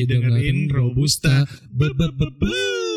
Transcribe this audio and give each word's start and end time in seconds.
lagi 0.00 0.08
dengerin 0.08 0.58
Robusta. 0.72 1.44
Be 1.68 1.92
-be 1.92 2.08
-be 2.16 2.26
-be. 2.40 2.89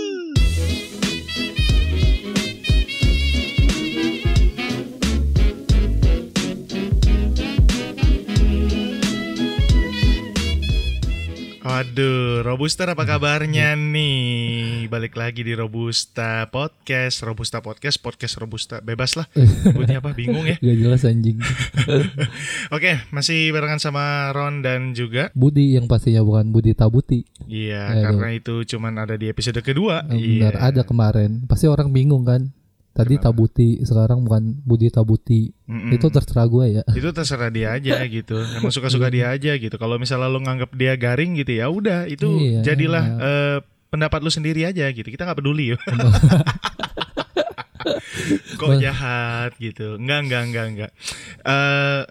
Waduh, 11.83 12.47
Robusta 12.47 12.87
apa 12.87 13.03
kabarnya 13.03 13.75
nih? 13.75 14.87
Balik 14.87 15.19
lagi 15.19 15.43
di 15.43 15.51
Robusta 15.51 16.47
Podcast, 16.47 17.19
Robusta 17.27 17.59
Podcast, 17.59 17.99
Podcast 17.99 18.39
Robusta. 18.39 18.79
Bebas 18.79 19.19
lah, 19.19 19.27
sebutnya 19.67 19.99
apa? 19.99 20.15
Bingung 20.15 20.47
ya? 20.47 20.55
Gak 20.63 20.77
jelas 20.79 21.03
anjing. 21.03 21.43
Oke, 22.75 23.03
masih 23.11 23.51
barengan 23.51 23.83
sama 23.83 24.31
Ron 24.31 24.63
dan 24.63 24.95
juga 24.95 25.27
Budi 25.35 25.75
yang 25.75 25.91
pastinya 25.91 26.23
bukan 26.23 26.55
Budi 26.55 26.71
Tabuti. 26.71 27.27
Iya, 27.51 27.91
Aduh. 27.91 28.15
karena 28.15 28.27
itu 28.31 28.55
cuman 28.63 29.03
ada 29.03 29.19
di 29.19 29.27
episode 29.27 29.59
kedua. 29.59 30.07
Benar, 30.07 30.55
Iya. 30.55 30.63
ada 30.63 30.81
kemarin. 30.87 31.43
Pasti 31.51 31.67
orang 31.67 31.91
bingung 31.91 32.23
kan. 32.23 32.47
Tadi 32.93 33.17
Kenapa? 33.17 33.33
Tabuti, 33.33 33.81
sekarang 33.81 34.21
bukan 34.21 34.61
Budi 34.61 34.87
Tabuti. 34.87 35.49
Mm-mm. 35.65 35.91
Itu 35.91 36.07
terserah 36.07 36.45
gue 36.45 36.65
ya. 36.71 36.83
itu 36.93 37.09
terserah 37.09 37.49
dia 37.49 37.73
aja 37.73 37.97
gitu. 38.05 38.37
Emang 38.37 38.69
suka-suka 38.69 39.09
dia 39.09 39.33
aja 39.33 39.57
gitu. 39.57 39.73
Kalau 39.75 39.97
misalnya 39.97 40.29
lo 40.29 40.37
nganggap 40.37 40.69
dia 40.71 40.93
garing 40.93 41.33
gitu 41.35 41.57
ya 41.57 41.67
udah 41.67 42.05
itu 42.05 42.29
Iya. 42.29 42.61
jadilah 42.63 43.05
eh, 43.17 43.57
pendapat 43.89 44.21
lu 44.21 44.29
sendiri 44.29 44.63
aja 44.63 44.85
gitu. 44.87 45.09
Kita 45.09 45.25
nggak 45.25 45.41
peduli 45.41 45.73
ya. 45.73 45.77
Kok 48.55 48.79
jahat 48.79 49.51
gitu. 49.57 49.97
Enggak, 49.97 50.29
enggak, 50.29 50.43
enggak, 50.47 50.65
enggak. 50.69 50.91
Eh 51.43 52.01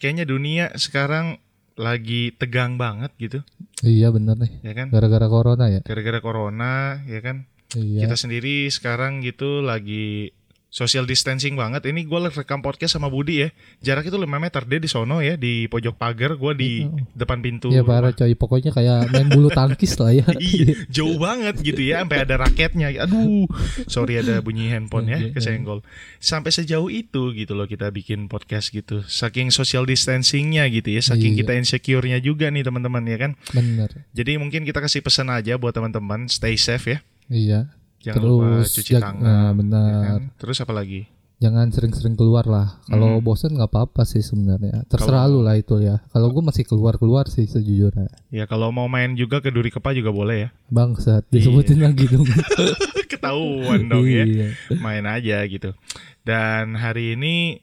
kayaknya 0.00 0.24
dunia 0.24 0.72
sekarang 0.74 1.38
lagi 1.72 2.34
tegang 2.36 2.76
banget 2.76 3.08
gitu, 3.16 3.40
iya 3.80 4.12
bener 4.12 4.36
nih. 4.36 4.60
ya 4.60 4.72
kan? 4.76 4.86
Gara-gara 4.92 5.24
corona 5.24 5.72
ya. 5.72 5.80
Gara-gara 5.80 6.20
corona, 6.20 7.00
ya 7.08 7.20
kan? 7.24 7.48
Iya. 7.76 8.06
Kita 8.06 8.16
sendiri 8.16 8.68
sekarang 8.68 9.22
gitu 9.22 9.60
lagi 9.60 10.32
social 10.72 11.04
distancing 11.04 11.52
banget. 11.52 11.84
Ini 11.84 12.08
gue 12.08 12.18
rekam 12.32 12.64
podcast 12.64 12.96
sama 12.96 13.12
Budi 13.12 13.44
ya. 13.44 13.48
Jarak 13.84 14.08
itu 14.08 14.16
5 14.16 14.24
meter. 14.24 14.64
Dia 14.64 14.80
di 14.80 14.88
sono 14.88 15.20
ya, 15.20 15.36
di 15.36 15.68
pojok 15.68 16.00
pagar. 16.00 16.40
Gue 16.40 16.56
di 16.56 16.88
depan 17.12 17.44
pintu. 17.44 17.68
Iya 17.68 17.84
parah 17.84 18.16
coy. 18.16 18.32
Pokoknya 18.32 18.72
kayak 18.72 19.12
main 19.12 19.28
bulu 19.28 19.52
tangkis 19.52 20.00
lah 20.00 20.16
ya. 20.16 20.24
Iya, 20.42 20.88
jauh 20.88 21.20
banget 21.20 21.60
gitu 21.60 21.84
ya, 21.84 22.00
sampai 22.02 22.24
ada 22.24 22.40
raketnya. 22.40 22.88
Aduh, 23.04 23.44
sorry 23.84 24.16
ada 24.16 24.40
bunyi 24.40 24.72
handphone 24.72 25.12
ya, 25.12 25.20
Iya, 25.20 25.36
kesenggol. 25.36 25.84
Sampai 26.16 26.56
sejauh 26.56 26.88
itu 26.88 27.36
gitu 27.36 27.52
loh 27.52 27.68
kita 27.68 27.92
bikin 27.92 28.32
podcast 28.32 28.72
gitu. 28.72 29.04
Saking 29.04 29.52
social 29.52 29.84
distancingnya 29.84 30.64
gitu 30.72 30.88
ya, 30.88 31.04
saking 31.04 31.36
Iya. 31.36 31.44
kita 31.44 31.52
insecure-nya 31.60 32.18
juga 32.24 32.48
nih 32.48 32.64
teman-teman 32.64 33.04
ya 33.04 33.18
kan. 33.28 33.32
Bener. 33.52 33.92
Jadi 34.16 34.40
mungkin 34.40 34.64
kita 34.64 34.80
kasih 34.80 35.04
pesan 35.04 35.28
aja 35.28 35.60
buat 35.60 35.76
teman-teman, 35.76 36.32
stay 36.32 36.56
safe 36.56 36.96
ya. 36.96 36.98
Iya. 37.26 37.70
Jangan 38.00 38.18
lupa 38.20 38.46
Terus 38.58 38.70
cuci 38.72 38.92
jag- 38.92 39.02
tangan. 39.04 39.22
nah, 39.22 39.42
ya 39.44 39.50
benar. 39.52 40.02
kan? 40.02 40.22
Terus 40.36 40.58
apa 40.58 40.72
lagi? 40.72 41.02
Jangan 41.38 41.66
sering-sering 41.68 42.14
keluar 42.14 42.46
lah. 42.46 42.78
Kalau 42.84 43.18
Hmm. 43.18 43.20
bosen 43.20 43.50
nggak 43.52 43.66
apa-apa 43.68 44.02
sih 44.02 44.20
sebenarnya. 44.20 44.86
Terserah 44.86 45.26
Kalau- 45.26 45.38
lu 45.38 45.40
lah 45.42 45.54
itu 45.54 45.74
ya. 45.76 45.98
Kalau 46.08 46.30
gue 46.30 46.38
masih 46.40 46.62
keluar-keluar 46.62 47.26
sih 47.26 47.44
sejujurnya. 47.44 48.10
Ya 48.30 48.46
kalau 48.46 48.70
mau 48.70 48.86
main 48.86 49.14
juga 49.14 49.38
ke 49.38 49.50
Duri 49.50 49.68
Kepa 49.68 49.90
juga 49.90 50.10
boleh 50.10 50.36
ya. 50.40 50.48
Bangsat 50.68 51.26
disebutin 51.28 51.82
lagi 51.82 52.06
dong. 52.06 52.22
Ketahuan 53.10 53.86
dong 53.86 54.06
ya. 54.06 54.22
Iya. 54.22 54.48
Main 54.78 55.02
aja 55.02 55.42
gitu. 55.44 55.74
Dan 56.22 56.74
hari 56.74 57.14
ini 57.14 57.58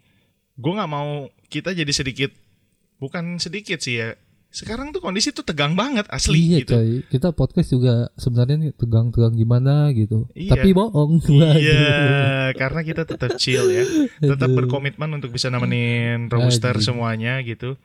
gue 0.55 0.71
nggak 0.71 0.91
mau 0.91 1.27
kita 1.47 1.71
jadi 1.71 1.89
sedikit 1.89 2.35
bukan 2.97 3.39
sedikit 3.39 3.79
sih 3.79 3.95
ya. 3.97 4.15
Sekarang 4.49 4.89
tuh 4.89 4.97
kondisi 4.97 5.29
tuh 5.29 5.45
tegang 5.45 5.77
banget 5.77 6.09
asli 6.09 6.41
iya 6.41 6.65
gitu. 6.65 6.73
coy. 6.73 6.89
Kita 7.05 7.29
podcast 7.31 7.69
juga 7.69 8.09
sebenarnya 8.17 8.57
nih 8.57 8.71
tegang-tegang 8.73 9.37
gimana 9.37 9.93
gitu. 9.93 10.25
Iya. 10.33 10.57
Tapi 10.57 10.69
bohong. 10.73 11.21
Iya, 11.29 12.51
karena 12.57 12.81
kita 12.81 13.05
tetap 13.05 13.37
chill 13.37 13.69
ya, 13.69 13.85
tetap 14.33 14.49
berkomitmen 14.49 15.09
untuk 15.13 15.29
bisa 15.29 15.53
nemenin 15.53 16.27
robuster 16.27 16.73
Aduh. 16.73 16.81
semuanya 16.81 17.37
gitu. 17.45 17.77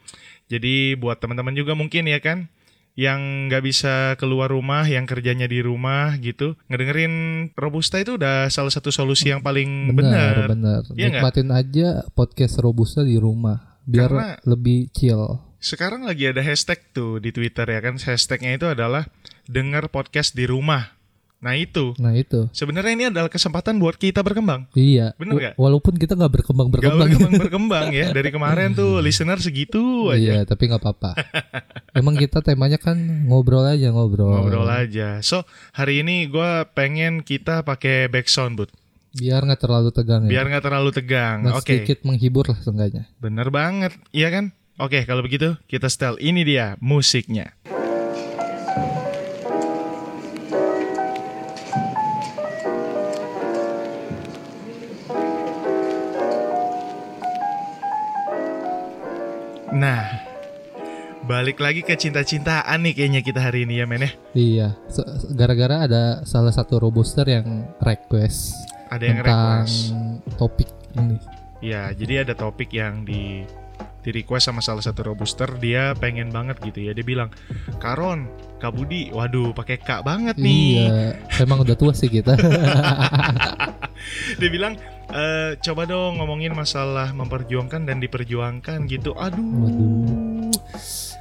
Jadi 0.49 0.97
buat 0.97 1.21
teman-teman 1.21 1.53
juga 1.53 1.77
mungkin 1.77 2.09
ya 2.09 2.16
kan, 2.21 2.49
yang 2.94 3.50
nggak 3.50 3.60
bisa 3.60 3.94
keluar 4.16 4.49
rumah, 4.49 4.87
yang 4.87 5.05
kerjanya 5.05 5.44
di 5.44 5.60
rumah 5.60 6.16
gitu, 6.16 6.55
ngedengerin 6.71 7.12
robusta 7.59 7.99
itu 7.99 8.16
udah 8.16 8.49
salah 8.49 8.71
satu 8.71 8.89
solusi 8.89 9.28
yang 9.28 9.43
paling 9.43 9.93
Benar, 9.93 10.49
benar. 10.49 10.49
benar. 10.49 10.81
Nggak? 10.89 10.97
Nikmatin 11.12 11.49
aja 11.53 11.89
podcast 12.15 12.56
Robusta 12.56 13.05
di 13.05 13.21
rumah 13.21 13.77
biar 13.84 14.09
Karena- 14.09 14.39
lebih 14.49 14.89
chill. 14.94 15.53
Sekarang 15.65 16.05
lagi 16.05 16.29
ada 16.29 16.45
hashtag 16.45 16.77
tuh 16.93 17.17
di 17.17 17.33
Twitter 17.33 17.65
ya 17.65 17.81
kan, 17.81 17.97
hashtagnya 17.97 18.53
itu 18.55 18.67
adalah 18.69 19.09
dengar 19.47 19.89
podcast 19.89 20.37
di 20.37 20.45
rumah. 20.45 20.93
Nah 21.41 21.53
itu, 21.55 21.93
Nah 21.97 22.13
itu. 22.13 22.49
sebenarnya 22.53 22.93
ini 22.95 23.05
adalah 23.07 23.29
kesempatan 23.29 23.77
buat 23.77 23.97
kita 23.97 24.21
berkembang. 24.21 24.65
Iya. 24.73 25.13
Bener 25.15 25.33
Wa- 25.33 25.41
nggak? 25.41 25.55
Walaupun 25.57 25.95
kita 25.95 26.13
nggak 26.15 26.33
berkembang 26.35 26.69
Gak 26.69 26.75
berkembang. 26.81 27.09
berkembang 27.11 27.33
berkembang 27.45 27.87
ya 27.93 28.07
dari 28.11 28.29
kemarin 28.29 28.73
tuh 28.73 29.01
listener 29.01 29.37
segitu 29.39 30.09
aja. 30.09 30.41
Iya, 30.41 30.41
tapi 30.43 30.69
nggak 30.69 30.81
apa-apa. 30.81 31.17
Emang 31.99 32.17
kita 32.17 32.41
temanya 32.41 32.77
kan 32.77 32.97
ngobrol 33.25 33.65
aja 33.65 33.89
ngobrol. 33.89 34.37
ngobrol 34.37 34.69
aja. 34.69 35.21
So 35.21 35.45
hari 35.73 36.01
ini 36.01 36.29
gue 36.29 36.51
pengen 36.73 37.21
kita 37.21 37.61
pakai 37.63 38.09
background 38.09 38.57
bud, 38.59 38.71
Biar 39.13 39.41
nggak 39.41 39.61
terlalu 39.61 39.93
tegang 39.93 40.25
ya. 40.25 40.31
biar 40.31 40.45
nggak 40.49 40.65
terlalu 40.65 40.91
tegang. 40.93 41.39
Oke, 41.51 41.77
sedikit 41.77 42.05
menghibur 42.05 42.49
lah 42.49 42.57
seenggaknya. 42.59 43.05
bener 43.17 43.49
banget, 43.49 43.93
iya 44.11 44.29
kan? 44.29 44.53
Oke, 44.75 45.07
kalau 45.07 45.23
begitu 45.23 45.55
kita 45.71 45.87
setel. 45.87 46.19
Ini 46.19 46.43
dia 46.43 46.67
musiknya. 46.83 47.55
Nah, 59.75 60.07
balik 61.27 61.59
lagi 61.59 61.83
ke 61.83 61.99
cinta-cintaan 61.99 62.79
nih 62.84 62.95
kayaknya 62.95 63.21
kita 63.27 63.41
hari 63.43 63.67
ini 63.67 63.83
ya 63.83 63.87
men 63.87 64.07
ya. 64.07 64.11
Iya. 64.34 64.69
Gara-gara 65.34 65.87
ada 65.91 66.03
salah 66.23 66.55
satu 66.55 66.79
robuster 66.79 67.27
yang 67.27 67.67
request 67.83 68.55
Ada 68.91 69.05
yang 69.07 69.19
tentang 69.23 69.67
request. 69.67 69.79
topik 70.39 70.71
ini. 70.95 71.19
Ya, 71.65 71.91
jadi 71.91 72.29
ada 72.29 72.37
topik 72.37 72.71
yang 72.71 73.03
di 73.03 73.43
di 74.04 74.12
request 74.12 74.47
sama 74.47 74.60
salah 74.60 74.81
satu 74.81 75.03
robuster 75.03 75.48
dia 75.56 75.97
pengen 75.97 76.28
banget 76.28 76.60
gitu 76.60 76.84
ya 76.84 76.92
dia 76.92 77.03
bilang 77.03 77.32
Karon 77.81 78.28
Kak 78.54 78.70
Budi 78.70 79.10
waduh 79.10 79.50
pakai 79.50 79.76
kak 79.76 80.03
banget 80.03 80.37
nih 80.37 80.84
Iya. 80.84 81.16
Emang 81.41 81.60
udah 81.60 81.75
tua 81.75 81.91
sih 81.92 82.06
kita. 82.06 82.37
dia 84.41 84.48
bilang 84.48 84.76
"Eh, 85.06 85.50
coba 85.60 85.84
dong 85.84 86.16
ngomongin 86.16 86.53
masalah 86.53 87.12
memperjuangkan 87.12 87.84
dan 87.84 88.00
diperjuangkan 88.00 88.87
gitu 88.87 89.12
aduh 89.15 89.41
Waduh. 89.41 90.24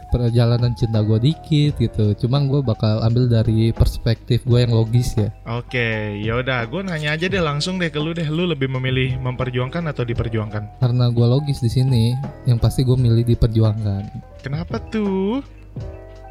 Perjalanan 0.06 0.72
cinta 0.72 1.02
gue 1.02 1.18
dikit 1.20 1.74
gitu. 1.76 2.14
Cuma 2.16 2.38
gue 2.40 2.62
bakal 2.62 3.02
ambil 3.02 3.26
dari 3.26 3.74
perspektif 3.74 4.44
gue 4.44 4.62
yang 4.62 4.70
logis 4.72 5.16
ya. 5.16 5.34
oke 5.44 5.88
yaudah 6.20 6.64
gue 6.64 6.82
nanya 6.82 7.14
aja 7.14 7.26
deh 7.26 7.40
langsung 7.40 7.76
deh 7.76 7.90
ke 7.90 7.98
lu 7.98 8.12
deh 8.12 8.26
lu 8.26 8.46
lebih 8.46 8.70
memilih 8.70 9.18
memperjuangkan 9.18 9.82
atau 9.86 10.04
diperjuangkan 10.04 10.78
Karena 10.78 11.10
gue 11.10 11.26
logis 11.26 11.60
di 11.60 11.68
sini, 11.68 12.14
yang 12.44 12.58
pasti 12.58 12.82
gue 12.82 12.94
milih 12.94 13.26
diperjuangkan. 13.26 14.04
kenapa 14.40 14.78
tuh 14.86 15.42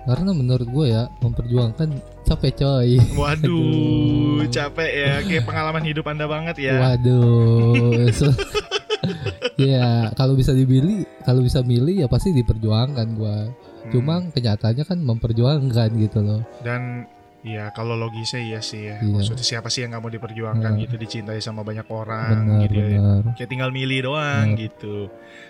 Karena 0.03 0.31
menurut 0.31 0.67
gue 0.67 0.87
ya 0.89 1.07
memperjuangkan 1.19 1.89
capek 2.25 2.53
coy. 2.57 2.91
waduh 3.19 4.39
Aduh. 4.39 4.47
capek 4.49 4.91
ya 4.91 5.13
kayak 5.21 5.43
pengalaman 5.43 5.83
hidup 5.83 6.07
anda 6.07 6.27
banget 6.27 6.57
ya 6.61 6.75
Waduh. 6.79 8.07
So- 9.03 9.61
ya 9.61 9.89
kalau 10.13 10.33
bisa 10.33 10.51
dipilih, 10.51 11.03
kalau 11.21 11.41
bisa 11.41 11.61
milih 11.61 11.95
ya 11.97 12.07
pasti 12.07 12.31
diperjuangkan 12.31 13.09
gue. 13.13 13.37
Hmm. 13.45 13.91
Cuma 13.91 14.23
kenyataannya 14.25 14.85
kan 14.85 14.99
memperjuangkan 14.99 15.89
gitu 15.99 16.21
loh. 16.21 16.41
dan 16.61 17.05
ya 17.43 17.69
kalau 17.71 17.99
logisnya 17.99 18.39
iya 18.41 18.61
sih 18.61 18.87
ya 18.87 18.97
Iya. 18.97 19.19
maksudnya 19.19 19.43
siapa 19.43 19.67
sih 19.67 19.83
yang 19.83 19.91
nggak 19.91 19.99
mau 20.01 20.13
diperjuangkan 20.13 20.63
Nah. 20.69 20.79
gitu 20.79 20.95
dicintai 20.95 21.39
sama 21.39 21.61
banyak 21.61 21.83
orang 21.85 22.31
Benar 22.39 22.61
gitu 22.65 22.79
ya 22.79 22.87
benar. 22.97 23.23
kayak 23.35 23.51
tinggal 23.51 23.71
milih 23.71 23.99
doang 24.05 24.47
Benar. 24.49 24.63
gitu 24.63 24.97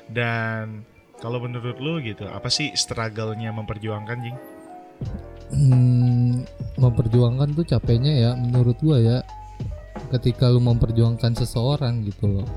dan 0.09 0.89
kalau 1.21 1.37
menurut 1.39 1.77
lu 1.77 2.01
gitu 2.01 2.25
apa 2.25 2.49
sih 2.49 2.73
struggle-nya 2.73 3.53
memperjuangkan 3.53 4.19
jing 4.19 4.37
Hmm, 5.53 6.49
memperjuangkan 6.75 7.53
tuh 7.53 7.67
capeknya 7.67 8.13
ya 8.15 8.31
menurut 8.33 8.81
gua 8.81 8.97
ya 8.97 9.19
ketika 10.11 10.49
lu 10.49 10.59
memperjuangkan 10.59 11.37
seseorang 11.37 12.01
gitu 12.03 12.41
loh 12.41 12.49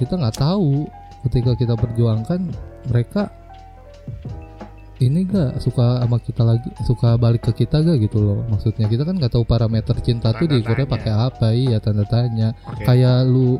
kita 0.00 0.16
nggak 0.16 0.40
tahu 0.40 0.88
ketika 1.28 1.52
kita 1.52 1.74
perjuangkan 1.76 2.40
mereka 2.88 3.28
ini 5.00 5.24
gak 5.24 5.64
suka 5.64 6.04
sama 6.04 6.20
kita 6.20 6.42
lagi 6.44 6.68
suka 6.84 7.16
balik 7.16 7.48
ke 7.48 7.64
kita 7.64 7.80
gak 7.80 8.04
gitu 8.04 8.20
loh 8.20 8.40
maksudnya 8.52 8.84
kita 8.84 9.08
kan 9.08 9.16
nggak 9.16 9.32
tahu 9.32 9.44
parameter 9.48 9.96
cinta 10.04 10.32
tuh 10.36 10.44
Tanda 10.44 10.52
diukurnya 10.60 10.86
tanya. 10.86 10.94
pakai 10.96 11.12
apa 11.12 11.46
iya 11.56 11.78
tanda 11.80 12.04
tanya 12.04 12.48
Oke. 12.68 12.84
kayak 12.84 13.24
lu 13.24 13.56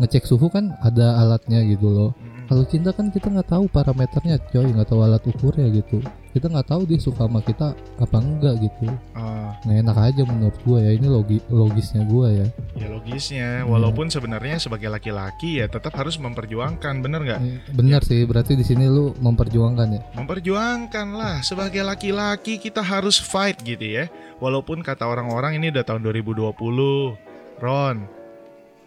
ngecek 0.00 0.24
suhu 0.28 0.52
kan 0.52 0.72
ada 0.84 1.20
alatnya 1.20 1.64
gitu 1.64 1.88
loh 1.88 2.10
Mm-mm. 2.16 2.48
kalau 2.48 2.64
cinta 2.68 2.92
kan 2.92 3.08
kita 3.08 3.28
nggak 3.32 3.48
tahu 3.48 3.64
parameternya 3.72 4.36
coy 4.52 4.68
nggak 4.68 4.88
tahu 4.88 5.00
alat 5.00 5.22
ukurnya 5.24 5.66
gitu 5.72 6.04
kita 6.32 6.48
nggak 6.48 6.64
tahu 6.66 6.82
dia 6.84 6.96
suka 6.96 7.28
sama 7.28 7.40
kita 7.40 7.76
apa 7.96 8.16
enggak 8.18 8.56
gitu 8.58 8.88
Ah, 9.12 9.52
nggak 9.62 9.78
enak 9.84 9.96
aja 10.00 10.22
menurut 10.24 10.56
gue 10.64 10.78
ya 10.80 10.90
ini 10.92 11.06
logi 11.06 11.38
logisnya 11.46 12.02
gue 12.02 12.28
ya 12.32 12.46
ya 12.74 12.86
logisnya, 12.88 13.48
Iya. 13.62 13.68
walaupun 13.68 14.08
sebenarnya 14.08 14.56
sebagai 14.56 14.88
laki-laki 14.88 15.60
ya 15.60 15.68
tetap 15.68 15.92
harus 15.92 16.16
memperjuangkan, 16.16 16.94
bener 16.98 17.20
nggak? 17.20 17.40
Eh, 17.44 17.58
bener 17.70 18.00
sih 18.00 18.24
berarti 18.24 18.56
di 18.56 18.64
sini 18.64 18.88
lu 18.88 19.12
memperjuangkan 19.16 19.88
ya 19.92 20.00
Memperjuangkan 20.16 21.08
lah, 21.12 21.36
sebagai 21.42 21.84
laki-laki 21.84 22.56
kita 22.56 22.80
harus 22.80 23.20
fight 23.20 23.60
gitu 23.60 23.84
ya. 23.84 24.04
Walaupun 24.40 24.80
kata 24.80 25.04
orang-orang 25.04 25.60
ini 25.60 25.68
udah 25.68 25.84
tahun 25.84 26.02
2020, 26.02 27.14
Ron, 27.60 28.08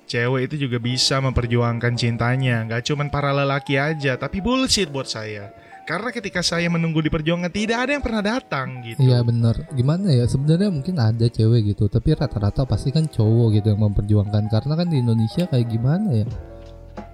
cewek 0.06 0.52
itu 0.52 0.68
juga 0.68 0.78
bisa 0.78 1.18
memperjuangkan 1.18 1.94
cintanya, 1.96 2.66
nggak 2.66 2.84
cuman 2.84 3.08
para 3.08 3.32
lelaki 3.32 3.78
aja, 3.78 4.16
tapi 4.16 4.42
bullshit 4.42 4.90
buat 4.90 5.08
saya. 5.08 5.54
Karena 5.86 6.10
ketika 6.10 6.42
saya 6.42 6.66
menunggu 6.66 6.98
di 6.98 7.14
perjuangan 7.14 7.54
tidak 7.54 7.78
ada 7.86 7.92
yang 7.94 8.02
pernah 8.02 8.26
datang 8.26 8.82
gitu. 8.82 9.06
Iya 9.06 9.22
bener 9.22 9.70
gimana 9.70 10.10
ya 10.10 10.26
sebenarnya 10.26 10.74
mungkin 10.74 10.98
ada 10.98 11.30
cewek 11.30 11.78
gitu 11.78 11.86
tapi 11.86 12.18
rata-rata 12.18 12.66
pasti 12.66 12.90
kan 12.90 13.06
cowok 13.06 13.62
gitu 13.62 13.70
yang 13.70 13.86
memperjuangkan. 13.86 14.50
Karena 14.50 14.74
kan 14.74 14.90
di 14.90 14.98
Indonesia 14.98 15.46
kayak 15.46 15.70
gimana 15.70 16.26
ya 16.26 16.28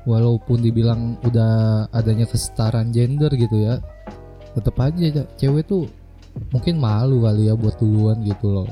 walaupun 0.08 0.64
dibilang 0.64 1.20
udah 1.22 1.86
adanya 1.94 2.26
kesetaraan 2.26 2.90
gender 2.90 3.30
gitu 3.38 3.60
ya 3.60 3.78
tetap 4.58 4.76
aja 4.82 5.24
cewek 5.38 5.68
tuh 5.68 5.88
mungkin 6.52 6.80
malu 6.80 7.28
kali 7.28 7.52
ya 7.52 7.56
buat 7.56 7.76
duluan 7.78 8.24
gitu 8.24 8.50
loh 8.50 8.68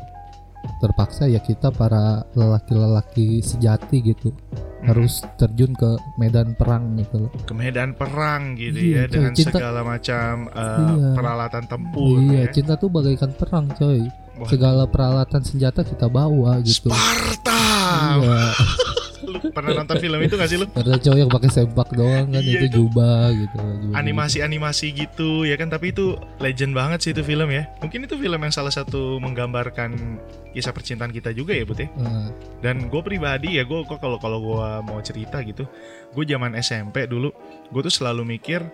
terpaksa 0.77 1.25
ya 1.25 1.39
kita 1.39 1.69
para 1.69 2.23
lelaki-lelaki 2.33 3.39
sejati 3.39 4.01
gitu 4.05 4.31
Hmm. 4.79 4.95
harus 4.95 5.19
terjun 5.35 5.75
ke 5.75 5.91
medan 6.15 6.55
perang 6.55 6.95
gitu 6.95 7.19
loh 7.19 7.31
ke 7.37 7.51
medan 7.51 7.91
perang 7.91 8.55
gitu 8.55 8.79
Iya, 8.79 8.95
ya 8.95 9.03
coy, 9.03 9.11
dengan 9.11 9.31
cinta- 9.35 9.59
segala 9.59 9.81
macam 9.83 10.31
uh, 10.47 10.63
Iya. 10.95 11.09
peralatan 11.11 11.63
tempur 11.67 12.15
iya 12.17 12.39
ya. 12.39 12.43
cinta 12.49 12.73
tuh 12.73 12.87
bagaikan 12.87 13.31
perang 13.33 13.67
coy 13.69 14.07
Wah, 14.39 14.47
segala 14.47 14.87
peralatan 14.87 15.43
senjata 15.43 15.83
kita 15.83 16.07
bawa 16.07 16.63
gitu 16.63 16.87
Sparta. 16.87 17.59
Iya, 18.15 18.39
pernah 19.51 19.71
nonton 19.73 19.97
film 19.97 20.19
itu 20.19 20.35
gak 20.35 20.49
sih 20.51 20.57
lu? 20.59 20.67
ada 20.75 20.99
cowok 20.99 21.17
yang 21.17 21.31
pakai 21.31 21.49
sempak 21.49 21.89
doang 21.95 22.27
kan 22.29 22.41
Iya, 22.43 22.59
itu 22.61 22.67
jubah 22.79 23.31
gitu. 23.33 23.57
jubah 23.57 23.95
Animasi-animasi 23.99 24.87
gitu 24.93 25.47
ya 25.47 25.55
kan 25.55 25.71
tapi 25.71 25.95
itu 25.95 26.19
legend 26.43 26.75
banget 26.75 26.99
sih 27.01 27.11
itu 27.15 27.23
film 27.23 27.49
ya. 27.49 27.67
Mungkin 27.79 28.05
itu 28.05 28.15
film 28.19 28.39
yang 28.39 28.53
salah 28.53 28.71
satu 28.73 29.17
menggambarkan 29.23 30.19
kisah 30.51 30.73
percintaan 30.73 31.13
kita 31.13 31.29
juga 31.31 31.53
ya, 31.53 31.63
gitu. 31.63 31.85
Nah, 32.01 32.33
Dan 32.59 32.89
gue 32.89 33.01
pribadi 33.05 33.61
ya, 33.61 33.63
gue 33.63 33.85
kok 33.85 34.01
kalau 34.01 34.17
kalau 34.17 34.39
gue 34.41 34.69
mau 34.83 34.99
cerita 34.99 35.39
gitu, 35.45 35.63
gue 36.13 36.23
zaman 36.25 36.57
SMP 36.57 37.05
dulu, 37.05 37.29
gue 37.69 37.81
tuh 37.85 37.93
selalu 37.93 38.25
mikir 38.37 38.65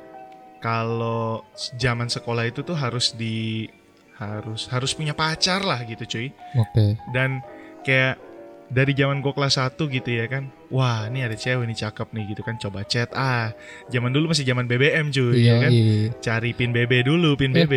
kalau 0.63 1.45
zaman 1.77 2.09
sekolah 2.09 2.49
itu 2.49 2.65
tuh 2.65 2.73
harus 2.73 3.13
di 3.13 3.69
harus 4.15 4.71
harus 4.71 4.95
punya 4.95 5.11
pacar 5.11 5.61
lah 5.61 5.83
gitu 5.83 6.07
cuy. 6.07 6.27
Oke. 6.55 6.95
dan 7.11 7.43
kayak 7.83 8.17
dari 8.65 8.97
zaman 8.97 9.21
gue 9.21 9.29
kelas 9.29 9.61
1 9.61 9.77
gitu 9.77 10.09
ya 10.09 10.25
kan 10.25 10.49
wah 10.69 11.05
ini 11.05 11.21
ada 11.21 11.37
cewek 11.37 11.69
nih 11.69 11.77
cakep 11.77 12.07
nih 12.11 12.23
gitu 12.33 12.41
kan 12.41 12.57
coba 12.57 12.81
chat 12.83 13.13
ah 13.13 13.53
zaman 13.87 14.09
dulu 14.09 14.33
masih 14.33 14.41
zaman 14.41 14.65
BBM 14.65 15.13
cuy 15.13 15.37
Iya, 15.37 15.45
ya 15.45 15.55
kan 15.61 15.69
iya. 15.71 16.09
cari 16.17 16.51
pin 16.51 16.73
BB 16.73 17.05
dulu 17.05 17.37
pin 17.37 17.53
Eh, 17.53 17.63
BB 17.63 17.73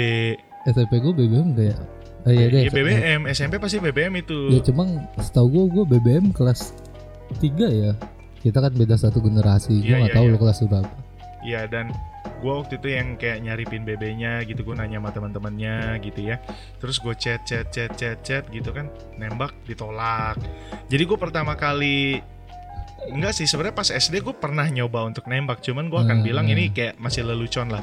SMP 0.69 0.93
gue 0.99 1.12
BBM 1.12 1.46
enggak 1.52 1.67
ya? 1.73 1.79
Oh, 2.26 2.32
iya 2.35 2.46
deh. 2.50 2.61
Iya, 2.67 2.70
BBM 2.75 3.20
SMP 3.31 3.56
pasti 3.56 3.79
BBM 3.79 4.20
itu 4.20 4.52
Ya 4.52 4.61
cuma 4.61 4.85
setahu 5.17 5.49
gue 5.49 5.64
gue 5.70 5.85
BBM 5.96 6.35
kelas 6.35 6.76
3 7.41 7.41
ya. 7.73 7.93
Kita 8.38 8.58
kan 8.58 8.73
beda 8.75 8.96
satu 8.96 9.20
generasi. 9.20 9.81
Gue 9.81 9.93
Iya, 9.93 9.96
nggak 10.02 10.12
iya, 10.12 10.17
tahu 10.19 10.26
iya. 10.26 10.32
lo 10.34 10.38
kelas 10.38 10.58
berapa. 10.67 10.91
Iya 11.41 11.61
dan 11.70 11.87
gue 12.38 12.52
waktu 12.55 12.79
itu 12.79 12.88
yang 12.88 13.19
kayak 13.19 13.38
nyari 13.43 13.64
pin 13.67 13.82
BB-nya 13.82 14.46
gitu 14.46 14.62
gue 14.62 14.75
nanya 14.75 15.02
sama 15.02 15.11
teman-temannya 15.11 15.99
gitu 16.02 16.20
ya. 16.23 16.38
Terus 16.79 17.02
gue 17.02 17.14
chat 17.14 17.43
chat 17.43 17.69
chat 17.69 17.90
chat 17.94 18.19
chat 18.23 18.44
gitu 18.49 18.70
kan 18.70 18.88
nembak 19.19 19.55
ditolak. 19.67 20.38
Jadi 20.87 21.02
gue 21.02 21.19
pertama 21.19 21.58
kali 21.58 22.23
enggak 23.11 23.35
sih 23.35 23.46
sebenarnya 23.46 23.76
pas 23.76 23.88
SD 23.90 24.23
gue 24.23 24.35
pernah 24.35 24.67
nyoba 24.67 25.06
untuk 25.06 25.26
nembak 25.31 25.62
cuman 25.62 25.87
gue 25.87 26.00
akan 26.00 26.19
Hmm. 26.20 26.26
bilang 26.26 26.46
ini 26.46 26.70
kayak 26.70 26.99
masih 26.99 27.26
lelucon 27.26 27.70
lah. 27.70 27.82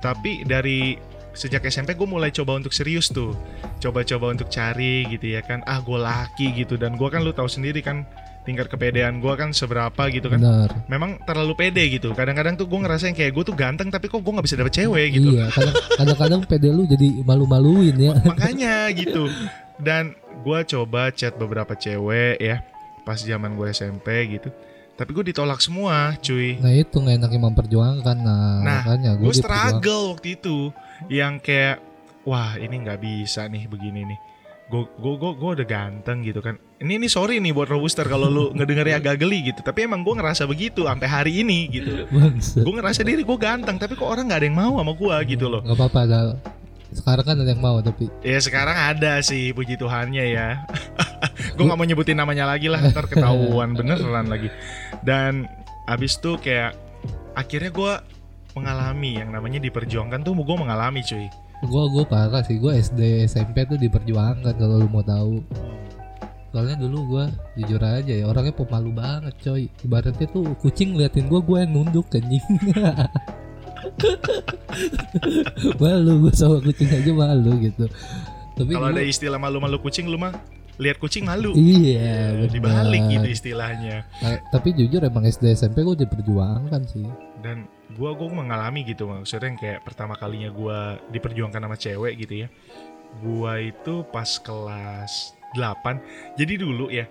Tapi 0.00 0.44
dari 0.44 0.96
sejak 1.30 1.62
SMP 1.68 1.94
gue 1.94 2.08
mulai 2.08 2.32
coba 2.32 2.56
untuk 2.58 2.72
serius 2.74 3.08
tuh. 3.08 3.36
Coba-coba 3.78 4.32
untuk 4.32 4.48
cari 4.48 5.06
gitu 5.08 5.32
ya 5.32 5.44
kan 5.44 5.60
ah 5.64 5.80
gue 5.80 5.98
laki 5.98 6.56
gitu 6.56 6.76
dan 6.76 6.96
gue 6.96 7.08
kan 7.08 7.20
lu 7.20 7.32
tahu 7.32 7.48
sendiri 7.48 7.80
kan 7.84 8.04
tingkat 8.40 8.66
kepedean 8.66 9.20
gue 9.20 9.34
kan 9.36 9.52
seberapa 9.52 10.02
gitu 10.08 10.26
kan 10.26 10.40
Benar. 10.40 10.70
memang 10.86 11.20
terlalu 11.22 11.52
pede 11.54 11.84
gitu. 11.90 12.10
Kadang-kadang 12.10 12.56
tuh 12.56 12.64
gue 12.64 12.78
ngerasain 12.78 13.12
kayak 13.12 13.30
gue 13.30 13.44
tuh 13.44 13.52
ganteng 13.52 13.88
tapi 13.88 14.08
kok 14.08 14.18
gue 14.18 14.32
nggak 14.32 14.46
bisa 14.48 14.56
dapet 14.56 14.74
cewek 14.74 15.08
gitu. 15.12 15.36
Iya, 15.36 15.46
kadang- 15.50 15.76
kadang-kadang 15.94 16.40
PD 16.48 16.64
lu 16.68 16.82
jadi 16.84 17.08
malu-maluin 17.20 17.94
ya. 17.94 18.12
Makanya 18.30 18.88
gitu. 18.90 19.28
Dan 19.76 20.16
gue 20.40 20.58
coba 20.66 21.12
chat 21.12 21.36
beberapa 21.36 21.76
cewek 21.76 22.40
ya 22.40 22.64
pas 23.02 23.16
zaman 23.16 23.54
gue 23.54 23.68
SMP 23.70 24.08
gitu. 24.30 24.48
Tapi 24.96 25.10
gue 25.12 25.32
ditolak 25.32 25.60
semua, 25.60 26.12
cuy. 26.20 26.60
Nah 26.60 26.72
itu 26.72 26.92
nggak 26.92 27.24
enaknya 27.24 27.40
memperjuangkan. 27.42 28.16
Nah, 28.20 28.60
Nah, 28.60 28.80
makanya 28.84 29.16
Gue 29.16 29.32
struggle 29.32 30.12
waktu 30.12 30.36
itu 30.36 30.68
yang 31.08 31.40
kayak 31.40 31.80
wah 32.20 32.56
ini 32.56 32.84
nggak 32.84 33.00
bisa 33.00 33.48
nih 33.48 33.64
begini 33.64 34.04
nih. 34.04 34.18
Gue 34.70 34.86
gue 34.86 35.14
gue 35.18 35.32
gue 35.34 35.50
udah 35.58 35.66
ganteng 35.66 36.22
gitu 36.22 36.38
kan. 36.38 36.54
Ini 36.78 37.02
ini 37.02 37.10
sorry 37.10 37.42
nih 37.42 37.50
buat 37.50 37.66
robuster 37.66 38.06
kalau 38.06 38.30
lu 38.30 38.44
ngedengernya 38.56 39.02
agak 39.02 39.18
geli 39.18 39.50
gitu. 39.50 39.66
Tapi 39.66 39.90
emang 39.90 40.06
gue 40.06 40.14
ngerasa 40.14 40.46
begitu 40.46 40.86
sampai 40.86 41.10
hari 41.10 41.42
ini 41.42 41.66
gitu. 41.68 42.06
Gue 42.64 42.74
ngerasa 42.78 43.02
diri 43.02 43.26
gue 43.26 43.38
ganteng 43.38 43.82
tapi 43.82 43.98
kok 43.98 44.06
orang 44.06 44.30
nggak 44.30 44.40
ada 44.40 44.46
yang 44.46 44.58
mau 44.58 44.78
sama 44.78 44.92
gue 44.94 45.16
gitu 45.34 45.50
loh. 45.50 45.60
Gak 45.66 45.74
apa-apa 45.74 46.00
Dal. 46.06 46.28
Sekarang 46.90 47.24
kan 47.26 47.36
ada 47.38 47.50
yang 47.50 47.62
mau 47.62 47.78
tapi 47.82 48.10
Ya 48.22 48.38
sekarang 48.42 48.74
ada 48.74 49.18
sih 49.22 49.50
puji 49.50 49.74
Tuhannya 49.74 50.24
ya. 50.30 50.48
gue 51.58 51.64
nggak 51.66 51.78
mau 51.78 51.86
nyebutin 51.86 52.18
namanya 52.18 52.46
lagi 52.46 52.70
lah 52.70 52.78
ntar 52.94 53.10
ketahuan 53.10 53.74
beneran 53.74 54.30
lagi. 54.30 54.54
Dan 55.02 55.50
abis 55.90 56.18
itu 56.22 56.38
kayak 56.38 56.78
akhirnya 57.34 57.74
gue 57.74 57.92
mengalami 58.54 59.18
yang 59.22 59.30
namanya 59.30 59.62
diperjuangkan 59.62 60.22
tuh 60.22 60.34
gue 60.34 60.56
mengalami 60.58 61.02
cuy. 61.02 61.26
Gue 61.60 61.84
gue 61.92 62.04
parah 62.08 62.42
sih. 62.42 62.56
Gue 62.56 62.76
SD 62.76 63.24
SMP 63.28 63.64
tuh 63.68 63.76
diperjuangkan 63.76 64.54
kalau 64.56 64.80
lu 64.80 64.88
mau 64.88 65.04
tahu. 65.04 65.44
Soalnya 66.50 66.82
dulu 66.82 67.14
gue 67.14 67.24
jujur 67.62 67.78
aja 67.78 68.10
ya 68.10 68.26
orangnya 68.26 68.50
pemalu 68.50 68.90
banget 68.90 69.34
coy. 69.38 69.70
Ibaratnya 69.86 70.26
tuh 70.26 70.50
kucing 70.58 70.98
liatin 70.98 71.30
gue 71.30 71.38
gue 71.38 71.58
yang 71.62 71.70
nunduk 71.70 72.10
anjing. 72.10 72.42
Malu 75.80 76.26
gue 76.26 76.32
sama 76.34 76.58
kucing 76.60 76.90
aja 76.90 77.10
malu 77.12 77.52
gitu. 77.60 77.86
Tapi 78.58 78.72
Kalau 78.76 78.88
ada 78.92 79.02
istilah 79.02 79.38
malu-malu 79.40 79.80
kucing 79.80 80.10
lu 80.10 80.20
mah 80.20 80.34
lihat 80.80 80.96
kucing 80.96 81.28
malu. 81.28 81.52
iya 81.56 82.34
Ya, 82.34 82.48
dibalik 82.48 83.04
gitu 83.08 83.28
istilahnya. 83.28 84.04
Nah, 84.24 84.40
tapi 84.48 84.72
jujur 84.72 85.00
emang 85.04 85.28
SD 85.28 85.52
SMP 85.54 85.84
gue 85.84 85.96
diperjuangkan 86.04 86.82
sih. 86.88 87.06
Dan 87.44 87.68
gua 87.96 88.14
gua 88.14 88.28
mengalami 88.30 88.86
gitu 88.86 89.08
maksudnya 89.08 89.50
yang 89.50 89.58
kayak 89.58 89.80
pertama 89.82 90.14
kalinya 90.14 90.50
gua 90.52 90.98
diperjuangkan 91.10 91.62
sama 91.62 91.76
cewek 91.78 92.14
gitu 92.26 92.46
ya. 92.46 92.48
Gua 93.22 93.58
itu 93.58 94.06
pas 94.14 94.38
kelas 94.38 95.34
8. 95.54 96.38
Jadi 96.38 96.54
dulu 96.60 96.90
ya 96.90 97.10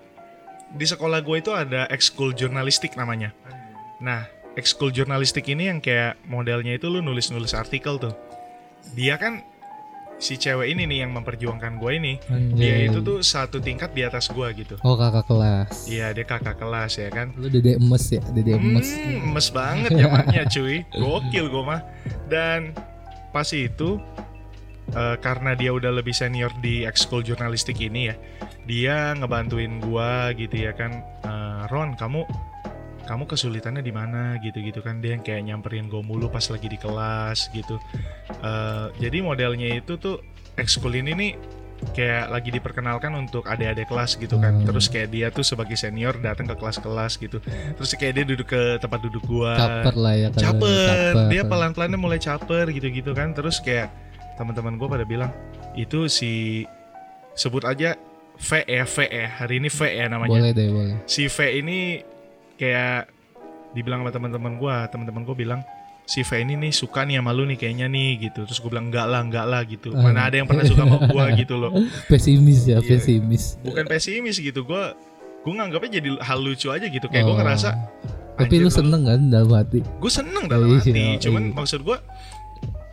di 0.70 0.86
sekolah 0.86 1.18
gue 1.22 1.36
itu 1.42 1.50
ada 1.50 1.90
ekskul 1.90 2.30
jurnalistik 2.30 2.94
namanya. 2.94 3.34
Nah, 3.98 4.30
ekskul 4.54 4.94
jurnalistik 4.94 5.50
ini 5.50 5.66
yang 5.66 5.82
kayak 5.82 6.18
modelnya 6.30 6.78
itu 6.78 6.86
lu 6.86 7.02
nulis-nulis 7.02 7.52
artikel 7.58 7.98
tuh. 7.98 8.14
Dia 8.94 9.18
kan 9.18 9.42
si 10.20 10.36
cewek 10.36 10.68
ini 10.68 10.84
nih 10.84 10.98
yang 11.00 11.12
memperjuangkan 11.12 11.76
gue 11.76 11.92
ini. 11.96 12.12
Dia 12.54 12.76
Anjay. 12.76 12.86
itu 12.86 13.00
tuh 13.00 13.18
satu 13.20 13.56
tingkat 13.56 13.90
di 13.90 14.04
atas 14.04 14.28
gue 14.28 14.44
gitu. 14.54 14.76
oh 14.80 14.94
kakak 14.94 15.24
kelas 15.24 15.88
Iya, 15.88 16.12
dia 16.12 16.22
kakak 16.22 16.54
kelas 16.54 16.92
ya 16.94 17.08
kan. 17.08 17.32
lu 17.34 17.48
dede 17.48 17.74
emes 17.74 18.04
ya 18.06 18.20
dede 18.30 18.54
emes 18.54 18.88
Hmm, 18.92 19.32
emes 19.32 19.48
banget 19.48 19.90
zamannya 19.90 20.44
cuy. 20.54 20.76
Gokil 20.92 21.46
gue 21.48 21.62
mah. 21.64 21.80
Dan 22.28 22.76
pas 23.32 23.48
itu 23.48 23.96
eh, 24.90 25.16
karena 25.18 25.54
dia 25.54 25.72
udah 25.72 25.88
lebih 25.90 26.12
senior 26.12 26.52
di 26.58 26.82
ekskul 26.82 27.22
jurnalistik 27.22 27.78
ini 27.78 28.10
ya, 28.10 28.16
dia 28.66 28.96
ngebantuin 29.14 29.80
gua 29.80 30.30
gitu 30.32 30.52
ya 30.60 30.74
kan. 30.74 30.92
Eh, 31.24 31.62
Ron, 31.68 31.94
kamu 31.94 32.26
kamu 33.10 33.26
kesulitannya 33.26 33.82
di 33.82 33.90
mana 33.90 34.38
gitu-gitu 34.38 34.86
kan 34.86 35.02
dia 35.02 35.18
yang 35.18 35.26
kayak 35.26 35.42
nyamperin 35.42 35.90
gue 35.90 35.98
mulu 35.98 36.30
pas 36.30 36.46
lagi 36.46 36.70
di 36.70 36.78
kelas 36.78 37.50
gitu. 37.50 37.74
Eh, 38.30 38.86
jadi 39.02 39.18
modelnya 39.18 39.82
itu 39.82 39.98
tuh 39.98 40.22
ekskul 40.54 40.94
ini 40.94 41.18
nih 41.18 41.32
kayak 41.90 42.30
lagi 42.30 42.54
diperkenalkan 42.54 43.10
untuk 43.18 43.50
adik-adik 43.50 43.90
kelas 43.90 44.14
gitu 44.14 44.38
kan. 44.38 44.62
Hmm. 44.62 44.66
Terus 44.68 44.86
kayak 44.86 45.08
dia 45.10 45.26
tuh 45.34 45.42
sebagai 45.42 45.74
senior 45.74 46.14
datang 46.22 46.46
ke 46.46 46.54
kelas-kelas 46.54 47.18
gitu. 47.18 47.42
Terus 47.74 47.90
kayak 47.98 48.14
dia 48.14 48.24
duduk 48.30 48.46
ke 48.46 48.78
tempat 48.78 49.02
duduk 49.02 49.26
gua. 49.26 49.58
caper 49.58 49.94
lah 49.98 50.14
ya 50.14 50.28
kalau 50.30 50.42
Caper. 50.46 51.14
Dia 51.34 51.42
pelan-pelannya 51.42 51.98
mulai 51.98 52.22
caper 52.22 52.70
gitu-gitu 52.70 53.10
kan. 53.10 53.34
Terus 53.34 53.58
kayak 53.58 53.90
teman-teman 54.38 54.78
gua 54.78 54.86
pada 54.86 55.02
bilang 55.02 55.34
itu 55.74 56.06
si 56.06 56.62
sebut 57.34 57.66
aja 57.66 57.98
V 58.38 58.50
ya 58.70 58.86
V 58.86 58.96
ya. 59.10 59.26
Hari 59.42 59.58
ini 59.58 59.66
V 59.66 59.80
ya 59.90 60.06
namanya. 60.06 60.30
boleh 60.30 60.52
deh 60.54 60.68
boleh 60.70 60.96
Si 61.10 61.26
V 61.26 61.38
ini 61.58 62.06
kayak 62.60 63.08
dibilang 63.72 64.04
sama 64.04 64.12
teman-teman 64.12 64.52
gua, 64.54 64.84
teman-teman 64.86 65.24
gua 65.24 65.32
bilang 65.34 65.60
si 66.02 66.20
V 66.20 66.30
ini 66.36 66.58
nih 66.58 66.72
suka 66.74 67.06
nih 67.06 67.16
sama 67.16 67.30
lu 67.30 67.46
nih 67.46 67.54
kayaknya 67.54 67.86
nih 67.86 68.18
gitu 68.20 68.42
terus 68.42 68.58
gue 68.58 68.66
bilang 68.66 68.90
enggak 68.90 69.06
lah 69.06 69.22
enggak 69.22 69.46
lah 69.46 69.62
gitu 69.62 69.94
Ah. 69.94 70.02
mana 70.02 70.26
ada 70.26 70.36
yang 70.36 70.48
pernah 70.50 70.66
suka 70.66 70.82
sama 70.82 71.06
gue 71.06 71.24
gitu 71.40 71.54
loh 71.54 71.70
pesimis 72.04 72.66
ya 72.66 72.76
Iya. 72.76 72.88
pesimis 72.90 73.44
bukan 73.62 73.84
pesimis 73.86 74.36
gitu 74.36 74.60
gue 74.60 74.82
gue 75.40 75.52
nganggapnya 75.54 76.02
jadi 76.02 76.08
hal 76.18 76.42
lucu 76.42 76.66
aja 76.68 76.82
gitu 76.82 77.06
kayak 77.06 77.22
gue 77.22 77.30
Oh. 77.30 77.38
ngerasa 77.38 77.70
tapi 78.34 78.58
lu 78.58 78.66
seneng 78.68 79.06
kan 79.06 79.22
dalam 79.24 79.54
hati 79.54 79.86
gue 79.86 80.10
seneng 80.10 80.44
dalam 80.44 80.66
Iya, 80.68 80.82
hati 80.82 80.90
cuman 81.22 81.42
iya. 81.44 81.54
maksud 81.54 81.80
gue 81.80 81.96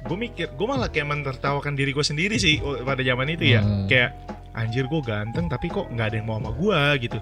gue 0.05 0.17
mikir 0.19 0.47
gue 0.53 0.67
malah 0.69 0.87
kayak 0.87 1.07
mentertawakan 1.09 1.73
diri 1.73 1.91
gue 1.91 2.05
sendiri 2.05 2.37
sih 2.37 2.61
oh, 2.61 2.77
pada 2.79 3.01
zaman 3.01 3.27
itu 3.27 3.49
ya 3.49 3.65
Hmm. 3.65 3.89
kayak 3.89 4.13
anjir 4.53 4.85
gue 4.85 5.01
ganteng 5.01 5.49
tapi 5.49 5.67
kok 5.67 5.89
nggak 5.89 6.05
ada 6.07 6.15
yang 6.15 6.27
mau 6.27 6.37
sama 6.37 6.53
gue 6.53 6.79
gitu 7.01 7.17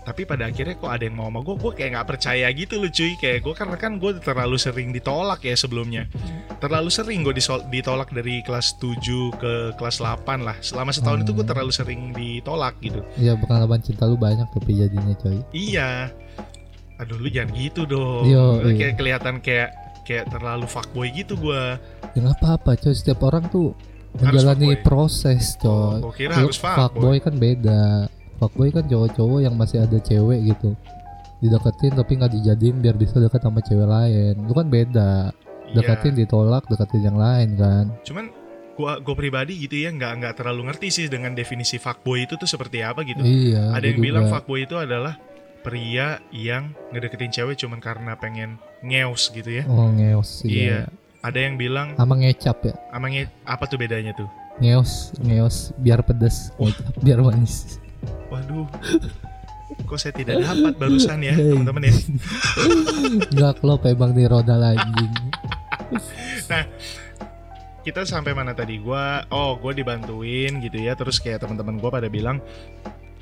tapi 0.00 0.24
pada 0.24 0.46
akhirnya 0.46 0.74
kok 0.74 0.88
ada 0.88 1.02
yang 1.02 1.12
mau 1.12 1.28
sama 1.28 1.40
gue 1.40 1.54
gue 1.54 1.72
kayak 1.72 1.90
nggak 1.92 2.08
percaya 2.08 2.46
gitu 2.50 2.74
loh 2.76 2.88
cuy 2.88 3.12
kayak 3.14 3.38
gue 3.40 3.54
karena 3.54 3.76
kan 3.76 3.92
gue 3.96 4.12
terlalu 4.18 4.56
sering 4.56 4.88
ditolak 4.90 5.40
ya 5.40 5.54
sebelumnya 5.54 6.08
terlalu 6.56 6.88
sering 6.88 7.20
gue 7.20 7.34
ditolak 7.68 8.08
dari 8.08 8.40
kelas 8.40 8.76
7 8.76 8.96
ke 9.34 9.52
kelas 9.76 9.96
8 9.98 10.24
lah 10.40 10.56
selama 10.58 10.90
setahun 10.90 11.20
itu 11.20 11.32
gue 11.32 11.38
Hmm. 11.40 11.52
terlalu 11.52 11.70
sering 11.70 12.00
ditolak 12.12 12.74
gitu 12.80 13.04
ya 13.16 13.36
pengalaman 13.36 13.78
cinta 13.78 14.04
lu 14.04 14.16
banyak 14.16 14.48
tapi 14.48 14.72
jadinya 14.74 15.12
coy 15.14 15.38
Iya. 15.50 16.08
Aduh 16.96 17.16
lu 17.16 17.28
jangan 17.28 17.48
gitu 17.54 17.88
dong. 17.88 18.28
Yo, 18.28 18.60
iya. 18.62 18.76
kayak 18.76 18.94
kelihatan 18.94 19.34
kayak 19.40 19.72
kayak 20.02 20.28
terlalu 20.28 20.66
fuckboy 20.66 21.08
gitu 21.08 21.32
gua. 21.34 21.80
ya 22.12 22.20
apa-apa 22.26 22.76
coy 22.76 22.92
setiap 22.92 23.22
orang 23.22 23.48
tuh 23.48 23.72
menjalani 24.12 24.76
proses 24.76 25.56
Oh, 25.62 26.10
kira 26.10 26.36
Lu 26.36 26.48
harus 26.48 26.58
fuckboy. 26.58 26.76
fuckboy 26.76 27.16
kan 27.22 27.34
beda 27.34 27.82
fuckboy 28.40 28.72
kan 28.72 28.82
cowok-cowok 28.82 29.38
yang 29.40 29.54
masih 29.54 29.78
ada 29.78 30.00
cewek 30.00 30.40
gitu 30.48 30.72
dideketin 31.38 31.92
tapi 31.92 32.12
nggak 32.14 32.32
dijadiin 32.32 32.76
biar 32.78 32.96
bisa 32.96 33.16
deket 33.16 33.38
sama 33.38 33.60
cewek 33.60 33.84
lain 33.84 34.34
lu 34.40 34.52
kan 34.52 34.66
beda 34.66 35.12
Iya. 35.70 35.76
deketin 35.78 36.18
ditolak 36.18 36.66
deketin 36.66 37.02
yang 37.04 37.14
lain 37.14 37.54
kan 37.54 37.84
Cuman 38.02 38.26
gua 38.74 38.98
gua 38.98 39.14
pribadi 39.14 39.54
gitu 39.60 39.78
ya 39.78 39.88
nggak 39.88 40.12
nggak 40.18 40.34
terlalu 40.34 40.66
ngerti 40.66 40.88
sih 40.90 41.06
dengan 41.06 41.30
definisi 41.30 41.78
fuckboy 41.78 42.24
itu 42.24 42.34
tuh 42.34 42.44
seperti 42.44 42.82
apa 42.82 43.04
gitu. 43.04 43.20
iya 43.20 43.70
Ada 43.70 43.86
yang 43.86 44.00
bilang 44.00 44.24
juga. 44.24 44.32
fuckboy 44.34 44.64
itu 44.64 44.74
adalah 44.74 45.14
pria 45.60 46.18
yang 46.30 46.72
ngedeketin 46.90 47.30
cewek 47.30 47.54
cuman 47.54 47.78
karena 47.78 48.16
pengen 48.16 48.56
ngeus 48.80 49.30
gitu 49.30 49.46
ya. 49.52 49.64
oh 49.64 49.88
ngeos 49.90 50.42
Iya. 50.42 50.50
iya 50.50 50.78
Ada 51.20 51.38
yang 51.38 51.54
bilang 51.54 51.94
sama 51.94 52.16
ngecap 52.16 52.56
ya 52.64 52.74
amangnya 52.90 53.28
apa 53.44 53.64
tuh 53.64 53.76
bedanya 53.76 54.10
tuh? 54.10 54.26
ngeos 54.58 55.14
ngeos 55.20 55.70
biar 55.76 56.02
pedes 56.02 56.50
ngecap 56.56 56.98
biar 56.98 57.22
manis 57.22 57.78
Waduh. 58.30 58.66
Kok 59.86 59.98
saya 59.98 60.14
tidak 60.14 60.42
dapat 60.42 60.74
barusan 60.78 61.22
ya, 61.22 61.34
teman-teman 61.34 61.86
ya. 61.86 61.94
nggak 63.30 63.54
klop 63.62 63.86
emang 63.86 64.14
nih 64.14 64.26
roda 64.26 64.58
anjing. 64.58 65.12
Kita 67.80 68.04
sampai 68.04 68.34
mana 68.34 68.52
tadi? 68.52 68.82
Gua 68.82 69.24
oh 69.30 69.56
gue 69.62 69.72
dibantuin 69.78 70.58
gitu 70.58 70.78
ya. 70.78 70.98
Terus 70.98 71.22
kayak 71.22 71.46
teman-teman 71.46 71.78
gua 71.78 71.90
pada 71.94 72.10
bilang 72.10 72.42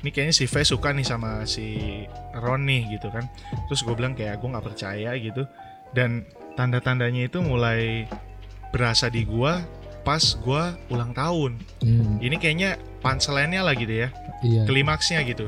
ini 0.01 0.09
kayaknya 0.09 0.35
si 0.35 0.45
V 0.47 0.55
suka 0.63 0.89
nih 0.95 1.05
sama 1.05 1.45
si 1.45 2.01
Ron 2.33 2.65
nih 2.65 2.97
gitu 2.97 3.13
kan. 3.13 3.29
Terus 3.69 3.85
gue 3.85 3.93
bilang 3.93 4.17
kayak 4.17 4.41
gue 4.41 4.49
nggak 4.49 4.65
percaya 4.65 5.13
gitu. 5.21 5.45
Dan 5.93 6.25
tanda-tandanya 6.57 7.29
itu 7.29 7.39
mulai 7.45 8.09
berasa 8.73 9.09
di 9.09 9.21
gua 9.25 9.61
pas 10.01 10.21
gua 10.41 10.75
ulang 10.87 11.11
tahun. 11.11 11.59
Hmm, 11.83 12.17
ini 12.19 12.35
kayaknya 12.35 12.75
punchline-nya 12.99 13.61
lah 13.61 13.75
gitu 13.75 13.91
ya. 14.05 14.07
Iya. 14.39 14.63
Klimaksnya 14.65 15.19
gitu. 15.27 15.47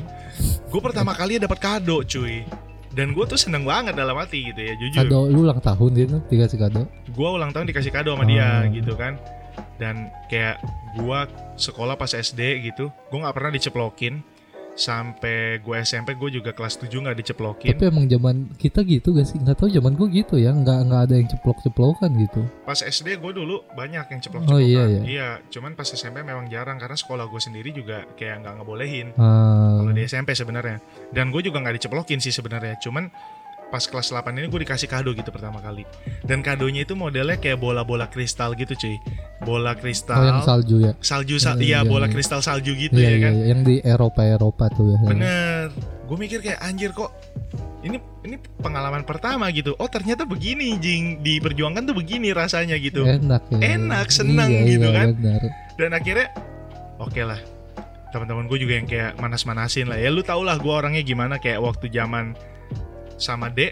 Gue 0.68 0.82
pertama 0.84 1.16
kali 1.16 1.40
dapat 1.40 1.60
kado 1.60 2.04
cuy. 2.04 2.44
Dan 2.92 3.16
gue 3.16 3.24
tuh 3.24 3.40
seneng 3.40 3.64
banget 3.64 3.96
dalam 3.96 4.20
hati 4.20 4.52
gitu 4.52 4.60
ya 4.60 4.76
jujur. 4.76 5.08
Kado 5.08 5.32
lu 5.32 5.48
ulang 5.48 5.64
tahun 5.64 5.92
gitu 5.96 6.18
dikasih 6.28 6.58
kado? 6.60 6.82
Gue 7.08 7.30
ulang 7.32 7.56
tahun 7.56 7.72
dikasih 7.72 7.92
kado 7.92 8.12
sama 8.12 8.28
dia 8.28 8.68
Oh. 8.68 8.72
gitu 8.72 8.94
kan. 9.00 9.16
Dan 9.80 10.12
kayak 10.28 10.60
gue 11.00 11.20
sekolah 11.56 11.96
pas 11.96 12.12
SD 12.12 12.68
gitu 12.68 12.92
gue 12.92 13.18
nggak 13.18 13.32
pernah 13.32 13.52
diceplokin 13.52 14.20
sampai 14.76 15.60
gue 15.60 15.76
SMP 15.84 16.16
gue 16.16 16.42
juga 16.42 16.56
kelas 16.56 16.80
7 16.80 16.88
nggak 16.90 17.18
diceplokin. 17.20 17.76
Tapi 17.76 17.86
emang 17.92 18.08
zaman 18.08 18.36
kita 18.56 18.82
gitu 18.88 19.12
gak 19.14 19.28
sih? 19.28 19.38
Nggak 19.38 19.58
tahu 19.60 19.70
zaman 19.70 19.94
gua 20.00 20.08
gitu 20.08 20.40
ya. 20.40 20.56
Nggak 20.56 20.78
nggak 20.88 21.02
ada 21.10 21.14
yang 21.20 21.28
ceplok 21.28 21.58
ceplokan 21.64 22.12
gitu. 22.18 22.42
Pas 22.64 22.80
SD 22.80 23.20
gue 23.20 23.32
dulu 23.36 23.56
banyak 23.76 24.06
yang 24.08 24.20
ceplok 24.24 24.42
Oh, 24.48 24.58
ceplokan 24.58 24.64
iya, 24.64 24.84
iya. 25.06 25.30
cuman 25.52 25.76
pas 25.76 25.88
SMP 25.88 26.24
memang 26.24 26.48
jarang 26.48 26.80
karena 26.80 26.96
sekolah 26.96 27.28
gue 27.28 27.42
sendiri 27.42 27.70
juga 27.76 28.08
kayak 28.16 28.48
nggak 28.48 28.54
ngebolehin. 28.64 29.08
Ah, 29.20 29.84
kalau 29.84 29.92
di 29.92 30.04
SMP 30.08 30.32
sebenarnya. 30.34 30.80
Dan 31.12 31.30
gue 31.30 31.42
juga 31.44 31.60
nggak 31.60 31.76
diceplokin 31.82 32.24
sih 32.24 32.32
sebenarnya. 32.32 32.80
Cuman 32.80 33.12
pas 33.72 33.80
kelas 33.82 34.12
8 34.12 34.36
ini 34.36 34.52
gue 34.52 34.62
dikasih 34.68 34.86
kado 34.86 35.16
gitu 35.16 35.32
pertama 35.32 35.64
kali. 35.64 35.88
Dan 36.22 36.44
kadonya 36.44 36.84
itu 36.84 36.94
modelnya 36.94 37.40
kayak 37.40 37.56
bola-bola 37.58 38.12
kristal 38.12 38.52
gitu 38.54 38.76
cuy. 38.76 39.00
Bola 39.42 39.74
kristal 39.74 40.20
oh 40.20 40.28
yang 40.28 40.42
salju 40.44 40.76
ya? 40.84 40.92
Salju 41.00 41.40
sal 41.40 41.56
Iya, 41.58 41.64
iya 41.64 41.80
iya, 41.82 41.88
bola 41.88 42.06
iya. 42.06 42.14
kristal 42.14 42.44
salju 42.44 42.76
gitu 42.76 43.00
iya 43.00 43.08
ya 43.08 43.12
iya 43.16 43.20
kan? 43.24 43.34
iya, 43.34 43.44
yang 43.56 43.62
di 43.64 43.76
Eropa 43.82 44.22
Eropa 44.22 44.68
tuh 44.70 44.92
ya. 44.92 45.00
Bener. 45.08 45.72
Gue 46.06 46.18
mikir 46.20 46.44
kayak 46.44 46.60
anjir 46.60 46.92
kok 46.92 47.16
ini 47.82 47.98
ini 48.22 48.36
pengalaman 48.60 49.08
pertama 49.08 49.48
gitu. 49.50 49.74
Oh 49.80 49.88
ternyata 49.88 50.28
begini 50.28 50.76
jing. 50.78 51.24
Diperjuangkan 51.24 51.88
tuh 51.88 51.96
begini 51.96 52.36
rasanya 52.36 52.76
gitu. 52.78 53.08
Enak 53.08 53.48
ya. 53.50 53.80
Enak, 53.80 54.12
seneng 54.12 54.52
Iya, 54.52 54.68
gitu 54.78 54.88
iya, 54.92 54.98
kan. 55.00 55.08
benar. 55.16 55.42
dan 55.80 55.92
akhirnya 55.96 56.28
oke 57.00 57.22
lah. 57.24 57.40
Teman-teman 58.12 58.46
gue 58.46 58.60
juga 58.60 58.74
yang 58.76 58.86
kayak 58.86 59.16
manas-manasin 59.18 59.88
lah. 59.88 59.96
Ya 59.96 60.12
lu 60.12 60.20
tau 60.22 60.44
lah 60.44 60.60
gue 60.60 60.68
orangnya 60.70 61.00
gimana. 61.02 61.40
Kayak 61.40 61.64
waktu 61.64 61.88
zaman 61.88 62.36
sama 63.22 63.54
D 63.54 63.72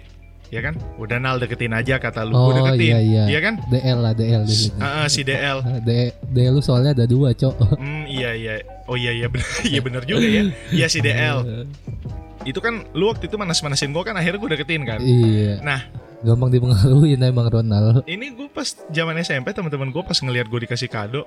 ya 0.49 0.61
kan? 0.65 0.77
Udah 0.97 1.17
nal 1.21 1.37
deketin 1.37 1.73
aja 1.73 2.01
kata 2.01 2.25
lu. 2.25 2.33
Oh 2.33 2.49
gue 2.49 2.61
deketin 2.61 2.93
iya 3.01 3.25
iya. 3.29 3.39
kan? 3.41 3.61
DL 3.69 3.99
lah 4.01 4.13
DL 4.17 4.43
di 4.45 4.55
sini 4.55 4.77
Ah, 4.81 5.05
ah, 5.05 5.07
si 5.09 5.21
DL 5.21 5.61
D 5.85 6.13
DL 6.29 6.53
lu 6.57 6.61
soalnya 6.61 6.93
ada 6.93 7.05
dua 7.05 7.33
cok. 7.33 7.77
Hmm 7.77 8.05
iya 8.09 8.33
iya. 8.33 8.53
Oh 8.89 8.97
iya 8.97 9.13
iya 9.13 9.27
bener 9.29 9.49
iya 9.73 9.79
bener 9.81 10.03
juga 10.05 10.25
ya. 10.25 10.43
Iya 10.73 10.87
si 10.89 10.99
DL 11.01 11.45
itu 12.49 12.59
kan 12.63 12.87
lu 12.95 13.11
waktu 13.11 13.27
itu 13.27 13.35
manas-manasin 13.35 13.91
gue 13.91 14.03
kan 14.03 14.15
akhirnya 14.15 14.39
gue 14.39 14.49
deketin 14.57 14.83
kan? 14.87 14.99
Iya. 15.01 15.61
Nah. 15.61 15.81
gampang 16.19 16.51
dipengaruhi 16.51 17.15
emang 17.15 17.47
Ronald. 17.47 18.03
Ini 18.03 18.35
gue 18.35 18.51
pas 18.51 18.67
zaman 18.91 19.15
SMP 19.23 19.55
teman-teman 19.55 19.87
gue 19.87 20.03
pas 20.03 20.19
ngelihat 20.19 20.51
gue 20.51 20.67
dikasih 20.67 20.91
kado 20.91 21.23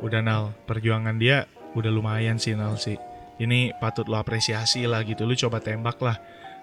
udah 0.00 0.24
nal 0.24 0.56
perjuangan 0.64 1.20
dia 1.20 1.44
udah 1.76 1.92
lumayan 1.92 2.40
sih 2.40 2.56
nal 2.56 2.80
sih. 2.80 2.96
Ini 3.36 3.76
patut 3.76 4.08
lo 4.08 4.16
apresiasi 4.16 4.88
lah 4.88 5.04
gitu. 5.04 5.28
Lu 5.28 5.36
coba 5.36 5.60
tembak 5.60 6.00
lah 6.00 6.16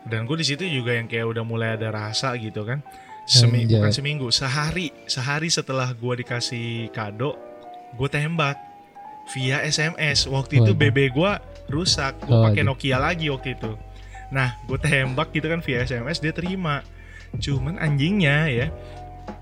dan 0.08 0.24
gue 0.24 0.38
di 0.40 0.46
situ 0.48 0.64
juga 0.64 0.96
yang 0.96 1.06
kayak 1.06 1.28
udah 1.28 1.44
mulai 1.44 1.76
ada 1.76 1.92
rasa 1.92 2.34
gitu 2.40 2.64
kan. 2.64 2.80
Semi 3.28 3.68
Anjay. 3.68 3.78
bukan 3.78 3.92
seminggu 3.92 4.28
sehari. 4.32 4.96
Sehari 5.04 5.52
setelah 5.52 5.92
gue 5.92 6.14
dikasih 6.24 6.90
kado 6.96 7.36
gue 7.96 8.10
tembak 8.12 8.56
via 9.36 9.60
SMS 9.68 10.32
waktu 10.32 10.64
itu. 10.64 10.72
BB 10.72 11.12
gue 11.12 11.32
rusak 11.68 12.24
gue 12.24 12.32
pakai. 12.32 12.64
Nokia 12.64 12.98
lagi 13.04 13.28
waktu 13.28 13.60
itu. 13.60 13.76
Nah 14.32 14.56
gue 14.64 14.80
tembak 14.80 15.36
gitu 15.36 15.52
kan 15.52 15.60
via 15.60 15.84
SMS 15.84 16.24
dia 16.24 16.32
terima. 16.32 16.88
Cuman 17.36 17.76
anjingnya 17.76 18.48
ya 18.48 18.68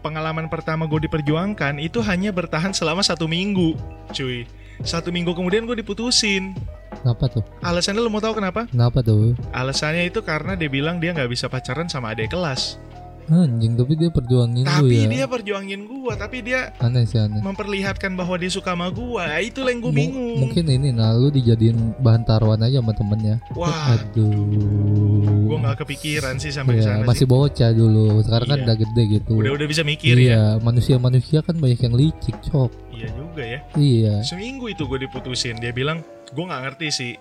pengalaman 0.01 0.49
pertama 0.49 0.89
gue 0.89 1.05
diperjuangkan 1.05 1.77
itu 1.77 2.01
hanya 2.01 2.33
bertahan 2.33 2.73
selama 2.73 3.05
satu 3.05 3.29
minggu 3.29 3.77
cuy. 4.17 4.49
Satu 4.81 5.13
minggu 5.13 5.31
kemudian 5.37 5.69
gue 5.69 5.77
diputusin 5.77 6.57
kenapa 7.05 7.29
tuh? 7.29 7.43
Alasannya 7.61 8.01
lo 8.01 8.09
mau 8.09 8.17
tahu 8.17 8.33
kenapa? 8.33 8.65
Kenapa 8.65 8.99
tuh? 8.99 9.37
Alasannya 9.53 10.09
itu 10.09 10.25
karena 10.25 10.57
dia 10.57 10.65
bilang 10.65 10.97
dia 10.97 11.13
nggak 11.13 11.29
bisa 11.29 11.45
pacaran 11.45 11.85
sama 11.85 12.17
adik 12.17 12.33
kelas. 12.33 12.81
Anjing 13.25 13.73
tapi 13.73 13.97
dia 13.97 14.13
perjuangin 14.13 14.69
tapi 14.69 15.01
ya. 15.01 15.09
dia 15.09 15.25
perjuangin 15.25 15.89
gue 15.89 16.13
tapi 16.13 16.45
dia 16.45 16.69
aneh 16.77 17.09
sih 17.09 17.17
aneh. 17.17 17.41
memperlihatkan 17.41 18.13
bahwa 18.13 18.37
dia 18.37 18.53
suka 18.53 18.77
sama 18.77 18.93
gue 18.93 19.17
itulah 19.41 19.73
yang 19.73 19.81
gue 19.81 19.89
Mu- 19.89 19.97
bingung. 19.97 20.37
mungkin 20.45 20.61
ini 20.69 20.93
nah 20.93 21.09
lu 21.09 21.33
dijadiin 21.33 21.73
bahan 22.05 22.21
taruhan 22.21 22.61
aja 22.61 22.85
sama 22.85 22.93
temennya. 22.93 23.41
Wah. 23.57 23.97
Aduh. 23.97 25.49
Gue 25.49 25.57
nggak 25.57 25.77
kepikiran 25.81 26.37
sih 26.37 26.53
sampai 26.53 26.77
Iya, 26.77 27.01
sana 27.01 27.01
masih 27.01 27.25
sih. 27.25 27.29
bocah 27.29 27.71
dulu. 27.73 28.21
Sekarang 28.21 28.45
kan 28.47 28.57
Iya. 28.61 28.65
udah 28.65 28.75
gede 28.77 29.03
gitu. 29.09 29.33
Udah 29.33 29.51
udah 29.57 29.67
bisa 29.69 29.81
mikir 29.81 30.13
iya 30.17 30.29
ya. 30.29 30.43
manusia-manusia 30.61 31.41
kan 31.41 31.57
banyak 31.57 31.81
yang 31.81 31.97
licik 31.97 32.37
cok. 32.45 32.69
Iya 32.93 33.09
juga 33.09 33.41
ya. 33.41 33.59
Iya. 33.73 34.15
Seminggu 34.21 34.69
itu 34.69 34.85
gue 34.85 35.01
diputusin. 35.01 35.57
Dia 35.57 35.73
bilang 35.73 36.05
gue 36.35 36.43
nggak 36.43 36.63
ngerti 36.67 36.87
sih. 36.91 37.13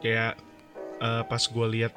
Kayak 0.00 0.40
eh, 0.98 1.22
pas 1.28 1.42
gue 1.44 1.66
lihat 1.76 1.92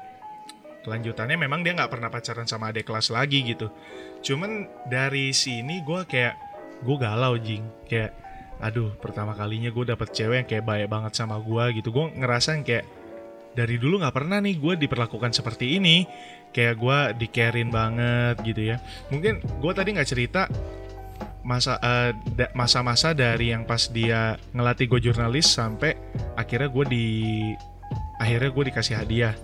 kelanjutannya 0.83 1.39
memang 1.39 1.63
dia 1.63 1.71
nggak 1.73 1.91
pernah 1.95 2.11
pacaran 2.11 2.45
sama 2.45 2.75
adik 2.75 2.85
kelas 2.91 3.09
lagi 3.09 3.41
gitu. 3.47 3.71
Cuman 4.19 4.67
dari 4.91 5.31
sini 5.31 5.79
gue 5.81 6.03
kayak 6.03 6.35
gue 6.83 6.97
galau 6.99 7.39
jing. 7.39 7.63
Kayak 7.87 8.19
aduh 8.59 8.95
pertama 8.99 9.35
kalinya 9.35 9.71
gue 9.71 9.85
dapet 9.87 10.11
cewek 10.11 10.43
yang 10.43 10.47
kayak 10.47 10.65
baik 10.67 10.87
banget 10.91 11.15
sama 11.15 11.39
gue 11.39 11.79
gitu. 11.79 11.89
Gue 11.95 12.11
ngerasa 12.11 12.59
kayak 12.61 12.85
dari 13.55 13.79
dulu 13.79 14.03
nggak 14.03 14.15
pernah 14.15 14.43
nih 14.43 14.59
gue 14.59 14.73
diperlakukan 14.83 15.31
seperti 15.31 15.79
ini. 15.79 16.03
Kayak 16.53 16.75
gue 16.77 16.97
di-carein 17.25 17.73
banget 17.73 18.35
gitu 18.45 18.61
ya. 18.75 18.77
Mungkin 19.09 19.41
gue 19.41 19.71
tadi 19.73 19.89
nggak 19.95 20.09
cerita 20.11 20.45
masa 21.43 21.75
eh, 21.83 22.11
da- 22.35 22.51
masa-masa 22.55 23.11
dari 23.11 23.51
yang 23.51 23.67
pas 23.67 23.91
dia 23.91 24.39
ngelatih 24.55 24.87
gue 24.87 25.11
jurnalis 25.11 25.47
sampai 25.51 25.95
akhirnya 26.33 26.71
gue 26.71 26.85
di 26.87 27.05
akhirnya 28.19 28.49
gue 28.49 28.63
dikasih 28.71 28.95
hadiah. 28.95 29.35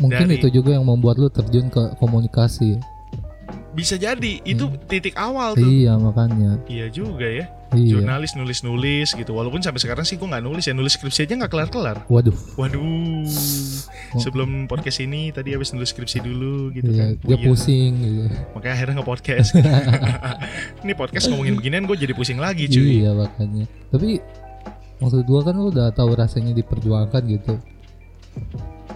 Mungkin 0.00 0.32
Dari- 0.32 0.40
itu 0.40 0.48
juga 0.48 0.72
yang 0.80 0.88
membuat 0.88 1.20
lu 1.20 1.28
terjun 1.28 1.68
ke 1.68 1.92
komunikasi. 2.00 2.80
Bisa 3.76 4.00
jadi 4.00 4.40
itu 4.44 4.72
titik 4.88 5.12
awal 5.16 5.52
tuh. 5.52 5.68
Iya 5.68 6.00
makanya. 6.00 6.56
Iya 6.64 6.88
juga 6.88 7.28
ya 7.28 7.46
iya. 7.74 7.98
Jurnalis 7.98 8.34
nulis 8.34 8.60
nulis 8.66 9.08
gitu. 9.14 9.30
Walaupun 9.34 9.62
sampai 9.62 9.80
sekarang 9.82 10.04
sih 10.06 10.18
gue 10.18 10.26
nggak 10.26 10.44
nulis 10.44 10.64
ya. 10.66 10.74
Nulis 10.74 10.94
skripsi 10.98 11.26
aja 11.26 11.34
nggak 11.38 11.52
kelar 11.52 11.68
kelar 11.70 11.96
waduh. 12.10 12.34
Waduh. 12.58 12.80
Oh. 14.10 14.18
sebelum 14.18 14.66
podcast 14.66 14.98
ini 15.06 15.30
tadi 15.30 15.54
habis 15.54 15.70
nulis 15.70 15.94
skripsi 15.94 16.18
dulu 16.18 16.74
gitu 16.74 16.90
iya, 16.90 17.14
kan. 17.14 17.22
dia 17.22 17.36
Puyeng. 17.38 17.46
pusing 17.46 17.92
gitu 18.02 18.22
makanya 18.58 18.74
akhirnya 18.74 18.94
nge 18.98 19.06
podcast 19.06 19.48
ini 20.82 20.92
podcast 20.98 21.24
ngomongin 21.30 21.54
beginian 21.54 21.84
gue 21.86 21.94
jadi 21.94 22.14
pusing 22.18 22.42
lagi 22.42 22.66
cuy. 22.66 23.06
Iya 23.06 23.14
makanya. 23.14 23.64
Tapi 23.94 24.18
maksud 25.00 25.22
gua 25.24 25.40
kan 25.46 25.54
lu 25.56 25.70
udah 25.70 25.94
tahu 25.94 26.12
rasanya 26.18 26.52
diperjuangkan 26.58 27.22
gitu. 27.30 27.54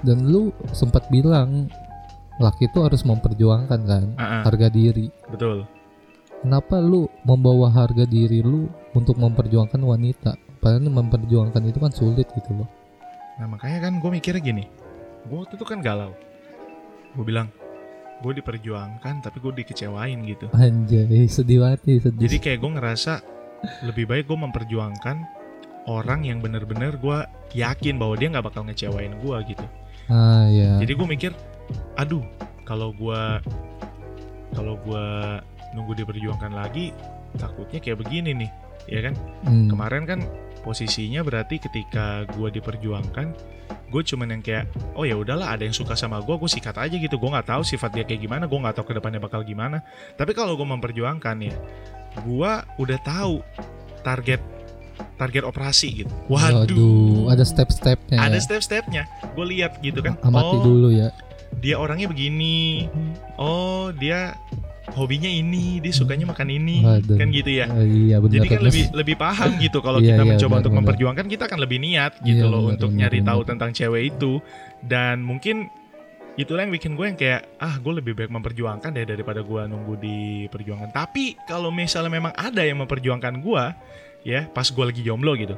Dan 0.04 0.28
lu 0.28 0.50
sempat 0.75 1.09
bilang 1.09 1.71
laki 2.43 2.66
itu 2.66 2.83
harus 2.83 3.07
memperjuangkan 3.07 3.81
kan 3.87 4.04
Ah, 4.19 4.23
ah, 4.23 4.43
harga 4.43 4.66
diri. 4.66 5.09
Betul 5.31 5.64
kenapa 6.44 6.76
lu 6.76 7.08
membawa 7.24 7.72
harga 7.72 8.04
diri 8.04 8.44
lu 8.44 8.68
untuk 8.92 9.16
memperjuangkan 9.16 9.80
wanita? 9.80 10.36
Padahal 10.60 10.92
memperjuangkan 10.92 11.64
itu 11.64 11.78
kan 11.80 11.92
sulit 11.92 12.28
gitu 12.36 12.52
loh. 12.52 12.68
Nah 13.40 13.48
makanya 13.48 13.88
kan 13.88 13.96
gue 13.96 14.10
mikirnya 14.12 14.44
gini. 14.44 14.64
Gue 15.24 15.40
waktu 15.40 15.56
itu 15.56 15.64
kan 15.64 15.80
galau. 15.80 16.12
Gue 17.16 17.24
bilang 17.24 17.48
gue 18.20 18.32
diperjuangkan 18.36 19.24
tapi 19.24 19.40
gue 19.40 19.64
dikecewain 19.64 20.20
gitu. 20.28 20.52
Anjay 20.52 21.24
sedih 21.32 21.64
banget 21.64 21.80
nih 21.88 21.98
sedih. 22.04 22.22
Jadi 22.28 22.36
kayak 22.36 22.58
gue 22.60 22.70
ngerasa 22.76 23.12
lebih 23.88 24.04
baik 24.04 24.28
gue 24.28 24.36
memperjuangkan 24.36 25.16
orang 25.88 26.28
yang 26.28 26.44
bener-bener 26.44 26.96
gue 27.00 27.18
yakin 27.56 27.96
bahwa 27.96 28.20
dia 28.20 28.28
nggak 28.28 28.44
bakal 28.44 28.68
ngecewain 28.68 29.16
gue 29.16 29.36
gitu. 29.48 29.64
Ah 30.12 30.44
ya 30.52 30.76
jadi 30.84 30.92
gue 30.92 31.08
mikir 31.08 31.32
aduh 31.96 32.20
kalau 32.68 32.92
gue 32.92 33.20
kalau 34.52 34.76
gue 34.84 35.06
nunggu 35.75 35.99
diperjuangkan 35.99 36.54
lagi 36.54 36.95
takutnya 37.35 37.83
kayak 37.83 37.99
begini 37.99 38.31
nih 38.47 38.50
ya 38.87 39.00
kan? 39.11 39.14
Hmm. 39.45 39.69
kemarin 39.69 40.04
kan 40.07 40.21
posisinya 40.64 41.21
berarti 41.21 41.61
ketika 41.61 42.25
gue 42.37 42.49
diperjuangkan 42.57 43.26
gue 43.64 44.02
cuman 44.02 44.26
yang 44.35 44.43
kayak 44.43 44.64
oh 44.99 45.07
ya 45.07 45.14
udahlah 45.14 45.54
ada 45.54 45.62
yang 45.64 45.76
suka 45.76 45.95
sama 45.95 46.19
gue 46.25 46.35
gue 46.35 46.50
sikat 46.50 46.75
aja 46.76 46.97
gitu. 46.99 47.14
Gue 47.16 47.31
nggak 47.31 47.47
tahu 47.47 47.62
sifat 47.62 47.95
dia 47.95 48.04
kayak 48.04 48.26
gimana 48.26 48.45
gue 48.50 48.59
nggak 48.59 48.75
tahu 48.81 48.90
ke 48.90 48.95
depannya 48.99 49.21
bakal 49.23 49.47
gimana. 49.47 49.87
Tapi 50.19 50.35
kalau 50.35 50.59
gue 50.59 50.66
memperjuangkan 50.66 51.37
ya 51.40 51.54
gue 52.25 52.52
udah 52.81 52.99
tahu 53.07 53.38
target 54.02 54.43
target 55.14 55.43
operasi 55.47 56.04
gitu. 56.04 56.12
Waduh, 56.26 56.66
Waduh, 56.66 57.31
ada 57.31 57.45
step-stepnya 57.47 58.19
ada 58.19 58.38
ya. 58.38 58.43
step-stepnya. 58.43 59.02
Gue 59.33 59.47
lihat 59.54 59.78
gitu 59.78 60.02
kan 60.02 60.19
amati 60.26 60.57
oh 60.59 60.62
dulu 60.64 60.88
ya. 60.90 61.09
dia 61.62 61.78
orangnya 61.78 62.11
begini. 62.11 62.90
Oh 63.38 63.95
dia 63.95 64.35
hobinya 64.92 65.26
ini 65.26 65.80
dia 65.80 65.90
sukanya 65.90 66.28
makan 66.28 66.48
ini 66.52 66.84
Waduh. 66.84 67.16
kan 67.16 67.32
gitu 67.32 67.50
ya. 67.50 67.66
Ah, 67.66 67.80
iya 67.80 68.20
benar 68.20 68.34
jadi 68.36 68.48
kan 68.52 68.60
lebih 68.60 68.84
lebih 68.92 69.16
paham 69.16 69.50
gitu 69.64 69.78
kalau 69.80 69.98
Iya, 69.98 70.12
kita 70.12 70.22
iya, 70.22 70.30
mencoba 70.36 70.44
benar, 70.46 70.60
untuk 70.60 70.70
benar. 70.70 70.80
memperjuangkan 70.84 71.26
kita 71.32 71.42
akan 71.48 71.58
lebih 71.64 71.78
niat 71.80 72.12
gitu 72.20 72.44
Iya, 72.44 72.52
loh 72.52 72.60
benar, 72.68 72.72
untuk 72.76 72.90
benar, 72.92 73.00
nyari 73.00 73.18
benar. 73.18 73.28
tahu 73.32 73.40
tentang 73.48 73.70
cewek 73.72 74.02
itu. 74.12 74.32
Dan 74.84 75.24
mungkin 75.24 75.56
itulah 76.34 76.66
yang 76.66 76.74
bikin 76.74 76.92
gue 76.92 77.06
yang 77.08 77.16
kayak 77.16 77.40
ah 77.56 77.74
gue 77.78 77.92
lebih 77.94 78.12
baik 78.12 78.28
memperjuangkan 78.28 78.90
deh 78.92 79.06
daripada 79.06 79.40
gue 79.40 79.60
nunggu 79.64 79.94
di 79.96 80.18
perjuangan. 80.46 80.92
Tapi 80.92 81.40
kalau 81.44 81.72
misalnya 81.72 82.12
memang 82.12 82.36
ada 82.36 82.60
yang 82.60 82.84
memperjuangkan 82.84 83.40
gue 83.40 83.64
ya 84.24 84.44
pas 84.48 84.68
gue 84.68 84.84
lagi 84.84 85.00
jomblo 85.00 85.36
gitu 85.36 85.56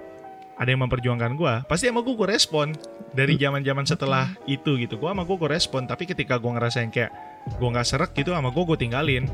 ada 0.56 0.66
yang 0.66 0.83
memperjuangkan 0.83 1.37
gue 1.37 1.52
pasti 1.68 1.87
sama 1.87 2.00
gue 2.00 2.16
gue 2.16 2.26
respon 2.26 2.73
dari 3.12 3.37
zaman 3.37 3.61
zaman 3.61 3.85
setelah 3.85 4.33
itu 4.47 4.78
gitu. 4.78 4.97
Gue 4.97 5.11
sama 5.11 5.23
gue 5.23 5.37
gue 5.37 5.50
respon 5.50 5.85
tapi 5.85 6.06
ketika 6.06 6.38
gue 6.38 6.49
ngerasa 6.49 6.80
yang 6.80 6.88
kayak 6.88 7.12
gue 7.47 7.69
nggak 7.71 7.87
serak 7.87 8.11
gitu 8.19 8.35
sama 8.35 8.50
gue 8.50 8.62
gue 8.67 8.79
tinggalin. 8.79 9.25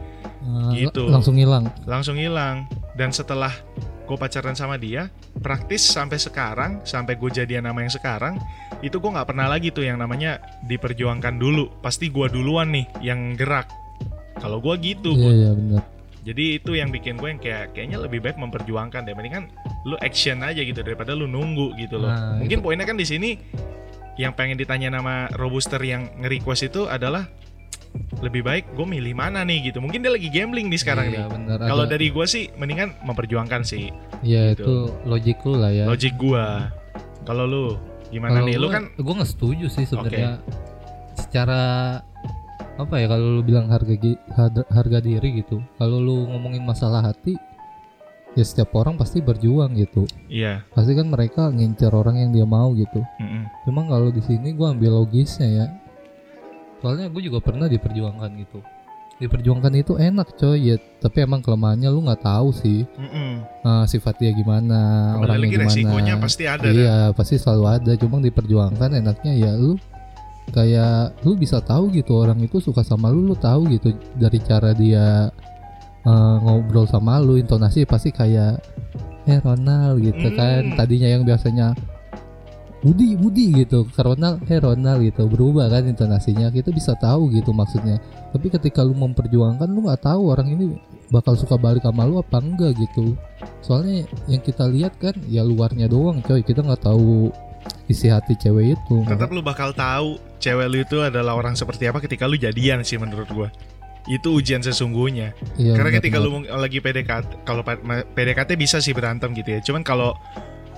Ah, 0.43 0.75
gitu. 0.75 1.09
la- 1.09 1.19
langsung 1.19 1.37
hilang. 1.39 1.65
Langsung 1.89 2.17
hilang. 2.21 2.69
Dan 2.93 3.11
setelah 3.11 3.53
gue 4.05 4.17
pacaran 4.19 4.53
sama 4.53 4.77
dia 4.77 5.09
praktis 5.41 5.81
sampai 5.81 6.21
sekarang 6.21 6.85
sampai 6.85 7.17
gue 7.17 7.31
jadian 7.33 7.65
nama 7.65 7.81
yang 7.81 7.89
sekarang 7.89 8.37
itu 8.85 8.99
gue 8.99 9.11
nggak 9.15 9.31
pernah 9.31 9.49
lagi 9.49 9.73
tuh 9.73 9.87
yang 9.89 9.97
namanya 9.97 10.39
diperjuangkan 10.69 11.41
dulu. 11.41 11.73
Pasti 11.81 12.13
gue 12.13 12.29
duluan 12.29 12.71
nih 12.71 12.87
yang 13.01 13.35
gerak. 13.35 13.71
Kalau 14.39 14.61
gue 14.61 14.75
gitu. 14.83 15.17
Iya 15.17 15.25
Bud. 15.25 15.33
iya 15.39 15.51
benar 15.55 15.83
jadi 16.23 16.63
itu 16.63 16.79
yang 16.79 16.95
bikin 16.95 17.19
gue 17.19 17.29
yang 17.35 17.41
kayak 17.43 17.75
kayaknya 17.75 17.99
lebih 17.99 18.23
baik 18.23 18.39
memperjuangkan 18.39 19.03
deh. 19.03 19.15
Mendingan 19.15 19.51
lu 19.83 19.99
action 19.99 20.39
aja 20.47 20.63
gitu 20.63 20.79
daripada 20.87 21.19
lu 21.19 21.27
nunggu 21.27 21.75
gitu 21.83 21.99
loh. 21.99 22.15
Nah, 22.15 22.39
mungkin 22.39 22.63
poinnya 22.63 22.87
kan 22.87 22.95
di 22.95 23.03
sini 23.03 23.35
yang 24.15 24.31
pengen 24.39 24.55
ditanya 24.55 24.95
nama 24.95 25.27
robuster 25.35 25.83
yang 25.83 26.07
nge-request 26.23 26.71
itu 26.71 26.87
adalah 26.87 27.27
lebih 28.23 28.43
baik 28.47 28.65
gue 28.79 28.87
milih 28.87 29.15
mana 29.19 29.43
nih 29.43 29.73
gitu. 29.73 29.83
Mungkin 29.83 30.05
dia 30.05 30.13
lagi 30.15 30.29
gambling 30.31 30.71
nih 30.71 30.81
sekarang 30.81 31.11
nih. 31.11 31.21
iya, 31.21 31.27
benar 31.27 31.59
kalau 31.59 31.85
dari 31.85 32.07
gue 32.13 32.27
sih 32.29 32.49
mendingan 32.55 32.95
memperjuangkan 33.03 33.63
sih. 33.67 33.91
Ya 34.23 34.55
gitu. 34.55 34.63
itu 34.63 34.75
logik 35.09 35.43
lu 35.43 35.55
lah 35.59 35.73
ya. 35.75 35.85
Logik 35.91 36.15
gue. 36.17 36.47
Kalau 37.27 37.45
lu 37.45 37.65
gimana 38.15 38.41
Kalau 38.41 38.47
nih? 38.47 38.57
Lu 38.61 38.69
kan 38.71 38.85
gue 38.95 39.15
nggak 39.15 39.31
setuju 39.31 39.67
sih 39.67 39.85
sebenarnya. 39.89 40.39
Secara 41.19 41.63
apa 42.81 42.95
ya 42.97 43.07
kalau 43.11 43.41
lu 43.41 43.43
bilang 43.45 43.69
harga 43.69 43.95
harga, 44.39 44.63
harga 44.71 44.99
diri 45.03 45.43
gitu. 45.43 45.59
Kalau 45.77 45.99
lu 45.99 46.31
ngomongin 46.31 46.63
masalah 46.63 47.03
hati 47.03 47.35
ya 48.33 48.45
setiap 48.47 48.73
orang 48.79 48.97
pasti 48.97 49.21
berjuang 49.21 49.77
gitu. 49.77 50.09
Iya, 50.33 50.65
pasti 50.73 50.97
kan 50.97 51.13
mereka 51.13 51.53
ngincer 51.53 51.93
orang 51.93 52.17
yang 52.17 52.31
dia 52.33 52.49
mau 52.49 52.73
gitu. 52.73 53.05
Mm-mm. 53.21 53.45
cuma 53.69 53.85
kalau 53.85 54.09
di 54.09 54.25
sini 54.25 54.57
gue 54.57 54.65
ambil 54.65 55.05
logisnya 55.05 55.49
ya 55.53 55.67
soalnya 56.83 57.07
gue 57.07 57.23
juga 57.23 57.39
pernah 57.39 57.65
diperjuangkan 57.65 58.31
gitu 58.37 58.59
diperjuangkan 59.15 59.73
itu 59.77 59.95
enak 59.95 60.35
coy 60.35 60.59
ya 60.65 60.77
tapi 60.99 61.23
emang 61.23 61.39
kelemahannya 61.39 61.87
lu 61.87 62.03
nggak 62.03 62.21
tahu 62.21 62.51
sih 62.51 62.83
Mm-mm. 62.93 63.39
ah, 63.63 63.87
sifat 63.87 64.19
dia 64.19 64.35
gimana 64.35 65.15
Kembali 65.15 65.23
orangnya 65.23 65.39
lagi 65.39 65.53
gimana 65.53 65.69
resikonya 65.71 66.15
pasti 66.19 66.43
ada. 66.45 66.59
dah. 66.61 66.73
iya 66.73 66.97
pasti 67.13 67.39
selalu 67.39 67.65
ada 67.71 67.93
cuma 67.95 68.19
diperjuangkan 68.19 68.91
enaknya 68.93 69.33
ya 69.33 69.53
lu 69.55 69.79
kayak 70.51 71.23
lu 71.23 71.39
bisa 71.39 71.63
tahu 71.63 71.89
gitu 71.93 72.19
orang 72.19 72.43
itu 72.43 72.59
suka 72.59 72.83
sama 72.83 73.09
lu 73.09 73.23
lu 73.25 73.39
tahu 73.39 73.71
gitu 73.71 73.95
dari 74.19 74.43
cara 74.43 74.75
dia 74.75 75.31
eh, 76.03 76.37
ngobrol 76.43 76.85
sama 76.85 77.23
lu 77.23 77.39
intonasi 77.39 77.87
pasti 77.87 78.11
kayak 78.11 78.59
eh 79.23 79.39
Ronald 79.39 80.03
gitu 80.03 80.19
Hmm. 80.25 80.35
kan 80.35 80.63
tadinya 80.75 81.07
yang 81.07 81.23
biasanya 81.23 81.79
Budi 82.83 83.15
Budi 83.15 83.63
gitu 83.63 83.87
ke 83.87 84.01
Ronald 84.03 84.43
eh 84.51 84.59
Ronald 84.59 85.07
gitu 85.07 85.31
berubah 85.31 85.71
kan 85.71 85.87
intonasinya 85.87 86.51
kita 86.51 86.75
bisa 86.75 86.99
tahu 86.99 87.31
gitu 87.31 87.55
maksudnya 87.55 88.03
tapi 88.35 88.51
ketika 88.51 88.83
lu 88.83 88.99
memperjuangkan 88.99 89.71
lu 89.71 89.87
nggak 89.87 90.03
tahu 90.03 90.35
orang 90.35 90.51
ini 90.51 90.75
bakal 91.15 91.39
suka 91.39 91.55
balik 91.55 91.87
sama 91.87 92.03
lu 92.11 92.19
apa 92.19 92.43
enggak 92.43 92.75
gitu 92.75 93.15
soalnya 93.63 94.03
yang 94.27 94.43
kita 94.43 94.67
lihat 94.67 94.99
kan 94.99 95.15
ya 95.31 95.47
luarnya 95.47 95.87
doang 95.87 96.19
coy 96.27 96.43
kita 96.43 96.67
nggak 96.67 96.83
tahu 96.83 97.31
isi 97.87 98.11
hati 98.11 98.35
cewek 98.35 98.75
itu 98.75 98.97
Tetap 99.07 99.31
lu 99.31 99.39
bakal 99.47 99.71
tahu 99.71 100.19
cewek 100.43 100.67
lu 100.67 100.83
itu 100.83 100.99
adalah 100.99 101.39
orang 101.39 101.55
seperti 101.55 101.87
apa 101.87 102.03
ketika 102.03 102.27
lu 102.27 102.35
jadian 102.35 102.83
sih 102.83 102.99
menurut 102.99 103.31
gua. 103.31 103.49
Itu 104.11 104.35
ujian 104.35 104.59
sesungguhnya. 104.67 105.31
Iya, 105.55 105.79
Karena 105.79 105.95
benar, 105.95 105.99
ketika 106.03 106.19
benar. 106.19 106.43
lu 106.51 106.59
lagi 106.59 106.79
PDKT, 106.83 107.47
kalau 107.47 107.63
PDKT 108.19 108.59
bisa 108.59 108.83
sih 108.83 108.91
berantem 108.91 109.31
gitu 109.31 109.55
ya. 109.55 109.61
Cuman 109.63 109.87
kalau 109.87 110.19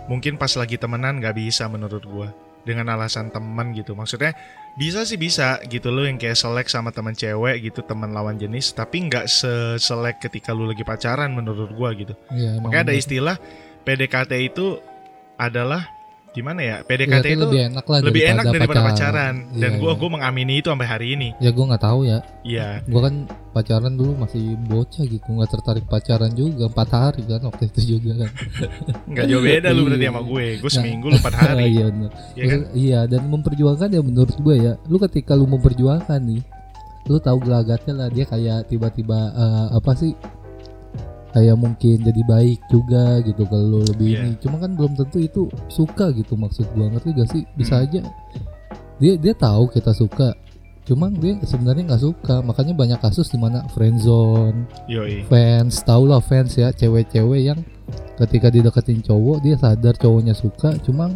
mungkin 0.07 0.37
pas 0.37 0.53
lagi 0.57 0.77
temenan 0.77 1.21
nggak 1.21 1.37
bisa 1.37 1.69
menurut 1.69 2.05
gua. 2.05 2.29
Dengan 2.65 2.97
alasan 2.97 3.29
teman 3.29 3.77
gitu. 3.77 3.93
Maksudnya 3.93 4.33
bisa 4.81 5.05
sih 5.05 5.21
bisa 5.21 5.61
gitu 5.69 5.93
lo 5.93 6.09
yang 6.09 6.17
kayak 6.17 6.33
selek 6.33 6.73
sama 6.73 6.97
teman 6.97 7.13
cewek 7.13 7.61
gitu, 7.61 7.85
teman 7.85 8.17
lawan 8.17 8.41
jenis, 8.41 8.73
tapi 8.73 9.05
nggak 9.05 9.29
seselek 9.29 10.17
ketika 10.25 10.57
lu 10.57 10.65
lagi 10.65 10.81
pacaran 10.81 11.37
menurut 11.37 11.69
gua 11.77 11.93
gitu. 11.93 12.17
Iya, 12.33 12.57
emang 12.57 12.73
Makanya 12.73 12.89
ada 12.89 12.95
istilah 12.97 13.37
PDKT 13.85 14.33
itu 14.49 14.81
adalah 15.37 15.85
gimana 16.35 16.61
ya? 16.61 16.77
PDKT 16.83 17.27
itu 17.31 17.41
lebih 17.41 17.61
enak 17.71 17.85
lah 17.87 17.99
lebih 18.03 18.23
enak 18.27 18.45
daripada 18.45 18.83
pacaran. 18.85 19.35
Dan 19.55 19.71
Iya, 19.71 19.79
gua 19.79 19.93
iya. 19.95 19.99
gua 20.03 20.09
mengamini 20.11 20.55
itu 20.59 20.69
sampai 20.69 20.89
hari 20.91 21.07
ini. 21.15 21.29
ya 21.39 21.55
gua 21.55 21.65
nggak 21.71 21.83
tahu 21.83 22.01
ya 22.03 22.19
Iya. 22.43 22.83
gua 22.85 23.01
kan 23.07 23.15
pacaran 23.55 23.95
dulu 23.95 24.13
masih 24.19 24.59
bocah 24.67 25.05
gitu 25.07 25.29
nggak 25.31 25.47
tertarik 25.49 25.85
pacaran 25.87 26.35
juga 26.35 26.67
empat 26.67 26.89
hari 26.91 27.23
kan 27.23 27.41
waktu 27.47 27.65
itu 27.71 27.81
juga 27.97 28.27
kan 28.27 28.31
Nggak 29.15 29.25
jauh 29.31 29.43
beda 29.43 29.69
lu 29.71 29.81
berarti 29.87 30.07
sama 30.11 30.21
gue. 30.21 30.47
Gue 30.59 30.71
seminggu 30.75 31.07
lu 31.07 31.17
empat 31.17 31.35
hari. 31.39 31.65
iya 31.79 31.85
benar 31.87 32.11
ya 32.35 32.45
kan? 32.51 32.61
Iya 32.75 33.01
dan 33.07 33.23
memperjuangkan 33.31 33.89
ya 33.89 34.01
menurut 34.03 34.35
gue 34.35 34.55
ya 34.59 34.73
lu 34.91 34.97
ketika 34.99 35.33
lu 35.33 35.47
memperjuangkan 35.47 36.19
nih 36.19 36.43
lu 37.05 37.21
tahu 37.21 37.39
gelagatnya 37.39 37.93
lah 37.95 38.09
dia 38.11 38.25
kayak 38.25 38.67
tiba-tiba 38.67 39.19
eh, 39.31 39.67
apa 39.77 39.93
sih 39.95 40.13
kayak 41.35 41.59
mungkin 41.59 41.99
jadi 42.01 42.23
baik 42.25 42.63
juga 42.71 43.19
gitu 43.21 43.43
kalau 43.45 43.83
lebih 43.83 44.15
Iya. 44.15 44.21
ini. 44.23 44.33
Cuma 44.39 44.57
kan 44.57 44.73
belum 44.73 44.95
tentu 44.95 45.19
itu 45.19 45.43
suka 45.67 46.15
gitu 46.15 46.39
maksud 46.39 46.71
gua. 46.73 46.87
Ngerti 46.89 47.11
gak 47.13 47.29
sih? 47.29 47.43
Bisa 47.53 47.77
Hmm. 47.77 47.85
aja. 47.85 48.01
Dia 48.97 49.19
dia 49.19 49.35
tahu 49.35 49.67
kita 49.69 49.91
suka. 49.91 50.31
Cuma 50.85 51.09
dia 51.09 51.35
sebenarnya 51.43 51.91
nggak 51.91 52.03
suka. 52.03 52.37
Makanya 52.41 52.73
banyak 52.73 53.01
kasus 53.01 53.27
di 53.27 53.37
mana 53.37 53.65
friendzone 53.73 54.69
Yoi. 54.87 55.25
fans 55.27 55.83
tau 55.83 56.05
lah 56.05 56.21
fans 56.21 56.55
ya 56.55 56.71
cewek-cewek 56.71 57.41
yang 57.43 57.59
ketika 58.15 58.47
dideketin 58.47 59.01
cowok 59.01 59.43
dia 59.43 59.57
sadar 59.57 59.97
cowoknya 59.97 60.33
suka. 60.33 60.77
Cuma 60.79 61.11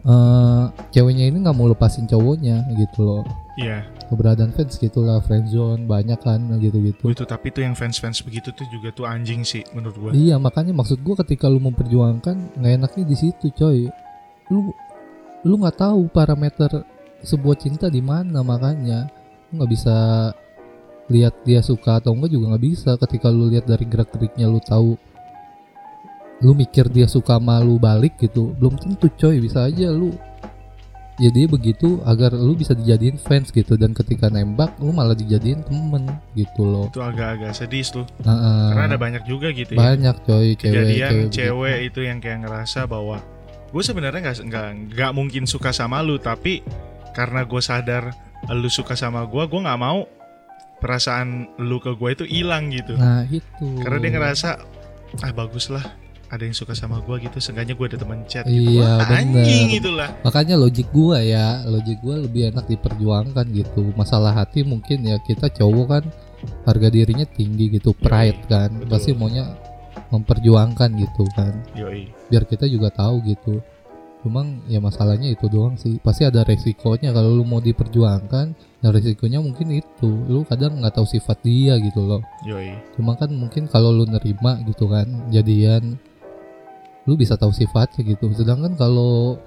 eh 0.00 0.64
ceweknya 0.96 1.28
ini 1.28 1.44
nggak 1.44 1.56
mau 1.56 1.68
lepasin 1.68 2.08
cowoknya 2.08 2.64
gitu 2.76 3.04
loh 3.04 3.22
Iya. 3.60 3.84
keberadaan 4.08 4.56
fans 4.56 4.80
gitulah 4.80 5.20
friendzone 5.20 5.84
banyak 5.84 6.16
kan 6.24 6.40
gitu-gitu 6.56 7.12
itu 7.12 7.24
tapi 7.28 7.52
tuh 7.52 7.60
yang 7.68 7.76
fans-fans 7.76 8.24
begitu 8.24 8.48
tuh 8.56 8.64
juga 8.72 8.88
tuh 8.88 9.04
anjing 9.04 9.44
sih 9.44 9.60
menurut 9.76 9.96
gua. 10.00 10.10
Iya 10.16 10.40
makanya 10.40 10.72
maksud 10.72 11.04
gua 11.04 11.20
ketika 11.20 11.44
lu 11.52 11.60
memperjuangkan 11.60 12.56
nggak 12.56 12.72
enaknya 12.80 13.04
di 13.04 13.16
situ 13.20 13.52
coy. 13.52 13.92
Lu 14.48 14.72
lu 15.44 15.54
nggak 15.60 15.76
tahu 15.76 16.08
parameter 16.08 16.84
sebuah 17.20 17.56
cinta 17.60 17.92
di 17.92 18.00
mana 18.00 18.40
makanya 18.40 19.12
lu 19.52 19.60
nggak 19.60 19.70
bisa 19.70 19.96
lihat 21.10 21.34
dia 21.44 21.60
suka 21.60 21.98
atau 22.00 22.14
enggak 22.16 22.32
juga 22.32 22.54
nggak 22.54 22.64
bisa 22.64 22.90
ketika 22.96 23.28
lu 23.28 23.50
lihat 23.50 23.66
dari 23.68 23.84
gerak 23.84 24.08
geriknya 24.14 24.46
lu 24.48 24.62
tahu 24.62 24.94
lu 26.40 26.52
mikir 26.52 26.88
dia 26.88 27.04
suka 27.04 27.36
sama 27.36 27.60
lu 27.60 27.76
balik 27.76 28.16
gitu 28.16 28.56
belum 28.56 28.76
tentu 28.76 29.12
coy 29.12 29.38
bisa 29.38 29.68
aja 29.68 29.88
lu 29.88 30.16
ya 31.16 31.28
dia 31.28 31.44
begitu 31.44 32.00
agar 32.02 32.32
lu 32.32 32.56
bisa 32.56 32.72
dijadiin 32.72 33.20
fans 33.20 33.52
gitu 33.52 33.76
dan 33.76 33.92
ketika 33.92 34.32
nembak 34.32 34.72
lu 34.80 34.88
malah 34.88 35.12
dijadiin 35.12 35.60
temen 35.60 36.08
gitu 36.32 36.64
loh 36.64 36.88
Itu 36.88 37.04
agak-agak 37.04 37.52
sedih 37.52 37.84
tuh. 37.84 38.06
Nah, 38.24 38.72
Karena 38.72 38.84
ada 38.88 38.98
banyak 38.98 39.28
juga 39.28 39.52
gitu 39.52 39.76
ya. 39.76 39.78
banyak 39.78 40.16
coy 40.24 40.56
cewek 40.56 40.72
Kejadian 40.72 41.12
cewek, 41.12 41.28
cewek, 41.28 41.76
begitu. 41.76 41.88
itu 41.92 42.00
yang 42.08 42.18
kayak 42.18 42.38
ngerasa 42.48 42.88
bahwa 42.88 43.20
gue 43.68 43.82
sebenarnya 43.84 44.20
nggak 44.24 44.36
nggak 44.48 44.66
nggak 44.96 45.10
mungkin 45.12 45.44
suka 45.44 45.70
sama 45.70 46.00
lu 46.00 46.16
tapi 46.16 46.64
karena 47.12 47.44
gue 47.44 47.60
sadar 47.60 48.16
lu 48.48 48.66
suka 48.66 48.96
sama 48.96 49.20
gue 49.28 49.44
gue 49.44 49.60
nggak 49.60 49.76
mau 49.78 50.08
perasaan 50.80 51.52
lu 51.60 51.76
ke 51.78 51.92
gue 51.92 52.08
itu 52.10 52.24
hilang 52.24 52.72
gitu 52.72 52.96
nah 52.96 53.28
itu 53.28 53.66
karena 53.84 53.98
dia 54.00 54.10
ngerasa 54.16 54.48
ah 55.20 55.32
bagus 55.36 55.68
lah 55.68 55.84
ada 56.30 56.42
yang 56.46 56.54
suka 56.54 56.78
sama 56.78 57.02
gue 57.02 57.26
gitu 57.26 57.42
seenggaknya 57.42 57.74
gue 57.74 57.86
ada 57.90 57.98
teman 57.98 58.22
chat 58.30 58.46
gitu. 58.46 58.78
Iya, 58.78 59.02
Wah, 59.02 59.18
anjing 59.18 59.68
itulah 59.74 60.08
makanya 60.22 60.54
logik 60.54 60.86
gua 60.94 61.18
ya 61.18 61.66
logik 61.66 61.98
gua 61.98 62.22
lebih 62.22 62.54
enak 62.54 62.70
diperjuangkan 62.70 63.46
gitu. 63.50 63.90
Masalah 63.98 64.30
hati 64.30 64.62
mungkin 64.62 65.02
ya 65.02 65.18
kita 65.26 65.50
cowok 65.50 65.86
kan 65.90 66.04
harga 66.64 66.88
dirinya 66.88 67.26
tinggi 67.26 67.74
gitu 67.74 67.90
pride 67.98 68.46
kan. 68.46 68.70
betul. 68.78 68.88
pasti 68.94 69.10
maunya 69.12 69.44
memperjuangkan 70.14 70.90
gitu 71.02 71.24
kan. 71.34 71.52
Yoi. 71.74 72.10
Biar 72.30 72.46
kita 72.46 72.70
juga 72.70 72.94
tahu 72.94 73.26
gitu. 73.26 73.58
Cuma 74.20 74.44
ya 74.68 74.78
masalahnya 74.78 75.32
itu 75.32 75.48
doang 75.48 75.74
sih. 75.80 75.96
Pasti 75.98 76.28
ada 76.28 76.44
resikonya. 76.44 77.10
Kalau 77.10 77.34
lu 77.34 77.42
mau 77.42 77.58
diperjuangkan 77.58 78.46
dan 78.54 78.90
resikonya 78.92 79.42
mungkin 79.42 79.82
itu. 79.82 80.10
Lu 80.30 80.46
kadang 80.46 80.78
nggak 80.78 80.94
tahu 80.94 81.06
sifat 81.08 81.42
dia 81.42 81.74
gitu 81.80 82.04
loh. 82.04 82.22
Yoi. 82.46 82.76
Cuma 82.94 83.16
kan 83.16 83.32
mungkin 83.32 83.66
kalau 83.66 83.90
lu 83.90 84.04
nerima 84.06 84.60
gitu 84.68 84.86
kan 84.86 85.08
jadian 85.32 85.96
lu 87.08 87.16
bisa 87.16 87.36
tahu 87.36 87.52
sifatnya 87.52 88.04
gitu. 88.04 88.32
Sedangkan 88.34 88.76
kalau 88.76 89.40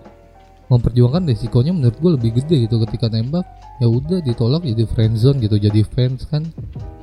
memperjuangkan 0.72 1.28
resikonya 1.30 1.76
menurut 1.76 1.98
gue 2.00 2.12
lebih 2.18 2.32
gede 2.42 2.66
gitu. 2.66 2.82
Ketika 2.88 3.12
nembak 3.12 3.46
ya 3.82 3.88
udah 3.90 4.22
ditolak 4.24 4.64
jadi 4.64 4.84
friendzone 4.90 5.42
gitu 5.44 5.58
jadi 5.58 5.82
fans 5.86 6.26
kan. 6.30 6.46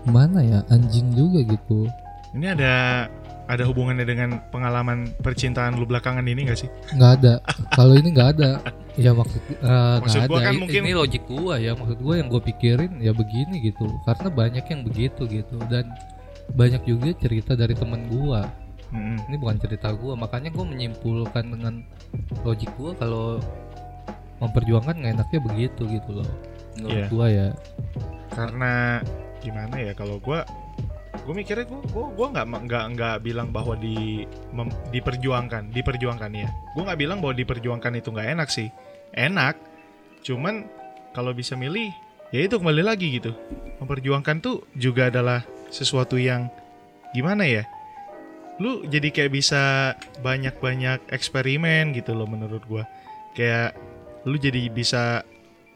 Gimana 0.07 0.41
ya 0.41 0.59
anjing 0.73 1.13
juga 1.13 1.45
gitu. 1.45 1.87
Ini 2.35 2.57
ada 2.57 2.73
ada 3.51 3.67
hubungannya 3.67 4.07
dengan 4.07 4.39
pengalaman 4.55 5.11
percintaan 5.19 5.75
lu 5.75 5.83
belakangan 5.83 6.23
ini 6.23 6.47
gak 6.47 6.63
sih? 6.63 6.71
Nggak 6.95 7.13
ada. 7.19 7.35
Kalau 7.75 7.99
ini 7.99 8.15
nggak 8.15 8.31
ada. 8.39 8.51
Ya 8.95 9.11
maksud 9.11 9.43
nggak 9.59 9.99
Maksud 10.07 10.23
gua 10.31 10.39
ada. 10.39 10.47
kan 10.47 10.55
I- 10.55 10.61
mungkin- 10.63 10.83
ini 10.87 10.93
logik 10.95 11.23
gua 11.27 11.55
ya. 11.59 11.75
Maksud 11.75 11.99
gua 11.99 12.15
yang 12.23 12.31
gue 12.31 12.43
pikirin 12.43 12.93
ya 13.03 13.11
begini 13.11 13.59
gitu. 13.71 13.87
Karena 14.07 14.29
banyak 14.31 14.65
yang 14.67 14.81
begitu 14.87 15.23
gitu. 15.27 15.57
Dan 15.67 15.91
banyak 16.55 16.83
juga 16.87 17.11
cerita 17.19 17.59
dari 17.59 17.75
temen 17.75 18.07
gua 18.11 18.47
Mm-mm. 18.90 19.16
ini 19.26 19.37
bukan 19.38 19.57
cerita 19.59 19.94
gua 19.94 20.14
makanya 20.14 20.50
gua 20.50 20.66
menyimpulkan 20.66 21.44
dengan 21.46 21.74
logik 22.42 22.70
gua 22.74 22.92
kalau 22.94 23.38
memperjuangkan 24.38 24.94
nggak 24.96 25.12
enaknya 25.14 25.40
begitu 25.42 25.83
gitu 25.87 26.11
loh. 26.16 26.31
Menurut 26.79 26.96
Iya. 26.96 27.07
gua 27.09 27.26
ya. 27.29 27.48
Karena 28.33 28.72
gimana 29.40 29.74
ya 29.79 29.92
kalau 29.92 30.16
gua 30.18 30.44
gue 31.20 31.35
mikirnya 31.37 31.68
gue 31.68 31.81
gue 31.85 32.05
gue 32.16 32.26
nggak 32.33 32.46
nggak 32.48 32.85
nggak 32.96 33.16
bilang 33.20 33.53
bahwa 33.53 33.76
di 33.76 34.24
mem- 34.50 34.72
diperjuangkan 34.88 35.68
diperjuangkan 35.70 36.33
ya. 36.33 36.48
Gue 36.72 36.83
nggak 36.83 36.96
bilang 36.98 37.18
bahwa 37.20 37.37
diperjuangkan 37.37 37.92
itu 38.00 38.09
nggak 38.09 38.29
enak 38.35 38.48
sih. 38.48 38.72
Enak 39.12 39.55
cuman 40.24 40.64
kalau 41.12 41.37
bisa 41.37 41.55
milih 41.55 41.92
ya 42.33 42.40
itu 42.40 42.57
kembali 42.57 42.83
lagi 42.83 43.20
gitu. 43.20 43.37
Memperjuangkan 43.79 44.40
tuh 44.40 44.64
juga 44.72 45.12
adalah 45.12 45.44
sesuatu 45.68 46.16
yang 46.16 46.48
gimana 47.12 47.44
ya 47.44 47.62
lu 48.61 48.85
jadi 48.85 49.09
kayak 49.09 49.33
bisa 49.33 49.96
banyak-banyak 50.20 51.09
eksperimen 51.09 51.96
gitu 51.96 52.12
loh 52.12 52.29
menurut 52.29 52.61
gua. 52.68 52.85
Kayak 53.33 53.75
lu 54.29 54.37
jadi 54.37 54.68
bisa 54.68 55.25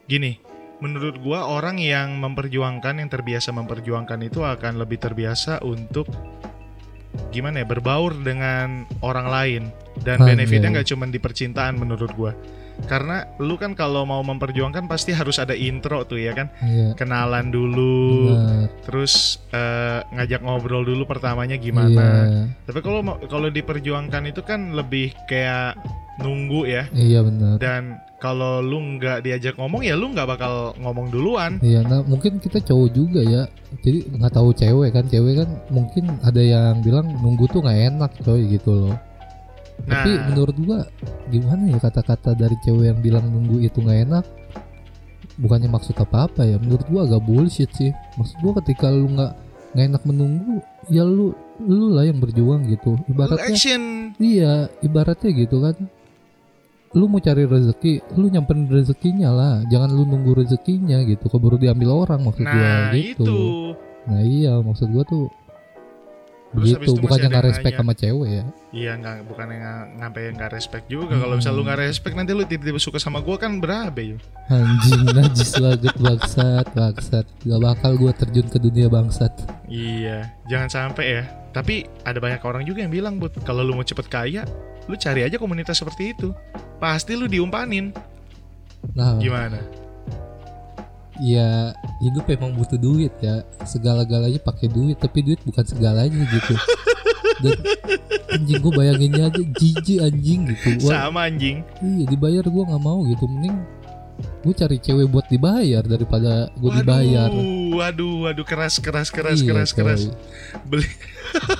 gini 0.05 0.37
menurut 0.85 1.17
gua 1.25 1.49
orang 1.49 1.81
yang 1.81 2.21
memperjuangkan 2.21 3.01
yang 3.01 3.09
terbiasa 3.09 3.57
memperjuangkan 3.57 4.21
itu 4.29 4.45
akan 4.45 4.77
lebih 4.77 5.01
terbiasa 5.01 5.65
untuk 5.65 6.05
gimana 7.33 7.65
ya 7.65 7.67
berbaur 7.67 8.13
dengan 8.21 8.85
orang 9.01 9.27
lain. 9.33 9.63
Dan 10.05 10.21
Anjay. 10.21 10.37
benefitnya 10.37 10.69
nggak 10.77 10.89
cuma 10.93 11.09
di 11.09 11.17
percintaan 11.17 11.81
menurut 11.81 12.13
gua 12.13 12.37
karena 12.85 13.25
lu 13.39 13.55
kan 13.55 13.73
kalau 13.73 14.05
mau 14.05 14.21
memperjuangkan 14.21 14.85
pasti 14.85 15.11
harus 15.11 15.39
ada 15.39 15.55
intro 15.55 16.05
tuh 16.05 16.19
ya 16.19 16.35
kan? 16.35 16.51
Iya. 16.61 16.93
Kenalan 16.95 17.49
dulu 17.49 18.35
benar. 18.35 18.69
terus 18.85 19.39
eh, 19.51 20.01
ngajak 20.11 20.41
ngobrol 20.41 20.85
dulu 20.85 21.07
pertamanya 21.07 21.57
gimana. 21.57 21.91
Iya. 21.91 22.43
Tapi 22.67 22.79
kalau 22.81 23.01
mau- 23.01 23.21
kalau 23.25 23.49
diperjuangkan 23.49 24.29
itu 24.29 24.43
kan 24.43 24.75
lebih 24.75 25.15
kayak 25.25 25.79
nunggu 26.21 26.67
ya. 26.67 26.83
Iya 26.93 27.25
benar. 27.25 27.57
Dan 27.59 27.83
kalau 28.19 28.65
lu 28.65 28.81
nggak 28.97 29.21
diajak 29.21 29.55
ngomong 29.61 29.85
ya 29.85 29.93
lu 29.95 30.09
nggak 30.13 30.25
bakal 30.25 30.73
ngomong 30.81 31.13
duluan. 31.13 31.61
Iya, 31.61 31.85
nah 31.85 32.01
mungkin 32.01 32.41
kita 32.41 32.57
cowok 32.63 32.89
juga 32.91 33.21
ya. 33.21 33.45
Jadi 33.85 34.17
nggak 34.17 34.33
tahu 34.33 34.55
cewek 34.55 34.97
kan, 34.97 35.05
cewek 35.05 35.45
kan 35.45 35.51
mungkin 35.69 36.09
ada 36.25 36.41
yang 36.41 36.81
bilang 36.81 37.11
nunggu 37.21 37.45
tuh 37.51 37.61
nggak 37.61 37.81
enak 37.93 38.11
coy 38.25 38.41
gitu 38.49 38.73
loh. 38.73 38.97
Tapi 39.85 40.11
Nah. 40.17 40.25
menurut 40.33 40.57
gua 40.65 40.79
gimana 41.29 41.69
ya 41.69 41.79
kata-kata 41.83 42.33
dari 42.39 42.57
cewek 42.65 42.89
yang 42.95 42.99
bilang 43.05 43.27
nunggu 43.29 43.61
itu 43.61 43.83
nggak 43.83 44.01
enak? 44.09 44.25
Bukannya 45.35 45.67
maksud 45.67 45.99
apa-apa 45.99 46.47
ya? 46.47 46.57
Menurut 46.63 46.87
gua 46.89 47.05
agak 47.05 47.23
bullshit 47.27 47.71
sih. 47.75 47.91
Maksud 48.17 48.37
gua 48.41 48.53
ketika 48.63 48.89
lu 48.89 49.11
nggak 49.13 49.33
nggak 49.75 49.87
enak 49.91 50.03
menunggu, 50.07 50.63
ya 50.87 51.03
lu 51.03 51.35
lu 51.59 51.91
lah 51.93 52.07
yang 52.07 52.23
berjuang 52.23 52.71
gitu. 52.71 52.95
Ibaratnya 53.11 53.51
action 53.51 53.83
Iya, 54.23 54.71
ibaratnya 54.87 55.31
gitu 55.35 55.59
kan. 55.59 55.75
Lu 56.95 57.11
mau 57.11 57.19
cari 57.19 57.43
rezeki, 57.43 58.15
lu 58.15 58.31
nyamperin 58.31 58.71
rezekinya 58.71 59.35
lah. 59.35 59.55
Jangan 59.67 59.91
lu 59.91 60.07
nunggu 60.07 60.39
rezekinya 60.39 61.03
gitu. 61.03 61.27
Keburu 61.27 61.59
diambil 61.59 61.91
orang 62.07 62.23
maksud 62.23 62.47
gua 62.47 62.55
nah 62.55 62.95
gitu. 62.95 63.27
itu 63.27 63.35
Nah 64.05 64.21
iya, 64.23 64.53
maksud 64.63 64.89
gua 64.95 65.03
tuh 65.03 65.27
Terus 66.55 66.71
habis 66.71 66.71
begitu. 66.71 66.79
itu 66.81 66.91
masih 66.93 67.03
Bukannya 67.03 67.29
nggak 67.29 67.45
respect 67.45 67.67
nanya. 67.69 67.83
sama 67.83 67.93
cewek 67.95 68.29
ya. 68.31 68.45
iya 68.71 68.93
nggak 68.95 69.15
bukan 69.25 69.47
yang 69.49 69.63
ngampe 69.97 70.21
nggak 70.31 70.51
respect 70.51 70.87
juga 70.87 71.15
kalau 71.17 71.35
misalnya 71.35 71.53
lu 71.53 71.61
Hmm. 71.61 71.69
nggak 71.69 71.81
respect 71.85 72.15
nanti 72.15 72.31
lu 72.31 72.45
tiba-tiba 72.45 72.79
suka 72.79 72.99
sama 72.99 73.19
gua 73.19 73.37
kan 73.37 73.53
berabe 73.57 74.03
yuk 74.09 74.21
Anjing 74.47 75.03
najis 75.17 75.51
banget 75.55 75.95
bangsat, 75.97 76.67
bangsat. 76.71 77.27
Gak 77.41 77.61
bakal 77.61 77.93
gua 77.95 78.13
terjun 78.13 78.47
ke 78.47 78.57
dunia 78.57 78.87
bangsat. 78.87 79.31
iya 79.67 80.31
jangan 80.45 80.69
sampai 80.69 81.05
ya 81.13 81.23
tapi 81.51 81.75
ada 82.03 82.19
banyak 82.19 82.41
orang 82.41 82.63
juga 82.63 82.81
yang 82.81 82.91
bilang 82.91 83.15
bud 83.17 83.35
kalau 83.43 83.61
lu 83.61 83.73
mau 83.73 83.83
cepet 83.83 84.07
kaya 84.07 84.43
lu 84.85 84.95
cari 84.95 85.23
aja 85.23 85.35
komunitas 85.35 85.75
seperti 85.75 86.13
itu 86.13 86.31
pasti 86.79 87.13
lu 87.13 87.27
diumpanin 87.27 87.91
Nah, 88.93 89.17
gimana 89.17 89.57
ya 91.17 91.71
hidup 92.01 92.25
emang 92.27 92.53
butuh 92.53 92.77
duit 92.77 93.13
ya. 93.19 93.41
Segala-galanya 93.63 94.39
pakai 94.39 94.67
duit, 94.67 94.97
tapi 94.97 95.21
duit 95.21 95.39
bukan 95.43 95.63
segalanya 95.63 96.23
gitu. 96.25 96.55
Dan 97.37 97.59
anjing 98.31 98.59
gua 98.59 98.73
bayanginnya 98.77 99.27
aja 99.27 99.43
jijik 99.55 99.99
anjing 100.01 100.41
gitu. 100.49 100.87
Wah, 100.87 101.07
sama 101.07 101.27
anjing 101.27 101.67
Iya 101.79 102.05
dibayar 102.07 102.45
gua 102.47 102.63
nggak 102.67 102.83
mau 102.83 103.03
gitu 103.05 103.27
mending 103.27 103.59
gue 104.15 104.55
cari 104.55 104.79
cewek 104.79 105.11
buat 105.11 105.27
dibayar 105.27 105.83
daripada 105.83 106.47
gue 106.55 106.71
dibayar. 106.71 107.27
waduh 107.27 107.75
waduh 107.75 108.15
waduh 108.23 108.47
keras 108.47 108.79
keras 108.79 109.11
keras 109.11 109.43
Iya, 109.43 109.51
keras 109.51 109.71
keras 109.75 110.01
beli 110.63 110.87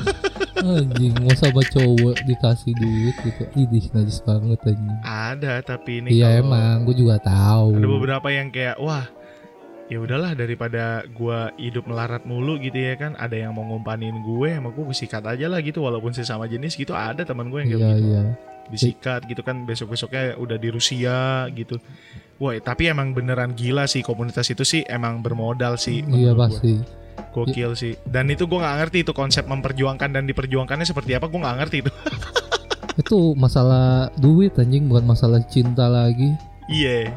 Anjing 0.55 1.13
mau 1.19 1.35
sama 1.35 1.61
cowok 1.67 2.15
dikasih 2.23 2.73
duit 2.73 3.17
gitu. 3.21 3.43
Idih 3.59 3.85
najis 3.91 4.23
banget 4.23 4.61
anjing. 4.65 4.99
ada 5.03 5.61
tapi 5.61 5.99
ini 5.99 6.09
Iya 6.15 6.31
kalau 6.31 6.41
emang 6.47 6.75
gue 6.87 6.95
juga 6.95 7.17
tahu. 7.19 7.69
ada 7.75 7.89
beberapa 7.91 8.29
yang 8.31 8.49
kayak 8.49 8.77
wah 8.79 9.05
ya 9.85 10.01
udahlah 10.01 10.33
daripada 10.33 11.05
gua 11.13 11.53
hidup 11.61 11.85
melarat 11.85 12.25
mulu 12.25 12.57
gitu 12.57 12.75
ya 12.75 12.97
kan 12.97 13.13
ada 13.21 13.37
yang 13.37 13.53
mau 13.53 13.69
ngumpanin 13.69 14.17
gue 14.25 14.57
sama 14.57 14.73
gue 14.73 14.85
sikat 14.97 15.21
aja 15.29 15.45
lah 15.45 15.61
gitu 15.61 15.85
walaupun 15.85 16.17
sesama 16.17 16.49
jenis 16.49 16.73
gitu 16.73 16.97
ada 16.97 17.21
teman 17.21 17.53
gue 17.53 17.61
yang 17.61 17.69
kayak 17.69 17.81
Iya 17.81 17.93
gitu 17.93 18.09
iya. 18.09 18.23
disikat 18.65 19.21
gitu 19.29 19.45
kan 19.45 19.69
besok 19.69 19.93
besoknya 19.93 20.41
udah 20.41 20.57
di 20.57 20.73
Rusia 20.73 21.45
gitu 21.53 21.77
wah 22.41 22.57
tapi 22.65 22.89
emang 22.89 23.13
beneran 23.13 23.53
gila 23.53 23.85
sih 23.85 24.01
komunitas 24.01 24.49
itu 24.49 24.65
sih 24.65 24.89
emang 24.89 25.21
bermodal 25.21 25.77
sih 25.77 26.01
Iya 26.01 26.33
gua. 26.33 26.49
pasti. 26.49 26.81
gokil 27.37 27.77
sih 27.77 27.93
dan 28.09 28.31
itu 28.33 28.49
gue 28.49 28.57
nggak 28.57 28.77
ngerti 28.89 28.99
itu 29.05 29.13
konsep 29.13 29.45
memperjuangkan 29.45 30.17
dan 30.17 30.25
diperjuangkannya 30.25 30.87
seperti 30.89 31.13
apa 31.13 31.29
gue 31.29 31.39
nggak 31.39 31.57
ngerti 31.61 31.77
itu 31.85 31.93
Itu 32.95 33.35
masalah 33.35 34.07
duit 34.23 34.55
anjing 34.55 34.87
bukan 34.87 35.03
masalah 35.03 35.43
cinta 35.51 35.91
lagi. 35.91 36.31
Iya. 36.71 37.11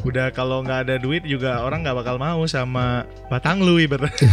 Udah 0.00 0.32
kalau 0.32 0.64
nggak 0.64 0.88
ada 0.88 0.96
duit 0.96 1.20
juga 1.22 1.60
orang 1.60 1.84
nggak 1.84 1.94
bakal 1.94 2.16
mau 2.16 2.40
sama 2.44 3.04
batang 3.28 3.60
lu 3.60 3.76
ibaratnya. 3.76 4.32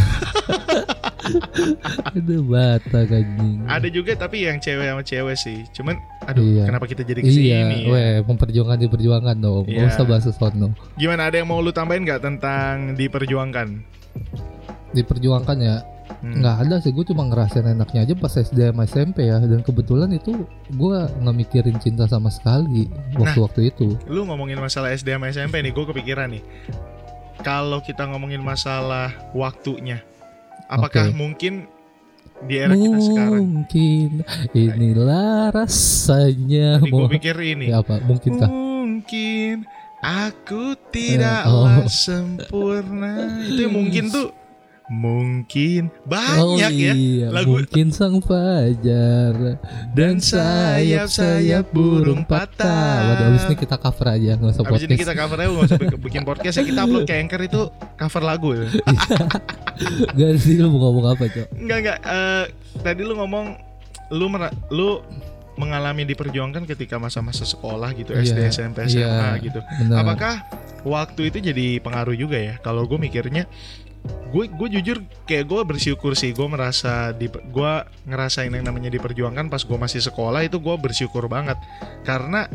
Aduh 2.10 2.42
bata 2.42 3.04
anjing. 3.04 3.62
ada 3.68 3.86
juga 3.86 4.16
tapi 4.16 4.48
yang 4.48 4.56
cewek 4.56 4.82
sama 4.82 5.02
cewek 5.04 5.36
sih. 5.36 5.58
Cuman 5.70 5.94
aduh 6.24 6.42
Iya. 6.42 6.64
kenapa 6.64 6.88
kita 6.88 7.02
jadi 7.04 7.20
ke 7.20 7.28
sini 7.28 7.44
Iya, 7.46 7.60
ya? 7.60 7.86
weh, 7.86 8.14
memperjuangkan 8.24 8.78
diperjuangkan 8.80 9.36
dong. 9.38 9.64
Gak 9.64 9.76
Iya. 9.76 9.88
usah 9.92 10.04
bahas 10.04 10.24
sono. 10.26 10.72
Gimana 10.96 11.28
ada 11.28 11.36
yang 11.36 11.46
mau 11.46 11.60
lu 11.60 11.70
tambahin 11.70 12.02
nggak 12.02 12.24
tentang 12.24 12.96
diperjuangkan? 12.96 13.68
Diperjuangkan 14.90 15.56
ya, 15.60 15.76
Hmm. 16.20 16.44
nggak 16.44 16.56
ada 16.68 16.76
sih. 16.84 16.92
Gue 16.92 17.04
cuma 17.08 17.24
ngerasain 17.28 17.64
enaknya 17.64 18.04
aja 18.04 18.14
pas 18.16 18.32
SD 18.36 18.72
sama 18.72 18.84
SMP 18.84 19.28
ya. 19.28 19.40
Dan 19.40 19.64
kebetulan 19.64 20.12
itu 20.12 20.44
gue 20.68 20.98
nggak 21.08 21.36
mikirin 21.36 21.76
cinta 21.80 22.04
sama 22.04 22.28
sekali 22.28 22.86
waktu-waktu 23.16 23.72
itu. 23.72 23.96
Lu 24.06 24.28
ngomongin 24.28 24.60
masalah 24.60 24.92
SD 24.92 25.16
sama 25.16 25.32
SMP 25.32 25.64
nih, 25.64 25.72
gue 25.72 25.84
kepikiran 25.88 26.28
nih. 26.32 26.44
Kalau 27.40 27.80
kita 27.80 28.04
ngomongin 28.04 28.44
masalah 28.44 29.16
waktunya, 29.32 30.04
apakah 30.68 31.08
Oke. 31.08 31.16
mungkin 31.16 31.64
di 32.44 32.54
era 32.56 32.72
kita 32.76 32.98
sekarang? 33.00 33.44
Mungkin 33.48 34.10
inilah 34.52 35.52
rasanya. 35.52 36.84
Tadi 36.84 36.92
gue 36.92 37.08
pikir 37.16 37.36
ini. 37.40 37.72
ya 37.72 37.80
apa? 37.80 38.00
Mungkin 38.04 38.32
kah? 38.36 38.48
Mungkin 38.52 39.64
aku 40.04 40.76
oh. 40.76 40.80
tidaklah 40.92 41.88
sempurna. 41.88 43.40
Itu 43.44 43.60
yang 43.68 43.74
mungkin 43.76 44.04
tuh 44.12 44.39
mungkin 44.90 45.86
banyak 46.02 46.72
ya. 46.74 46.92
iya. 46.92 47.26
lagu- 47.30 47.62
Mungkin 47.62 47.94
sang 47.94 48.18
fajar 48.18 49.54
dan 49.94 50.18
sayap-sayap 50.18 51.70
burung 51.70 52.26
patah. 52.26 53.14
Waduh, 53.14 53.26
abis 53.30 53.42
ini 53.46 53.56
kita 53.56 53.78
cover 53.78 54.06
aja 54.10 54.30
nggak 54.34 54.50
usah 54.50 54.62
Habis 54.66 54.82
ini 54.82 54.88
podcast. 54.90 55.00
kita 55.00 55.14
cover 55.14 55.38
aja 55.38 55.48
nggak 55.48 55.64
usah 55.64 55.78
bik- 55.78 56.00
bikin 56.02 56.22
podcast 56.26 56.54
ya 56.58 56.64
kita 56.66 56.80
upload 56.82 57.04
ke 57.06 57.14
Anchor 57.14 57.40
itu 57.40 57.60
cover 57.94 58.22
lagu 58.22 58.48
ya. 58.52 58.66
Gak 60.12 60.36
sih 60.36 60.60
lu 60.60 60.68
mau 60.68 60.90
ngomong 60.90 61.16
apa 61.16 61.24
cok? 61.24 61.46
Enggak 61.56 61.78
enggak 61.80 61.98
eh, 62.02 62.44
tadi 62.80 63.00
lu 63.00 63.14
ngomong 63.14 63.56
lu 64.10 64.26
lu 64.68 65.00
mengalami 65.54 66.04
diperjuangkan 66.04 66.64
ketika 66.66 66.96
masa-masa 66.96 67.44
sekolah 67.44 67.92
gitu 67.92 68.12
Iya, 68.12 68.24
SD 68.26 68.38
SMP 68.50 68.78
SMA 68.88 69.00
iya. 69.00 69.36
gitu. 69.38 69.60
Benar. 69.78 70.02
Apakah 70.02 70.34
waktu 70.82 71.28
itu 71.28 71.38
jadi 71.40 71.78
pengaruh 71.78 72.12
juga 72.12 72.36
ya? 72.36 72.56
Kalau 72.58 72.84
gue 72.84 72.96
mikirnya, 72.96 73.44
gue 74.30 74.46
gue 74.46 74.68
jujur 74.72 74.96
kayak 75.24 75.44
gue 75.44 75.60
bersyukur 75.64 76.14
sih. 76.14 76.30
Gue 76.30 76.46
merasa 76.46 77.10
di 77.10 77.26
gue 77.26 77.72
ngerasain 78.04 78.48
yang 78.48 78.62
namanya 78.62 78.88
diperjuangkan 78.88 79.46
pas 79.46 79.60
gue 79.60 79.74
masih 79.74 80.00
sekolah 80.00 80.42
itu 80.42 80.56
gue 80.56 80.76
bersyukur 80.76 81.26
banget 81.26 81.58
karena 82.02 82.46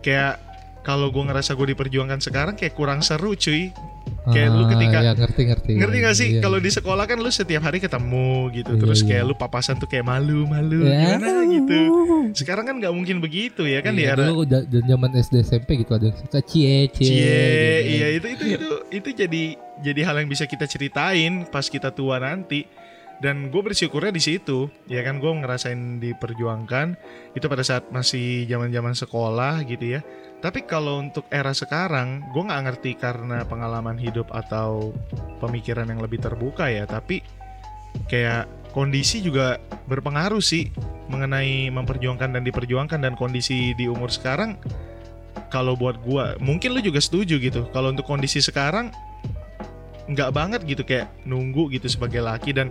kayak 0.00 0.38
kalau 0.80 1.10
gue 1.10 1.18
ngerasa 1.20 1.52
gue 1.52 1.74
diperjuangkan 1.74 2.22
sekarang 2.22 2.54
kayak 2.54 2.72
kurang 2.72 3.02
seru 3.02 3.34
cuy. 3.34 3.74
kayak 4.26 4.50
lu 4.50 4.62
Ah, 4.62 4.70
ketika- 4.70 5.02
ya, 5.02 5.12
ngerti 5.14 5.42
ngerti. 5.44 5.70
Ngerti 5.78 5.96
gak 5.98 6.14
sih? 6.14 6.28
Iya, 6.28 6.42
Kalau 6.42 6.58
iya. 6.58 6.66
di 6.66 6.70
sekolah 6.72 7.04
kan 7.06 7.18
lu 7.18 7.30
setiap 7.30 7.62
hari 7.62 7.78
ketemu 7.78 8.30
gitu, 8.52 8.74
Iya, 8.74 8.80
terus 8.82 8.98
iya. 8.98 9.06
kayak 9.06 9.22
lu 9.24 9.34
papasan 9.34 9.78
tuh 9.78 9.86
kayak 9.86 10.02
malu-malu 10.02 10.82
Ya. 10.82 11.14
gimana 11.14 11.30
gitu. 11.46 11.78
Sekarang 12.34 12.64
kan 12.66 12.74
nggak 12.76 12.90
mungkin 12.90 13.18
begitu 13.18 13.62
ya 13.62 13.82
kan 13.82 13.94
di 13.94 14.02
Iya, 14.02 14.14
era 14.14 14.26
dulu 14.26 14.42
zaman 14.62 15.10
SD 15.12 15.34
SMP 15.42 15.78
gitu 15.78 15.94
ada 15.94 16.10
yang 16.10 16.18
suka 16.18 16.42
cie 16.42 16.90
cie. 16.90 17.06
Cie, 17.06 17.22
gitu. 17.22 17.90
iya 17.92 18.06
itu 18.14 18.26
itu 18.30 18.44
itu 18.50 18.68
itu 18.92 19.08
jadi 19.14 19.44
jadi 19.82 20.06
hal 20.08 20.22
yang 20.22 20.30
bisa 20.30 20.48
kita 20.48 20.64
ceritain 20.64 21.44
pas 21.48 21.66
kita 21.66 21.92
tua 21.92 22.20
nanti. 22.20 22.68
Dan 23.16 23.48
gue 23.48 23.64
bersyukurnya 23.64 24.12
di 24.12 24.20
situ, 24.20 24.68
ya 24.92 25.00
kan 25.00 25.16
gue 25.24 25.32
ngerasain 25.32 26.04
diperjuangkan 26.04 27.00
itu 27.32 27.48
pada 27.48 27.64
saat 27.64 27.88
masih 27.88 28.44
zaman-zaman 28.44 28.92
sekolah 28.92 29.64
gitu 29.64 29.96
ya. 29.96 30.00
Tapi 30.44 30.68
kalau 30.68 31.00
untuk 31.00 31.24
era 31.32 31.56
sekarang, 31.56 32.28
gue 32.36 32.44
nggak 32.44 32.62
ngerti 32.68 32.92
karena 33.00 33.40
pengalaman 33.48 33.96
hidup 33.96 34.28
atau 34.28 34.92
pemikiran 35.40 35.88
yang 35.88 36.04
lebih 36.04 36.20
terbuka 36.20 36.68
ya. 36.68 36.84
Tapi 36.84 37.24
kayak 38.04 38.44
kondisi 38.76 39.24
juga 39.24 39.56
berpengaruh 39.88 40.44
sih 40.44 40.68
mengenai 41.08 41.72
memperjuangkan 41.72 42.36
dan 42.36 42.42
diperjuangkan 42.44 43.00
dan 43.00 43.16
kondisi 43.16 43.72
di 43.72 43.88
umur 43.88 44.12
sekarang 44.12 44.60
kalau 45.48 45.72
buat 45.72 45.96
gua 46.04 46.36
mungkin 46.36 46.76
lu 46.76 46.84
juga 46.84 47.00
setuju 47.00 47.40
gitu 47.40 47.64
kalau 47.72 47.94
untuk 47.94 48.04
kondisi 48.04 48.44
sekarang 48.44 48.92
nggak 50.06 50.30
banget 50.30 50.60
gitu 50.62 50.82
kayak 50.82 51.10
nunggu 51.22 51.66
gitu 51.68 51.86
sebagai 51.86 52.20
laki 52.20 52.50
dan 52.50 52.70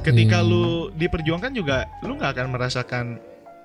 ketika 0.00 0.38
Iya. 0.38 0.46
lu 0.46 0.64
diperjuangkan 0.92 1.50
juga 1.50 1.84
lu 2.00 2.14
nggak 2.14 2.30
akan 2.32 2.46
merasakan 2.48 3.04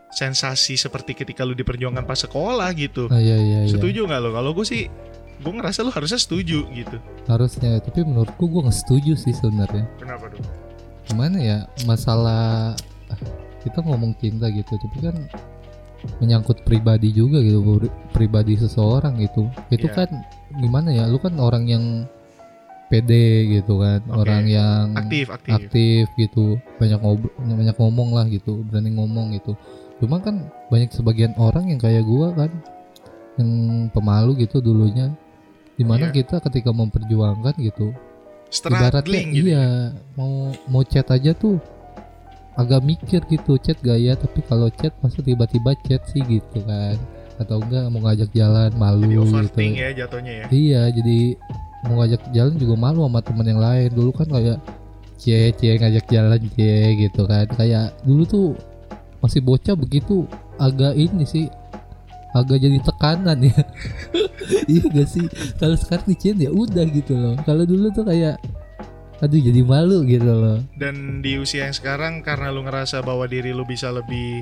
sensasi 0.10 0.76
seperti 0.76 1.14
ketika 1.14 1.42
lu 1.42 1.54
diperjuangkan 1.54 2.04
pas 2.04 2.18
sekolah 2.18 2.68
gitu 2.74 3.08
Ah, 3.08 3.18
iya 3.18 3.38
iya 3.38 3.60
iya. 3.64 3.70
setuju 3.70 4.04
nggak 4.04 4.20
lo 4.20 4.30
kalau 4.32 4.52
gue 4.52 4.66
sih 4.66 4.90
gue 5.38 5.52
ngerasa 5.52 5.82
lu 5.82 5.90
harusnya 5.90 6.18
setuju 6.18 6.66
gitu 6.68 6.98
Harusnya, 7.26 7.78
tapi 7.78 8.02
menurutku 8.02 8.44
gue 8.44 8.62
nggak 8.62 8.78
setuju 8.78 9.14
sih 9.16 9.32
sebenarnya. 9.32 9.86
kenapa 9.96 10.30
dong 10.30 10.46
Gimana 11.04 11.38
ya 11.38 11.58
masalah 11.84 12.74
ah, 13.08 13.20
kita 13.60 13.82
ngomong 13.82 14.14
cinta 14.18 14.48
gitu, 14.48 14.74
tapi 14.76 14.98
kan 15.02 15.16
menyangkut 16.18 16.62
pribadi 16.62 17.10
juga 17.12 17.38
gitu, 17.40 17.62
pri- 17.62 17.94
pribadi 18.12 18.54
seseorang 18.56 19.18
gitu. 19.18 19.46
Itu 19.70 19.86
Iya. 19.86 19.98
kan 19.98 20.10
gimana 20.56 20.90
ya? 20.90 21.06
Lu 21.06 21.18
kan 21.18 21.36
orang 21.36 21.66
yang 21.66 21.84
pede 22.92 23.28
gitu 23.48 23.80
kan, 23.80 24.04
Oke. 24.04 24.20
orang 24.20 24.44
yang 24.46 24.86
aktif 25.00 25.32
aktif. 25.32 25.52
aktif 25.56 26.04
gitu 26.20 26.60
banyak 26.76 27.00
ngobrol 27.00 27.32
banyak 27.40 27.76
ngomong 27.80 28.10
lah 28.12 28.26
gitu 28.28 28.68
berani 28.68 28.92
ngomong 28.92 29.32
gitu. 29.40 29.56
Cuma 30.04 30.20
kan 30.20 30.52
banyak 30.68 30.92
sebagian 30.92 31.32
orang 31.40 31.72
yang 31.72 31.80
kayak 31.80 32.04
gua 32.04 32.36
kan 32.36 32.52
yang 33.40 33.50
pemalu 33.96 34.44
gitu 34.44 34.60
dulunya. 34.60 35.16
Di 35.80 35.88
mana 35.88 36.12
Iya. 36.12 36.20
kita 36.22 36.44
ketika 36.44 36.76
memperjuangkan 36.76 37.56
gitu 37.64 37.96
ibaratnya 38.52 38.92
struggling 38.92 39.28
gitu 39.32 39.48
iya 39.56 39.96
mau 40.20 40.52
mau 40.68 40.84
chat 40.84 41.08
aja 41.08 41.32
tuh 41.32 41.56
agak 42.60 42.84
mikir 42.84 43.24
gitu 43.32 43.56
chat 43.64 43.80
gaya 43.80 44.12
tapi 44.20 44.44
kalau 44.44 44.68
chat 44.68 44.92
masa 45.00 45.24
tiba-tiba 45.24 45.72
chat 45.88 46.04
sih 46.12 46.20
gitu 46.28 46.60
kan. 46.68 47.00
Atau 47.40 47.58
enggak 47.64 47.90
mau 47.90 48.06
ngajak 48.06 48.30
jalan 48.36 48.70
malu 48.78 49.08
jadi 49.10 49.48
gitu. 49.50 49.62
ya 49.74 49.90
jatuhnya 50.06 50.34
ya. 50.34 50.46
Iya, 50.52 50.82
jadi 50.94 51.20
mau 51.84 52.00
ngajak 52.00 52.22
jalan 52.32 52.56
juga 52.56 52.76
malu 52.76 53.06
sama 53.06 53.20
temen 53.20 53.46
yang 53.46 53.62
lain. 53.62 53.90
Dulu 53.90 54.12
kan 54.12 54.28
kayak 54.28 54.58
cie 55.16 55.54
cie 55.54 55.78
ngajak 55.78 56.06
jalan 56.08 56.42
cie 56.54 56.78
gitu 57.00 57.26
kan. 57.26 57.46
Kayak 57.52 57.98
dulu 58.02 58.24
tuh 58.24 58.46
masih 59.20 59.40
bocah 59.40 59.74
begitu 59.74 60.26
agak 60.58 60.94
ini 60.94 61.24
sih 61.24 61.46
agak 62.32 62.58
jadi 62.58 62.80
tekanan 62.80 63.38
ya. 63.44 63.60
iya 64.72 64.84
gak 64.88 65.08
sih? 65.08 65.26
Kalau 65.56 65.76
sekarang 65.76 66.06
dicien 66.08 66.38
ya 66.38 66.50
udah 66.50 66.86
gitu 66.88 67.14
loh. 67.14 67.36
Kalau 67.44 67.64
dulu 67.64 67.92
tuh 67.92 68.06
kayak 68.06 68.40
aduh 69.22 69.38
jadi 69.38 69.62
malu 69.62 70.02
gitu 70.02 70.26
loh. 70.26 70.66
dan 70.74 71.22
di 71.22 71.38
usia 71.38 71.70
yang 71.70 71.78
sekarang 71.78 72.26
karena 72.26 72.50
lu 72.50 72.66
ngerasa 72.66 73.06
bahwa 73.06 73.30
diri 73.30 73.54
lu 73.54 73.62
bisa 73.62 73.94
lebih 73.94 74.42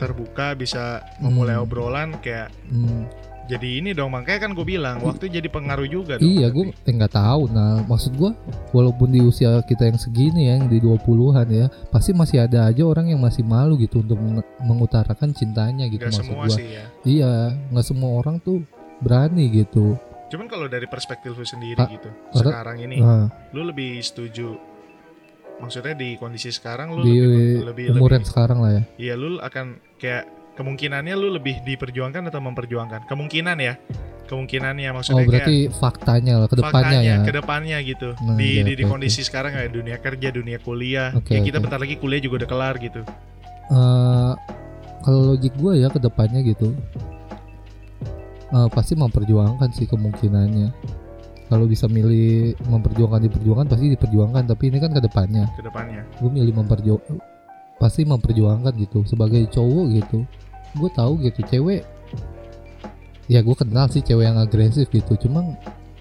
terbuka 0.00 0.56
bisa 0.56 1.04
memulai 1.20 1.52
Hmm. 1.52 1.64
obrolan 1.68 2.08
kayak 2.16 2.48
Hmm, 2.72 3.04
jadi 3.48 3.68
ini 3.74 3.90
dong 3.90 4.12
makanya 4.12 4.40
kan 4.40 4.52
gue 4.52 4.62
bilang 4.62 5.00
waktu 5.00 5.26
jadi 5.30 5.48
pengaruh 5.48 5.84
juga 5.84 6.16
dong 6.16 6.28
iya, 6.28 6.46
gue 6.46 6.68
eh, 6.68 6.92
nggak 6.92 7.10
tahu. 7.10 7.48
Nah, 7.48 7.80
maksud 7.82 8.12
gue, 8.12 8.30
walaupun 8.70 9.08
di 9.08 9.20
usia 9.20 9.58
kita 9.62 9.84
yang 9.84 9.96
segini 9.96 10.46
ya, 10.46 10.54
yang 10.54 10.66
di 10.66 10.78
20-an 10.78 11.48
ya, 11.48 11.66
pasti 11.88 12.12
masih 12.12 12.38
ada 12.40 12.66
aja 12.66 12.82
orang 12.82 13.08
yang 13.08 13.18
masih 13.18 13.42
malu 13.42 13.74
gitu 13.74 14.00
untuk 14.00 14.16
meng- 14.16 14.44
mengutarakan 14.60 15.32
cintanya 15.32 15.84
gitu 15.86 16.02
Gak 16.02 16.12
maksud 16.12 16.24
semua 16.26 16.44
gua. 16.44 16.54
sih 16.54 16.66
ya 16.68 16.84
Iya, 17.02 17.32
nggak 17.68 17.86
semua 17.86 18.10
orang 18.14 18.36
tuh 18.38 18.60
berani 18.98 19.48
gitu. 19.48 19.96
cuman 20.28 20.44
kalau 20.44 20.66
dari 20.66 20.84
perspektif 20.84 21.32
lu 21.32 21.42
sendiri 21.42 21.78
Ah, 21.78 21.88
gitu 21.88 22.10
sekarang 22.34 22.76
ini 22.78 23.00
Nah, 23.00 23.32
lu 23.50 23.64
lebih 23.64 23.96
setuju 23.98 24.60
maksudnya 25.58 25.96
di 25.96 26.14
kondisi 26.14 26.50
sekarang 26.50 26.92
lu 26.92 27.02
di 27.02 27.16
lebih 27.16 27.64
lebih 27.64 27.84
umur 27.90 28.12
lebih 28.12 28.14
yang 28.14 28.26
sekarang 28.26 28.58
lah 28.60 28.70
ya. 28.70 28.82
iya 28.96 29.14
lu 29.14 29.40
akan 29.40 29.66
kayak 29.96 30.28
kemungkinannya 30.58 31.14
lu 31.14 31.30
lebih 31.30 31.62
diperjuangkan 31.62 32.26
atau 32.34 32.42
memperjuangkan? 32.42 33.06
Kemungkinan 33.06 33.56
ya. 33.62 33.78
Kemungkinannya 34.28 34.90
Oh, 34.92 34.94
maksudnya 35.00 35.24
kayak 35.24 35.30
berarti 35.30 35.56
faktanya 35.72 36.34
lah, 36.36 36.48
ke 36.52 36.56
depannya 36.60 36.74
faktanya 36.76 37.00
ya. 37.00 37.24
ke 37.24 37.32
depannya 37.32 37.78
gitu. 37.80 38.08
Nah, 38.20 38.36
di, 38.36 38.48
iya, 38.60 38.62
di, 38.66 38.72
di 38.76 38.84
kondisi 38.84 39.24
sekarang 39.24 39.56
kayak 39.56 39.70
dunia 39.72 39.96
kerja 40.02 40.28
dunia 40.28 40.58
kuliah. 40.60 41.16
Oke, 41.16 41.32
ya 41.32 41.40
kita 41.40 41.56
oke. 41.56 41.64
bentar 41.64 41.78
lagi 41.80 41.96
kuliah 41.96 42.20
juga 42.20 42.44
udah 42.44 42.48
kelar 42.50 42.74
gitu. 42.76 43.00
Eh, 43.72 44.32
kalau 45.00 45.20
logik 45.32 45.56
gue 45.56 45.72
ya 45.80 45.88
ke 45.88 45.96
depannya 45.96 46.44
gitu, 46.44 46.76
eh, 48.52 48.68
pasti 48.68 48.92
memperjuangkan 49.00 49.72
sih 49.72 49.88
kemungkinannya. 49.88 50.68
Kalau 51.48 51.64
bisa 51.64 51.88
milih 51.88 52.52
memperjuangkan 52.68 53.24
diperjuangkan 53.24 53.66
pasti 53.72 53.96
diperjuangkan, 53.96 54.44
tapi 54.44 54.68
ini 54.68 54.76
kan 54.76 54.92
ke 54.92 55.00
depannya. 55.00 55.48
ke 55.56 55.64
depannya. 55.64 56.04
Gue 56.20 56.28
milih 56.28 56.52
memperju 56.52 57.00
pasti 57.78 58.02
memperjuangkan 58.04 58.74
gitu 58.76 59.06
sebagai 59.06 59.46
cowok 59.54 59.86
gitu 60.02 60.26
gue 60.74 60.90
tahu 60.92 61.12
gitu 61.22 61.40
cewek 61.44 61.82
ya 63.26 63.40
gue 63.40 63.54
kenal 63.54 63.86
sih 63.88 64.00
cewek 64.00 64.24
yang 64.24 64.36
agresif 64.36 64.88
gitu 64.88 65.16
cuma 65.20 65.44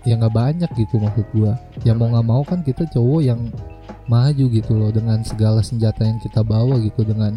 ya 0.04 0.16
nggak 0.16 0.32
banyak 0.32 0.70
gitu 0.74 0.96
maksud 0.98 1.28
gue 1.32 1.52
ya 1.84 1.92
mau 1.92 2.08
nggak 2.08 2.26
mau 2.26 2.42
kan 2.42 2.64
kita 2.64 2.88
cowok 2.88 3.22
yang 3.22 3.42
maju 4.08 4.46
gitu 4.48 4.72
loh 4.72 4.88
dengan 4.88 5.20
segala 5.22 5.60
senjata 5.60 6.02
yang 6.02 6.16
kita 6.18 6.40
bawa 6.40 6.80
gitu 6.80 7.04
dengan 7.04 7.36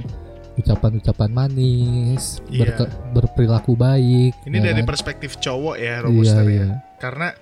ucapan-ucapan 0.50 1.30
manis, 1.30 2.38
Iya. 2.46 2.74
berke- 2.76 2.92
berperilaku 3.16 3.72
baik. 3.74 4.34
Ini 4.44 4.56
ya 4.60 4.64
dari 4.70 4.82
kan? 4.84 4.88
perspektif 4.92 5.40
cowok 5.40 5.76
ya, 5.78 5.82
iya, 5.82 6.04
Robuster 6.04 6.44
ya. 6.44 6.50
iya. 6.52 6.66
Karena 7.00 7.32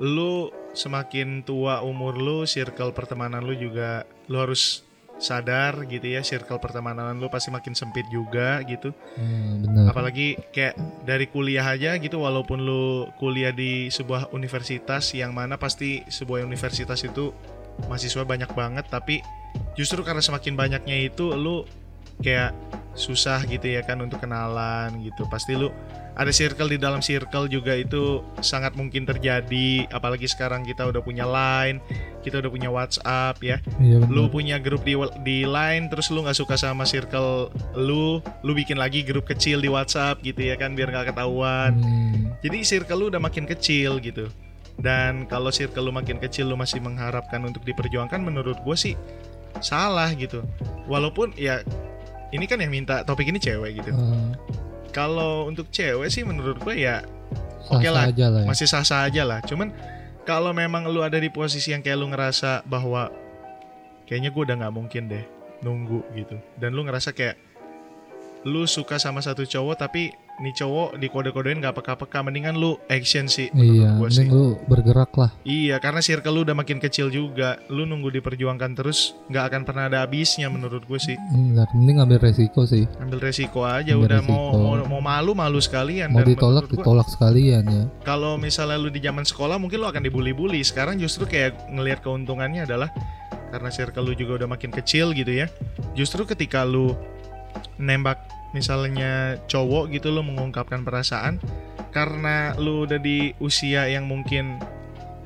lu 0.00 0.50
semakin 0.74 1.46
tua 1.46 1.80
umur 1.80 2.18
lu, 2.18 2.38
circle 2.44 2.90
pertemanan 2.90 3.46
lu 3.46 3.54
juga 3.54 4.02
lu 4.26 4.42
harus 4.42 4.82
sadar 5.18 5.84
gitu 5.90 6.06
ya, 6.06 6.22
circle 6.22 6.62
pertemanan 6.62 7.18
lu 7.18 7.26
pasti 7.26 7.50
makin 7.50 7.74
sempit 7.74 8.06
juga 8.08 8.62
gitu. 8.64 8.94
Hmm, 9.18 9.66
benar. 9.66 9.92
Apalagi 9.92 10.38
kayak 10.54 10.78
dari 11.04 11.26
kuliah 11.26 11.66
aja 11.66 11.98
gitu 11.98 12.22
walaupun 12.22 12.62
lu 12.62 13.10
kuliah 13.18 13.50
di 13.50 13.90
sebuah 13.90 14.30
universitas 14.32 15.12
yang 15.12 15.34
mana 15.34 15.58
pasti 15.58 16.06
sebuah 16.06 16.46
universitas 16.46 17.02
itu 17.02 17.34
mahasiswa 17.86 18.26
banyak 18.26 18.50
banget 18.58 18.90
tapi 18.90 19.22
justru 19.78 20.02
karena 20.02 20.22
semakin 20.22 20.58
banyaknya 20.58 21.10
itu 21.10 21.34
lu 21.34 21.62
kayak 22.22 22.50
susah 22.98 23.46
gitu 23.46 23.78
ya 23.78 23.82
kan 23.86 23.98
untuk 24.02 24.22
kenalan 24.22 25.02
gitu. 25.02 25.26
Pasti 25.30 25.54
lu 25.54 25.70
ada 26.18 26.34
circle 26.34 26.74
di 26.74 26.78
dalam 26.82 26.98
circle 26.98 27.46
juga 27.46 27.78
itu 27.78 28.26
sangat 28.42 28.74
mungkin 28.74 29.06
terjadi 29.06 29.86
apalagi 29.94 30.26
sekarang 30.26 30.66
kita 30.66 30.90
udah 30.90 30.98
punya 30.98 31.22
line, 31.22 31.78
kita 32.26 32.42
udah 32.42 32.50
punya 32.50 32.68
WhatsApp 32.74 33.38
ya. 33.38 33.62
Iya 33.78 34.02
lu 34.02 34.26
punya 34.26 34.58
grup 34.58 34.82
di 34.82 34.98
di 35.22 35.46
line 35.46 35.86
terus 35.86 36.10
lu 36.10 36.26
nggak 36.26 36.34
suka 36.34 36.58
sama 36.58 36.82
circle 36.82 37.54
lu 37.78 38.18
lu 38.42 38.52
bikin 38.52 38.82
lagi 38.82 39.06
grup 39.06 39.30
kecil 39.30 39.62
di 39.62 39.70
WhatsApp 39.70 40.18
gitu 40.26 40.42
ya 40.42 40.58
kan 40.58 40.74
biar 40.74 40.90
nggak 40.90 41.14
ketahuan. 41.14 41.78
Hmm, 41.78 42.34
jadi 42.42 42.66
circle 42.66 42.98
lu 42.98 43.06
udah 43.14 43.22
makin 43.22 43.46
kecil 43.46 44.02
gitu. 44.02 44.26
Dan 44.78 45.26
kalau 45.30 45.54
circle 45.54 45.86
lu 45.86 45.94
makin 45.94 46.18
kecil 46.18 46.50
lu 46.50 46.58
masih 46.58 46.82
mengharapkan 46.82 47.42
untuk 47.46 47.62
diperjuangkan 47.62 48.18
menurut 48.18 48.58
gue 48.66 48.76
sih 48.78 48.94
salah 49.62 50.10
gitu. 50.18 50.42
Walaupun 50.90 51.34
ya 51.38 51.62
ini 52.34 52.44
kan 52.50 52.58
yang 52.58 52.74
minta 52.74 53.06
topik 53.06 53.30
ini 53.30 53.38
cewek 53.38 53.82
gitu. 53.82 53.90
Eh, 53.94 54.30
kalau 54.90 55.46
untuk 55.48 55.68
cewek 55.68 56.08
sih 56.08 56.24
menurut 56.24 56.58
gue 56.60 56.84
ya 56.84 57.04
Oke 57.68 57.88
lah, 57.92 58.08
aja 58.08 58.32
lah 58.32 58.42
ya. 58.44 58.48
masih 58.48 58.64
sah-sah 58.64 59.04
aja 59.04 59.22
lah. 59.28 59.44
Cuman 59.44 59.68
kalau 60.24 60.56
memang 60.56 60.88
lu 60.88 61.04
ada 61.04 61.20
di 61.20 61.28
posisi 61.28 61.72
yang 61.72 61.84
kayak 61.84 62.00
lu 62.00 62.08
ngerasa 62.08 62.64
bahwa 62.64 63.12
kayaknya 64.08 64.32
gue 64.32 64.42
udah 64.48 64.56
nggak 64.56 64.74
mungkin 64.74 65.02
deh 65.12 65.24
nunggu 65.60 66.00
gitu. 66.16 66.40
Dan 66.56 66.72
lu 66.72 66.84
ngerasa 66.88 67.12
kayak 67.12 67.36
lu 68.48 68.64
suka 68.64 68.96
sama 68.96 69.20
satu 69.20 69.44
cowok 69.44 69.76
tapi 69.76 70.14
nih 70.38 70.54
cowok 70.54 70.96
di 70.96 71.06
kode-kodein 71.06 71.58
gak 71.58 71.74
peka-peka 71.74 72.20
mendingan 72.20 72.54
lu 72.54 72.78
action 72.86 73.26
sih 73.26 73.50
Iya, 73.50 73.98
sih. 74.06 74.22
mending 74.22 74.28
lu 74.30 74.46
bergerak 74.64 75.10
lah. 75.12 75.34
Iya, 75.42 75.76
karena 75.76 75.98
circle 75.98 76.30
lu 76.32 76.40
udah 76.42 76.54
makin 76.54 76.78
kecil 76.78 77.08
juga. 77.08 77.58
Lu 77.66 77.82
nunggu 77.82 78.10
diperjuangkan 78.12 78.70
terus 78.72 78.98
nggak 79.26 79.44
akan 79.44 79.62
pernah 79.62 79.84
ada 79.86 79.98
habisnya 80.00 80.46
menurut 80.46 80.80
gue 80.80 80.96
sih. 80.96 81.18
Benar, 81.28 81.66
mending 81.72 81.98
ambil 81.98 82.18
resiko 82.20 82.62
sih. 82.64 82.86
Ambil 82.96 83.18
resiko 83.20 83.62
aja 83.62 83.92
Ambil 83.92 84.06
udah 84.06 84.20
mau, 84.22 84.46
resiko. 84.48 84.58
mau 84.78 84.86
mau 84.88 85.02
malu 85.02 85.32
malu 85.32 85.58
sekalian 85.58 86.08
Mau 86.08 86.22
dan 86.22 86.30
ditolak 86.30 86.64
gua- 86.64 86.72
ditolak 86.76 87.08
sekalian 87.08 87.62
ya. 87.64 87.84
kalau 88.00 88.36
misalnya 88.36 88.76
lu 88.76 88.88
di 88.88 89.00
zaman 89.00 89.22
sekolah 89.22 89.56
mungkin 89.56 89.78
lu 89.78 89.86
akan 89.86 90.00
dibully-bully. 90.00 90.62
Sekarang 90.62 90.96
justru 90.96 91.24
kayak 91.24 91.66
ngelihat 91.68 91.98
keuntungannya 92.00 92.62
adalah 92.62 92.94
karena 93.48 93.68
circle 93.68 94.04
lu 94.04 94.14
juga 94.14 94.38
udah 94.38 94.48
makin 94.48 94.70
kecil 94.70 95.10
gitu 95.10 95.34
ya. 95.34 95.50
Justru 95.92 96.22
ketika 96.24 96.62
lu 96.62 96.94
nembak 97.76 98.22
misalnya 98.56 99.36
cowok 99.48 99.92
gitu 99.92 100.08
lu 100.08 100.24
mengungkapkan 100.24 100.82
perasaan 100.82 101.36
karena 101.92 102.52
lu 102.56 102.84
udah 102.84 103.00
di 103.00 103.32
usia 103.40 103.88
yang 103.88 104.04
mungkin 104.04 104.60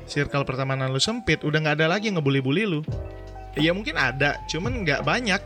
circle 0.07 0.45
pertemanan 0.45 0.93
lu 0.93 1.01
sempit, 1.01 1.43
udah 1.43 1.59
nggak 1.63 1.77
ada 1.83 1.87
lagi 1.91 2.11
yang 2.11 2.21
ngebully-bully 2.21 2.65
lu. 2.69 2.81
Ya 3.57 3.73
mungkin 3.77 3.97
ada, 3.97 4.41
cuman 4.49 4.85
nggak 4.85 5.05
banyak. 5.05 5.41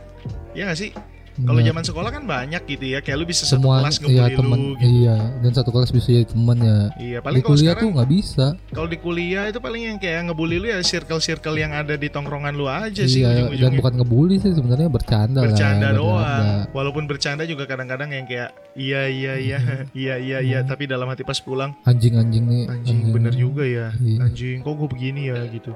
Ya 0.55 0.67
nggak 0.67 0.79
sih? 0.79 0.91
Kalau 1.37 1.53
Benar. 1.55 1.69
zaman 1.69 1.83
sekolah 1.83 2.09
kan 2.09 2.23
banyak 2.25 2.61
gitu 2.65 2.85
ya, 2.87 2.99
kayak 2.99 3.17
lu 3.17 3.25
bisa 3.25 3.45
satu 3.45 3.61
semua 3.61 3.77
kelas 3.79 4.01
iya 4.03 4.25
teman 4.31 4.57
lu 4.57 4.73
gitu. 4.73 4.89
iya 4.97 5.17
dan 5.37 5.51
satu 5.51 5.69
kelas 5.69 5.89
bisa 5.89 6.07
jadi 6.09 6.25
teman 6.25 6.57
ya. 6.57 6.79
Iya, 6.97 7.17
Di 7.17 7.23
paling 7.23 7.39
kalau 7.39 7.49
kuliah 7.51 7.63
sekarang 7.67 7.77
tuh 7.79 7.89
nggak 7.93 8.09
bisa. 8.09 8.45
kalau 8.69 8.87
di 8.87 8.97
kuliah 8.97 9.43
itu 9.45 9.59
paling 9.59 9.81
yang 9.85 9.97
kayak 9.97 10.19
ngebully 10.25 10.57
lu 10.57 10.67
ya 10.67 10.79
circle-circle 10.79 11.55
yang 11.55 11.71
ada 11.71 11.93
di 11.93 12.07
tongkrongan 12.07 12.51
lu 12.51 12.65
aja 12.65 13.03
sih 13.03 13.21
Iya, 13.21 13.53
dan 13.53 13.71
bukan 13.71 13.93
ngebully 13.95 14.35
sih 14.37 14.49
sebenarnya 14.51 14.87
bercanda, 14.87 15.41
bercanda 15.43 15.87
lah. 15.87 15.93
doang. 15.93 16.17
bercanda. 16.17 16.73
Walaupun 16.73 17.03
bercanda 17.05 17.43
juga 17.43 17.63
kadang-kadang 17.63 18.09
yang 18.09 18.25
kayak 18.25 18.49
iya 18.73 19.01
iya 19.05 19.33
iya 19.37 19.59
iya 19.93 20.15
iya 20.25 20.37
iya 20.39 20.57
Hmm. 20.57 20.67
tapi 20.67 20.83
dalam 20.83 21.05
hati 21.05 21.21
pas 21.21 21.37
pulang 21.37 21.77
Anjing-anjing 21.83 22.43
nih. 22.43 22.65
anjing 22.67 22.97
bener 23.09 23.31
juga 23.31 23.61
ya. 23.61 23.93
Iya. 23.95 24.25
Anjing 24.25 24.57
kok 24.59 24.73
gue 24.73 24.89
begini 24.89 25.21
ya 25.27 25.37
gitu. 25.47 25.71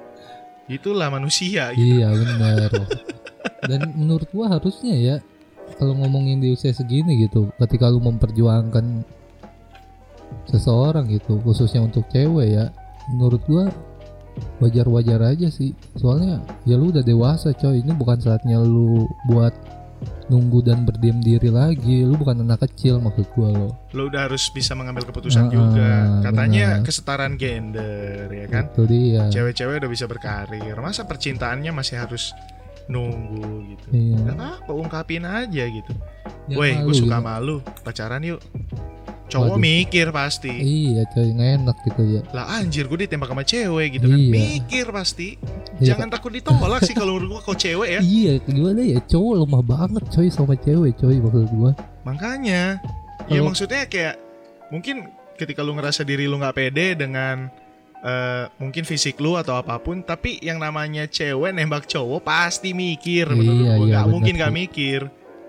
Itulah 0.68 1.08
manusia 1.08 1.70
gitu. 1.72 1.86
Iya 1.98 2.08
benar. 2.10 2.70
Dan 3.62 3.94
menurut 3.94 4.26
gua 4.28 4.50
harusnya 4.52 4.94
ya 4.94 5.16
kalau 5.82 5.98
ngomongin 5.98 6.38
di 6.38 6.54
usia 6.54 6.70
segini 6.70 7.26
gitu, 7.26 7.50
ketika 7.58 7.90
lu 7.90 7.98
memperjuangkan 7.98 9.02
seseorang 10.46 11.10
gitu, 11.10 11.42
khususnya 11.42 11.82
untuk 11.82 12.06
cewek 12.08 12.54
ya, 12.54 12.70
menurut 13.10 13.42
gua 13.50 13.66
wajar-wajar 14.62 15.18
aja 15.26 15.50
sih. 15.50 15.74
Soalnya 15.98 16.38
ya 16.64 16.78
lu 16.78 16.94
udah 16.94 17.02
dewasa 17.02 17.50
coy, 17.52 17.82
ini 17.82 17.92
bukan 17.92 18.22
saatnya 18.22 18.62
lu 18.62 19.10
buat 19.26 19.52
nunggu 20.30 20.64
dan 20.64 20.86
berdiam 20.86 21.18
diri 21.20 21.50
lagi. 21.50 22.06
Lu 22.06 22.14
bukan 22.14 22.46
anak 22.46 22.62
kecil 22.64 23.02
maksud 23.02 23.26
gua. 23.34 23.74
Lo 23.92 24.06
udah 24.06 24.30
harus 24.30 24.54
bisa 24.54 24.78
mengambil 24.78 25.04
keputusan 25.04 25.50
Ah, 25.50 25.52
juga. 25.52 25.90
Katanya 26.24 26.78
benar. 26.78 26.86
kesetaraan 26.86 27.34
gender 27.36 28.30
ya 28.30 28.46
kan. 28.48 28.70
Itu 28.70 28.86
dia. 28.86 29.28
Cewek-cewek 29.34 29.82
udah 29.82 29.90
bisa 29.92 30.06
berkarir. 30.06 30.78
Masa 30.78 31.04
percintaannya 31.04 31.74
masih 31.74 32.00
harus 32.00 32.32
nunggu 32.88 33.50
gitu. 33.70 33.86
Iya. 33.92 34.18
Gak 34.24 34.36
apa-apa 34.36 34.72
ungkapin 34.74 35.24
aja 35.24 35.64
gitu. 35.68 35.92
Jangan 36.50 36.58
Woi, 36.58 36.72
malu 36.74 36.86
gue 36.88 36.94
suka 36.96 37.06
gitu. 37.06 37.16
sama 37.18 37.34
lu, 37.38 37.56
pacaran 37.84 38.22
yuk. 38.24 38.42
Cowok 39.32 39.56
Waduh. 39.56 39.64
mikir 39.64 40.08
pasti. 40.12 40.52
Iya 40.52 41.08
coy, 41.08 41.32
nggak 41.32 41.50
enak 41.64 41.78
gitu 41.88 42.02
ya. 42.04 42.22
Lah 42.36 42.52
anjir, 42.52 42.84
gue 42.84 43.08
ditembak 43.08 43.32
sama 43.32 43.48
cewek 43.48 43.88
gitu 43.96 44.12
kan. 44.12 44.20
Iya. 44.20 44.32
Mikir 44.36 44.86
pasti. 44.92 45.40
Iya, 45.80 45.96
Jangan 45.96 46.12
takut 46.12 46.36
ditolak 46.36 46.84
sih 46.84 46.92
kalau 46.92 47.16
menurut 47.16 47.40
gue 47.40 47.42
kok 47.48 47.56
cewek 47.56 47.90
ya. 47.96 48.02
Iya, 48.04 48.34
gimana 48.44 48.82
ya? 48.84 49.00
Cowok 49.00 49.34
lemah 49.48 49.64
banget 49.64 50.04
coy 50.12 50.28
sama 50.28 50.60
cewek 50.60 51.00
coy 51.00 51.16
maksud 51.24 51.48
gua. 51.56 51.72
Makanya, 52.04 52.84
ya 53.32 53.40
Kalau- 53.40 53.48
maksudnya 53.48 53.88
kayak 53.88 54.20
mungkin 54.68 55.08
ketika 55.40 55.64
lu 55.64 55.80
ngerasa 55.80 56.04
diri 56.04 56.28
lu 56.28 56.36
nggak 56.36 56.56
pede 56.60 57.00
dengan 57.00 57.48
eh, 58.02 58.46
mungkin 58.58 58.82
fisik 58.82 59.18
lu 59.18 59.34
atau 59.34 59.54
apa 59.54 59.78
pun, 59.78 60.02
tapi 60.02 60.38
yang 60.40 60.58
namanya 60.58 61.06
cewek 61.06 61.52
nembak 61.52 61.86
cowok 61.86 62.22
pasti 62.22 62.74
mikir 62.74 63.30
menurut 63.30 63.62
Iya, 63.62 63.74
gue. 63.74 63.86
iya, 63.86 63.94
Nggak 63.94 64.08
mungkin 64.10 64.34
nggak 64.36 64.54
mikir. 64.56 65.02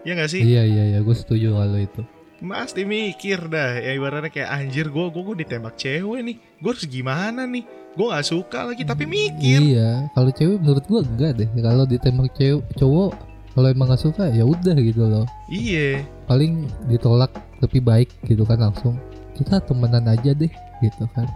Ya 0.02 0.12
nggak 0.12 0.30
sih? 0.30 0.42
Iya 0.42 0.62
iya 0.62 0.84
iya, 0.86 0.98
gue 0.98 1.12
setuju 1.12 1.54
kalau 1.54 1.78
itu. 1.78 2.02
Pasti 2.42 2.82
mikir 2.82 3.46
dah 3.46 3.78
ya 3.78 3.94
ibaratnya 3.94 4.26
kayak 4.26 4.50
anjir 4.50 4.86
gue 4.86 5.04
gue 5.08 5.22
gue 5.22 5.36
ditembak 5.40 5.78
cewek 5.78 6.20
nih 6.20 6.36
gue 6.58 6.68
harus 6.68 6.84
gimana 6.84 7.46
nih 7.46 7.62
gue 7.94 8.02
nggak 8.02 8.26
suka 8.26 8.66
lagi 8.66 8.82
tapi 8.82 9.06
mikir 9.06 9.62
Iya, 9.62 10.10
kalau 10.10 10.28
cewek 10.28 10.58
menurut 10.58 10.82
gua 10.84 11.00
enggak 11.00 11.38
deh. 11.38 11.46
Kalau 11.54 11.84
ditembak 11.86 12.34
cewek 12.34 12.66
cowok 12.74 13.14
kalau 13.52 13.68
emang 13.68 13.86
gak 13.86 14.00
suka 14.00 14.26
ya 14.26 14.42
udah 14.42 14.74
gitu 14.74 15.06
loh. 15.06 15.22
iya 15.46 16.02
Paling 16.26 16.66
ditolak 16.88 17.30
lebih 17.60 17.78
baik 17.78 18.10
gitu 18.26 18.42
kan 18.42 18.58
langsung. 18.58 18.98
Kita 19.32 19.62
temenan 19.62 20.02
aja 20.04 20.34
deh 20.34 20.50
gitu 20.80 21.04
kan. 21.14 21.30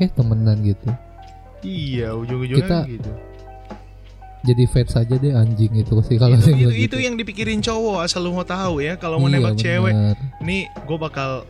Oke, 0.00 0.08
temenan 0.10 0.56
gitu. 0.58 0.88
iya 1.60 2.08
ujung-ujungnya 2.10 2.64
Kita- 2.64 2.88
gitu 2.88 3.12
Jadi 4.40 4.64
fans 4.64 4.96
aja 4.96 5.14
deh 5.14 5.36
anjing 5.36 5.68
itu 5.76 5.92
sih 6.00 6.16
kalau 6.16 6.32
itu, 6.34 6.48
itu, 6.48 6.56
begitu. 6.64 6.72
itu 6.80 6.96
yang 6.98 7.14
dipikirin 7.14 7.60
cowok 7.60 8.00
asal 8.00 8.24
lu 8.24 8.32
mau 8.32 8.40
tahu 8.42 8.80
ya 8.80 8.96
kalau 8.96 9.20
mau 9.20 9.28
Iya, 9.28 9.36
nembak 9.36 9.54
cewek 9.54 9.92
nih 10.40 10.64
gue 10.80 10.96
bakal 10.98 11.44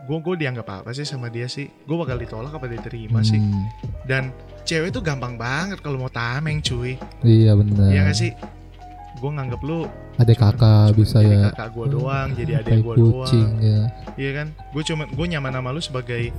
gue 0.00 0.18
gue 0.18 0.34
dianggap 0.36 0.66
apa 0.74 0.90
sih 0.90 1.06
sama 1.06 1.30
dia 1.30 1.46
sih 1.46 1.70
gue 1.70 1.94
bakal 1.94 2.18
ditolak 2.18 2.50
apa 2.50 2.66
diterima 2.66 3.22
sih 3.22 3.38
Hmm, 3.38 3.70
dan 4.02 4.34
cewek 4.64 4.90
tuh 4.90 4.98
gampang 4.98 5.38
banget 5.38 5.78
kalau 5.78 5.94
mau 5.96 6.10
tameng 6.10 6.58
cuy 6.58 6.98
Iya 7.22 7.54
benar. 7.54 7.86
Iya 7.86 8.00
gak 8.04 8.18
sih 8.18 8.34
gue 9.14 9.30
nganggap 9.30 9.62
lu 9.62 9.86
Ada 10.16 10.34
kakak 10.34 10.58
cuman 10.88 10.98
bisa 10.98 11.18
jadi 11.20 11.30
ya. 11.32 11.42
kakak 11.48 11.68
gue 11.70 11.86
doang 11.88 12.28
jadi 12.34 12.50
Kayak 12.52 12.66
adik 12.68 12.82
gue 12.82 12.94
doang 12.96 13.50
ya. 13.60 13.80
Iya 14.16 14.30
kan? 14.34 14.46
Gue 14.68 14.82
cuma 14.82 15.02
gue 15.06 15.26
nyaman 15.28 15.52
sama 15.52 15.70
lu 15.70 15.78
sebagai 15.80 16.34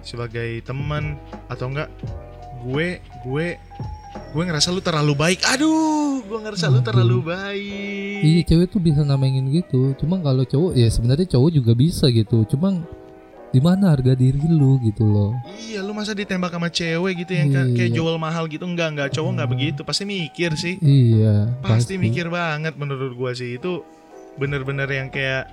sebagai 0.00 0.62
teman 0.62 1.18
atau 1.46 1.68
enggak 1.68 1.88
gue 2.60 2.98
gue 3.24 3.46
gue 4.10 4.42
ngerasa 4.42 4.70
lu 4.70 4.82
terlalu 4.82 5.14
baik. 5.14 5.40
Aduh, 5.46 6.22
gue 6.22 6.38
ngerasa 6.40 6.66
lu 6.66 6.82
terlalu 6.82 7.18
baik. 7.24 8.20
Iya 8.20 8.40
cewek 8.44 8.66
tuh 8.68 8.82
bisa 8.82 9.06
namengin 9.06 9.46
gitu. 9.50 9.94
Cuma 9.96 10.18
kalau 10.18 10.42
cowok 10.42 10.74
ya 10.74 10.90
sebenarnya 10.90 11.30
cowok 11.30 11.50
juga 11.50 11.72
bisa 11.72 12.10
gitu. 12.10 12.42
Cuma 12.46 12.74
di 13.50 13.58
mana 13.58 13.90
harga 13.90 14.14
diri 14.14 14.38
lu 14.46 14.78
gitu 14.82 15.02
loh. 15.02 15.34
Iya, 15.58 15.82
lu 15.82 15.90
masa 15.90 16.14
ditembak 16.14 16.50
sama 16.50 16.70
cewek 16.70 17.22
gitu 17.22 17.32
yang 17.34 17.48
kayak- 17.50 17.70
kayak 17.74 17.90
Iya. 17.90 17.96
jual 17.98 18.14
mahal 18.18 18.46
gitu 18.46 18.62
enggak 18.62 18.88
enggak 18.94 19.08
cowok 19.10 19.30
enggak 19.30 19.50
begitu. 19.50 19.80
Pasti 19.82 20.02
mikir 20.06 20.50
sih. 20.54 20.74
Iya. 20.78 21.50
Pasti 21.62 21.94
mikir 21.94 22.30
banget 22.30 22.74
menurut 22.74 23.14
gue 23.14 23.30
sih 23.34 23.58
itu 23.58 23.82
bener-bener 24.38 24.86
yang 24.86 25.10
kayak 25.10 25.50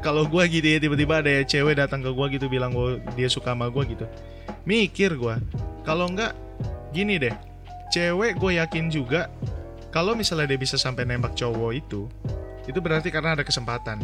kalau 0.00 0.26
gue 0.26 0.42
gitu 0.50 0.66
ya 0.66 0.78
tiba-tiba 0.78 1.20
ada 1.20 1.40
cewek 1.42 1.78
datang 1.78 2.00
ke 2.00 2.10
gue 2.10 2.26
gitu 2.36 2.46
bilang 2.46 2.70
gua, 2.70 2.98
dia 3.14 3.26
suka 3.26 3.52
sama 3.52 3.68
gue 3.68 3.96
gitu 3.96 4.04
mikir 4.62 5.16
gue 5.16 5.34
kalau 5.82 6.06
enggak 6.06 6.36
gini 6.90 7.16
deh 7.16 7.32
cewek 7.88 8.36
gue 8.36 8.60
yakin 8.60 8.88
juga 8.88 9.30
kalau 9.88 10.14
misalnya 10.14 10.52
dia 10.52 10.60
bisa 10.60 10.76
sampai 10.76 11.02
nembak 11.02 11.32
cowok 11.34 11.72
itu 11.72 12.06
itu 12.68 12.78
berarti 12.78 13.10
karena 13.10 13.34
ada 13.34 13.42
kesempatan. 13.42 13.98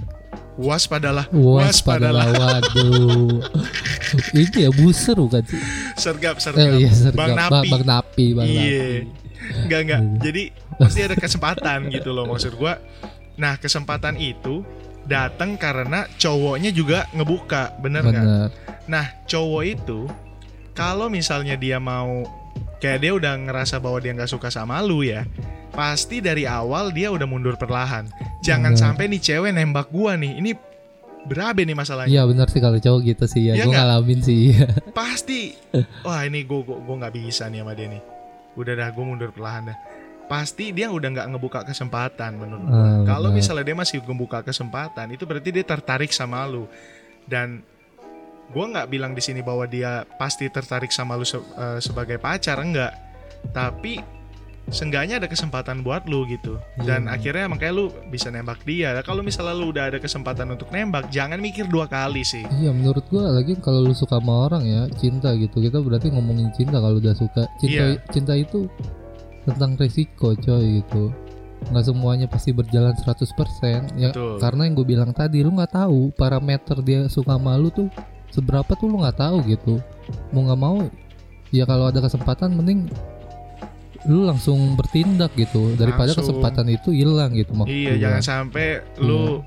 Waspadalah, 0.57 1.29
Waspadalah 1.31 2.33
waduh. 2.33 3.45
Ini 4.33 4.67
ya 4.67 4.71
buser 4.73 5.13
bukan 5.15 5.45
sih? 5.45 5.61
Sergap, 5.95 6.41
Eh, 6.41 6.43
sergap. 6.43 6.73
iya, 6.81 6.91
sergap. 6.91 7.21
Bang 7.21 7.33
Napi. 7.37 7.69
Bang 7.69 7.85
Napi, 7.85 8.27
Bang 8.33 8.49
Iya. 8.49 8.57
Napi. 8.57 9.07
Enggak, 9.69 9.81
enggak. 9.85 10.01
Iya. 10.01 10.19
Jadi 10.25 10.43
pasti 10.81 11.01
ada 11.05 11.15
kesempatan 11.15 11.79
gitu 11.93 12.11
loh 12.11 12.25
maksud 12.27 12.57
gua. 12.57 12.81
Nah, 13.37 13.61
kesempatan 13.61 14.17
itu 14.17 14.65
datang 15.07 15.55
karena 15.57 16.05
cowoknya 16.19 16.71
juga 16.75 17.07
ngebuka, 17.15 17.79
bener 17.81 18.03
nggak? 18.03 18.27
Nah, 18.91 19.07
cowok 19.27 19.63
itu 19.67 20.11
kalau 20.77 21.09
misalnya 21.09 21.55
dia 21.57 21.81
mau 21.81 22.27
kayak 22.83 22.99
dia 23.01 23.13
udah 23.17 23.33
ngerasa 23.49 23.81
bahwa 23.81 23.99
dia 24.03 24.13
nggak 24.13 24.31
suka 24.31 24.53
sama 24.53 24.79
lu 24.85 25.07
ya, 25.07 25.25
pasti 25.73 26.21
dari 26.21 26.45
awal 26.45 26.93
dia 26.93 27.09
udah 27.09 27.25
mundur 27.25 27.57
perlahan. 27.57 28.11
Jangan 28.45 28.75
Bener. 28.77 28.83
sampai 28.83 29.05
nih 29.11 29.21
cewek 29.23 29.51
nembak 29.55 29.89
gua 29.91 30.15
nih. 30.15 30.39
Ini 30.39 30.51
berabe 31.27 31.67
nih 31.67 31.75
masalahnya. 31.75 32.13
Iya 32.13 32.23
benar 32.25 32.47
sih 32.49 32.63
kalau 32.63 32.79
cowok 32.79 33.01
gitu 33.03 33.25
sih 33.27 33.43
ya. 33.51 33.55
Iya 33.59 33.65
Gue 33.67 33.75
ngalamin 33.75 34.21
sih. 34.23 34.55
Pasti. 34.99 35.59
Wah, 36.07 36.23
ini 36.23 36.47
gua 36.47 36.63
gua, 36.63 36.79
gua 36.79 36.97
nggak 37.07 37.15
bisa 37.19 37.51
nih 37.51 37.61
sama 37.67 37.75
dia 37.75 37.91
nih. 37.91 38.03
Udah 38.57 38.73
dah, 38.79 38.89
gua 38.95 39.05
mundur 39.05 39.31
perlahan 39.35 39.75
dah. 39.75 39.79
Pasti 40.27 40.75
dia 40.75 40.91
udah 40.91 41.07
nggak 41.09 41.29
ngebuka 41.31 41.63
kesempatan 41.63 42.35
menurut. 42.35 42.67
Ah, 42.67 43.07
Kalau 43.07 43.31
misalnya 43.31 43.63
dia 43.63 43.75
masih 43.75 44.03
membuka 44.03 44.43
kesempatan, 44.43 45.07
itu 45.09 45.23
berarti 45.23 45.51
dia 45.51 45.63
tertarik 45.63 46.11
sama 46.11 46.43
lu. 46.45 46.67
Dan 47.23 47.63
gua 48.49 48.67
nggak 48.69 48.89
bilang 48.89 49.13
di 49.13 49.21
sini 49.21 49.39
bahwa 49.39 49.63
dia 49.65 50.03
pasti 50.17 50.47
tertarik 50.47 50.91
sama 50.91 51.15
lu 51.15 51.23
se- 51.23 51.39
eh, 51.39 51.79
sebagai 51.79 52.19
pacar, 52.19 52.59
enggak. 52.59 52.91
Tapi 53.49 54.03
seenggaknya 54.67 55.23
ada 55.23 55.31
kesempatan 55.31 55.87
buat 55.87 56.11
lu 56.11 56.27
gitu. 56.27 56.59
Dan 56.77 57.07
Iya. 57.07 57.15
akhirnya 57.15 57.47
makanya 57.47 57.75
lu 57.77 57.87
bisa 58.11 58.27
nembak 58.27 58.67
dia. 58.67 58.99
Kalau 59.01 59.23
misalnya 59.23 59.55
lu 59.55 59.71
udah 59.71 59.95
ada 59.95 60.03
kesempatan 60.03 60.51
untuk 60.51 60.67
nembak, 60.69 61.07
jangan 61.09 61.39
mikir 61.39 61.67
dua 61.67 61.87
kali 61.87 62.27
sih. 62.27 62.43
Iya 62.43 62.75
menurut 62.75 63.07
gua 63.07 63.31
lagi 63.31 63.55
kalau 63.57 63.79
lu 63.81 63.95
suka 63.95 64.19
sama 64.19 64.51
orang 64.51 64.67
ya 64.67 64.91
cinta 64.93 65.31
gitu 65.35 65.63
kita 65.63 65.79
berarti 65.79 66.11
ngomongin 66.11 66.51
cinta 66.51 66.77
kalau 66.77 66.99
udah 66.99 67.15
suka 67.15 67.47
cinta 67.57 67.85
Iya. 67.95 68.03
cinta 68.11 68.35
itu 68.35 68.67
tentang 69.47 69.79
resiko 69.79 70.35
coy 70.35 70.83
gitu 70.83 71.15
nggak 71.57 71.85
semuanya 71.85 72.27
pasti 72.29 72.53
berjalan 72.53 72.93
100% 72.93 73.97
ya 73.97 74.13
Betul. 74.13 74.37
karena 74.39 74.63
yang 74.69 74.75
gue 74.77 74.87
bilang 74.87 75.11
tadi 75.11 75.41
lu 75.41 75.51
nggak 75.51 75.73
tahu 75.73 76.13
parameter 76.13 76.77
dia 76.85 77.09
suka 77.09 77.35
sama 77.35 77.57
lu 77.57 77.71
tuh 77.71 77.89
seberapa 78.29 78.77
tuh 78.77 78.87
lu 78.87 79.01
nggak 79.01 79.17
tahu 79.17 79.41
gitu 79.47 79.81
mau 80.31 80.45
nggak 80.45 80.61
mau 80.61 80.85
ya 81.49 81.65
kalau 81.65 81.89
ada 81.89 81.99
kesempatan 81.99 82.53
mending 82.53 82.91
lu 84.07 84.23
langsung 84.23 84.77
bertindak 84.77 85.35
gitu 85.35 85.75
daripada 85.75 86.15
Langsung. 86.15 86.39
kesempatan 86.39 86.67
itu 86.71 86.95
hilang 86.95 87.35
gitu 87.35 87.51
maksud 87.51 87.75
Iya, 87.75 87.91
gua. 87.91 88.03
jangan 88.07 88.23
sampai 88.23 88.67
lu 89.01 89.43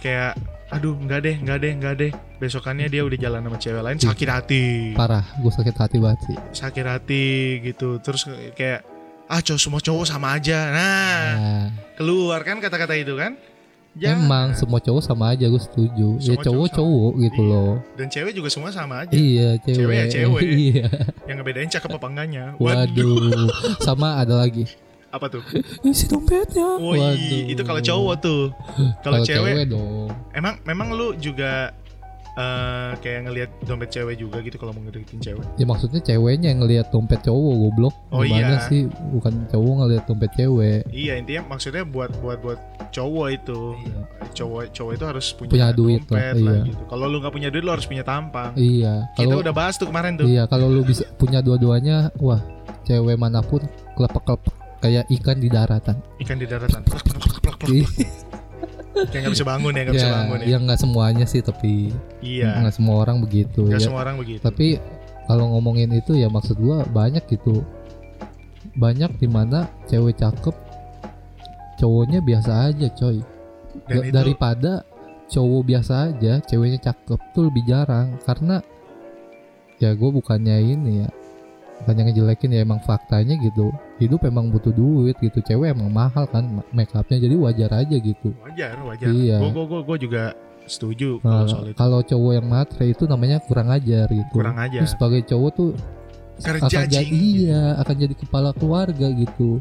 kayak 0.00 0.34
aduh 0.70 0.94
enggak 0.96 1.20
deh, 1.22 1.34
enggak 1.34 1.58
deh, 1.60 1.72
enggak 1.74 1.94
deh. 1.98 2.12
Besokannya 2.38 2.86
dia 2.86 3.02
udah 3.02 3.18
jalan 3.18 3.42
sama 3.42 3.58
cewek 3.58 3.82
lain 3.84 3.96
Iya. 3.98 4.06
sakit 4.10 4.28
hati. 4.30 4.64
parah 4.94 5.22
gue 5.38 5.52
sakit 5.52 5.76
hati 5.76 5.96
banget 5.98 6.20
sih 6.26 6.36
Sakit 6.56 6.86
hati 6.86 7.24
gitu. 7.62 8.02
Terus 8.02 8.26
kayak 8.54 8.82
ah 9.30 9.38
cowok 9.38 9.60
semua 9.60 9.78
cowok 9.78 10.04
sama 10.04 10.34
aja. 10.34 10.58
Nah, 10.68 11.22
Nah, 11.30 11.64
keluar 11.94 12.42
kan 12.42 12.58
kata-kata 12.58 12.94
itu 12.94 13.14
kan? 13.14 13.38
Emang 13.92 14.54
semua 14.54 14.78
cowok 14.78 15.02
sama 15.02 15.34
aja 15.34 15.46
gue 15.46 15.58
setuju. 15.58 16.14
ya 16.18 16.34
Semua 16.34 16.42
cowok 16.42 16.66
cowok 16.66 16.70
cowok 16.74 17.12
gitu 17.20 17.40
Iya. 17.40 17.50
loh. 17.50 17.72
dan 17.94 18.06
cewek 18.06 18.32
juga 18.34 18.48
semua 18.48 18.70
sama 18.70 18.94
aja. 19.02 19.10
Iya 19.10 19.48
cewek. 19.60 19.76
Cewek 19.76 19.94
ya 19.94 20.06
cewek. 20.08 20.42
iya. 20.66 20.86
Yang 21.26 21.36
ngebedain 21.38 21.70
cakep 21.70 21.90
apa 21.92 22.06
enggaknya. 22.06 22.44
Waduh. 22.56 23.50
sama 23.82 24.18
ada 24.18 24.34
lagi. 24.36 24.66
Apa 25.10 25.26
tuh? 25.26 25.42
Isi 25.82 26.06
dompetnya. 26.06 26.78
Woi, 26.78 27.50
itu 27.50 27.62
kalau 27.66 27.82
cowok 27.82 28.14
tuh. 28.22 28.42
Kalau 29.02 29.26
cewek, 29.26 29.66
dong. 29.66 30.06
emang 30.30 30.54
memang 30.62 30.94
lu 30.94 31.18
juga 31.18 31.74
eh, 32.36 32.92
kayak 33.00 33.20
ngelihat 33.26 33.50
dompet 33.66 33.90
cewek 33.90 34.16
juga 34.18 34.38
gitu 34.40 34.56
kalau 34.56 34.72
mau 34.76 34.82
ngedeketin 34.84 35.20
cewek. 35.20 35.44
Ya 35.58 35.64
maksudnya 35.66 36.00
ceweknya 36.00 36.48
yang 36.54 36.60
ngelihat 36.62 36.86
dompet 36.90 37.20
cowok 37.22 37.52
goblok. 37.58 37.94
Oh, 38.10 38.22
Gimana 38.22 38.58
iya. 38.58 38.68
sih? 38.68 38.86
Bukan 38.86 39.46
cowok 39.50 39.72
ngelihat 39.84 40.04
dompet 40.06 40.30
cewek. 40.36 40.80
Iya 40.90 41.12
intinya 41.18 41.42
maksudnya 41.56 41.82
buat 41.82 42.10
buat 42.20 42.38
buat 42.42 42.60
cowok 42.90 43.26
itu 43.30 43.60
cowok 44.34 44.62
cowok 44.74 44.92
itu 44.94 45.04
harus 45.06 45.26
punya, 45.34 45.50
Punya 45.50 45.68
duit 45.74 46.00
dompet 46.06 46.34
lah, 46.34 46.34
lah, 46.38 46.56
iya. 46.62 46.68
gitu. 46.70 46.82
Kalau 46.86 47.04
lu 47.06 47.16
nggak 47.18 47.34
punya 47.34 47.48
duit 47.50 47.64
lu 47.64 47.72
harus 47.72 47.86
punya 47.86 48.04
tampang. 48.06 48.50
Iya. 48.54 48.94
Kita 49.14 49.26
Kalau 49.26 49.42
udah 49.42 49.54
bahas 49.54 49.74
tuh 49.78 49.86
kemarin 49.90 50.12
tuh. 50.18 50.26
iya 50.26 50.44
kalau 50.46 50.66
lu 50.70 50.82
bisa 50.86 51.04
punya 51.18 51.42
dua-duanya, 51.42 52.10
wah 52.18 52.40
cewek 52.86 53.16
mana 53.18 53.42
pun 53.42 53.62
kelepek-kelepek 53.98 54.54
kayak 54.80 55.04
ikan 55.20 55.36
di 55.36 55.48
daratan. 55.52 55.96
Ikan 56.18 56.40
di 56.40 56.46
daratan. 56.48 56.80
Plak, 56.88 57.04
plak, 57.04 57.20
plak, 57.20 57.40
plak, 57.44 57.56
plak. 57.60 57.88
Kayak 58.90 59.20
nggak 59.22 59.34
bisa 59.34 59.46
bangun 59.46 59.70
ya 59.70 59.82
nggak 59.82 59.94
bisa 59.94 60.06
ya, 60.06 60.14
bangun 60.14 60.38
ya. 60.38 60.46
ya 60.46 60.56
nggak 60.58 60.78
semuanya 60.78 61.24
sih 61.24 61.40
tapi 61.40 61.94
Iya. 62.20 62.58
nggak 62.60 62.74
semua 62.74 62.94
orang 62.98 63.16
begitu 63.18 63.62
Nggak 63.62 63.78
ya. 63.78 63.86
semua 63.86 64.00
orang 64.02 64.16
begitu. 64.18 64.40
tapi 64.40 64.66
kalau 65.24 65.46
ngomongin 65.48 65.90
itu 65.92 66.12
ya 66.12 66.26
maksud 66.26 66.56
gua 66.56 66.82
banyak 66.84 67.22
gitu 67.28 67.62
banyak 68.72 69.10
di 69.16 69.26
mana 69.26 69.70
cewek 69.84 70.16
cakep 70.16 70.52
cowoknya 71.76 72.20
biasa 72.20 72.68
aja 72.68 72.86
coy 72.90 73.18
Dan 73.86 74.02
Da- 74.02 74.04
itu 74.04 74.12
daripada 74.12 74.72
cowok 75.26 75.62
biasa 75.64 75.92
aja 76.10 76.32
ceweknya 76.42 76.80
cakep 76.82 77.20
tuh 77.30 77.46
lebih 77.46 77.62
jarang 77.64 78.18
karena 78.20 78.58
ya 79.78 79.94
gue 79.94 80.10
bukannya 80.10 80.56
ini 80.60 80.92
ya 81.00 81.08
bukannya 81.80 82.10
ngejelekin 82.10 82.52
ya 82.52 82.60
emang 82.60 82.82
faktanya 82.82 83.38
gitu 83.38 83.70
hidup 84.00 84.24
emang 84.24 84.48
butuh 84.48 84.72
duit 84.72 85.14
gitu 85.14 85.38
cewek 85.38 85.70
emang 85.70 85.88
mahal 85.88 86.24
kan 86.24 86.42
ma- 86.50 86.66
make 86.70 86.90
upnya 86.90 87.20
jadi 87.20 87.36
wajar 87.36 87.70
aja 87.76 87.94
gitu 87.94 88.32
wajar 88.40 88.74
wajar. 88.82 89.06
Iya. 89.06 89.36
Gue 89.38 89.62
gue 89.62 89.80
gue 89.82 89.98
juga 90.00 90.22
setuju 90.64 91.18
Nah, 91.18 91.30
kalau 91.36 91.46
soal 91.46 91.64
itu. 91.66 91.76
kalau 91.76 92.00
cowok 92.00 92.32
yang 92.32 92.46
matre 92.46 92.84
itu 92.86 93.04
namanya 93.04 93.36
kurang 93.40 93.68
ajar 93.68 94.06
gitu 94.06 94.32
Kurang 94.32 94.56
ajar. 94.56 94.80
Terus 94.80 94.92
sebagai 94.92 95.20
cowok 95.24 95.50
tuh 95.52 95.70
Kerja 96.40 96.66
akan 96.80 96.88
jadi 96.88 97.04
iya 97.12 97.62
akan 97.76 97.94
jadi 97.98 98.14
kepala 98.16 98.50
keluarga 98.52 99.06
gitu 99.10 99.60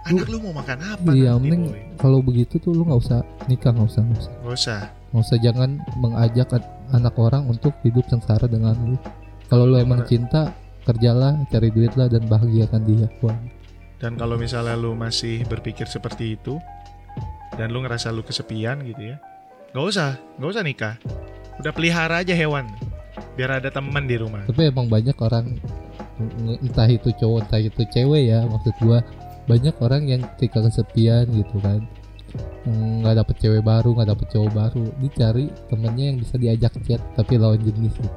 Anak 0.00 0.26
lu 0.26 0.38
mau 0.40 0.54
makan 0.54 0.78
apa 0.80 1.10
iya 1.10 1.34
mending 1.34 1.74
kalau 1.96 2.20
begitu 2.20 2.56
tuh 2.56 2.70
lu 2.70 2.84
nggak 2.84 3.00
usah 3.00 3.20
nikah 3.46 3.68
nggak 3.68 3.84
usah 3.86 4.00
nggak 4.00 4.20
usah 4.20 4.32
Gak 4.38 4.54
usah. 4.54 4.80
nggak 5.10 5.22
usah 5.22 5.38
jangan 5.38 5.70
mengajak 5.94 6.48
an- 6.50 6.70
anak 6.92 7.14
orang 7.14 7.42
untuk 7.44 7.74
hidup 7.80 8.06
sengsara 8.06 8.46
dengan 8.46 8.78
lu 8.78 8.96
kalau 9.44 9.66
lu 9.66 9.76
emang 9.76 10.00
cinta 10.04 10.54
kerjalah 10.80 11.34
cari 11.46 11.68
duit 11.68 11.92
lah 11.94 12.06
dan 12.06 12.24
bahagiakan 12.24 12.80
dia 12.82 13.06
Wah, 13.20 13.36
Dan 14.00 14.16
kalau 14.16 14.40
misalnya 14.40 14.74
lu 14.80 14.96
masih 14.96 15.44
berpikir 15.44 15.84
seperti 15.84 16.40
itu 16.40 16.56
dan 17.60 17.68
lu 17.68 17.84
ngerasa 17.84 18.08
lu 18.08 18.24
kesepian 18.24 18.80
gitu 18.88 19.12
ya, 19.12 19.16
nggak 19.76 19.84
usah, 19.84 20.16
nggak 20.40 20.50
usah 20.56 20.64
nikah. 20.64 20.94
Udah 21.60 21.72
pelihara 21.76 22.24
aja 22.24 22.32
hewan, 22.32 22.72
biar 23.36 23.60
ada 23.60 23.68
teman 23.68 24.08
di 24.08 24.16
rumah. 24.16 24.44
tapi 24.48 24.72
emang 24.72 24.88
banyak 24.88 25.16
orang 25.20 25.56
entah 26.60 26.88
itu 26.88 27.08
cowok 27.16 27.48
entah 27.48 27.60
itu 27.60 27.82
cewek 27.88 28.28
ya 28.28 28.44
maksud 28.44 28.74
gua 28.84 29.00
banyak 29.48 29.74
orang 29.80 30.02
yang 30.08 30.22
ketika 30.36 30.60
kesepian 30.68 31.24
gitu 31.32 31.56
kan 31.64 31.80
mm, 32.68 33.02
nggak 33.02 33.24
dapet 33.24 33.36
cewek 33.40 33.62
baru 33.64 33.96
nggak 33.96 34.10
dapet 34.12 34.26
cowok 34.28 34.50
baru 34.52 34.84
dicari 35.00 35.48
temennya 35.72 36.04
yang 36.12 36.18
bisa 36.20 36.34
diajak 36.36 36.72
chat 36.84 37.00
tapi 37.16 37.40
lawan 37.40 37.60
jenis 37.60 37.96
gitu. 37.96 38.10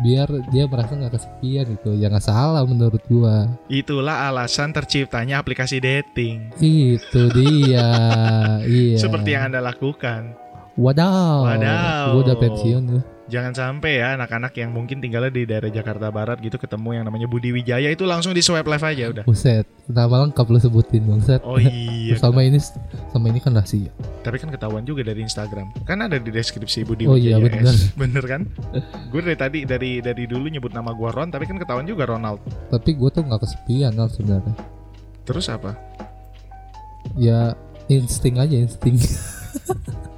Biar 0.00 0.24
dia 0.48 0.64
merasa 0.64 0.94
nggak 0.94 1.12
kesepian 1.12 1.64
gitu 1.70 1.90
ya 1.92 2.08
nggak 2.08 2.22
salah 2.22 2.62
menurut 2.62 3.02
gua 3.06 3.44
Itulah 3.66 4.26
alasan 4.26 4.70
terciptanya 4.70 5.38
aplikasi 5.38 5.76
dating. 5.76 6.48
itu 6.56 7.22
dia 7.30 7.88
iya 8.64 8.96
Seperti 8.96 9.32
yang 9.32 9.52
Anda 9.52 9.60
lakukan. 9.60 10.32
wadaw 10.72 11.44
Wadaw. 11.44 12.04
gua 12.10 12.20
udah 12.24 12.36
pensiun 12.38 12.82
tuh 12.88 13.02
Jangan 13.32 13.56
sampai 13.56 13.96
ya 13.96 14.12
anak-anak 14.12 14.52
yang 14.54 14.70
mungkin 14.70 15.00
tinggalnya 15.00 15.32
di 15.32 15.48
daerah 15.48 15.66
Jakarta 15.66 16.12
Barat 16.12 16.36
gitu 16.38 16.54
ketemu 16.54 17.00
yang 17.00 17.04
namanya 17.04 17.24
Budi 17.24 17.48
Wijaya 17.48 17.88
itu 17.88 18.04
langsung 18.04 18.30
di 18.30 18.44
swipe 18.44 18.68
live 18.68 18.84
aja 18.84 19.04
udah. 19.08 19.24
buset 19.24 19.64
nama 19.88 20.20
lengkap 20.22 20.44
lu 20.44 20.60
sebutin 20.60 21.00
bangset 21.02 21.40
Oh 21.40 21.56
iya. 21.56 22.12
sama 22.20 22.44
ini 22.44 22.60
sama 23.08 23.26
ini 23.26 23.40
kan 23.40 23.50
rahasia 23.50 23.88
Tapi 24.20 24.36
kan 24.36 24.52
ketahuan 24.52 24.84
juga 24.84 25.00
dari 25.02 25.24
Instagram. 25.24 25.72
Kan 25.82 26.04
ada 26.04 26.20
di 26.20 26.28
deskripsi 26.28 26.84
Budi 26.84 27.08
Oh 27.08 27.16
iya, 27.16 27.40
Wijaya 27.40 27.64
bener. 27.64 27.72
S. 27.72 27.88
Bener 28.04 28.24
kan? 28.24 28.44
gue 29.08 29.20
dari 29.22 29.34
tadi 29.34 29.58
dari 29.64 29.90
dari 29.98 30.24
dulu 30.24 30.46
nyebut 30.46 30.70
nama 30.70 30.92
gua 30.92 31.08
Ron, 31.10 31.32
tapi 31.32 31.48
kan 31.48 31.56
ketahuan 31.56 31.84
juga 31.84 32.04
Ronald. 32.04 32.44
tapi 32.68 32.92
gue 32.92 33.08
tuh 33.08 33.24
nggak 33.24 33.40
kesepian 33.40 33.96
Al 33.96 34.12
sebenarnya 34.12 34.54
Terus 35.24 35.48
apa? 35.48 35.72
ya 37.14 37.56
insting 37.86 38.36
aja 38.36 38.56
insting 38.56 39.00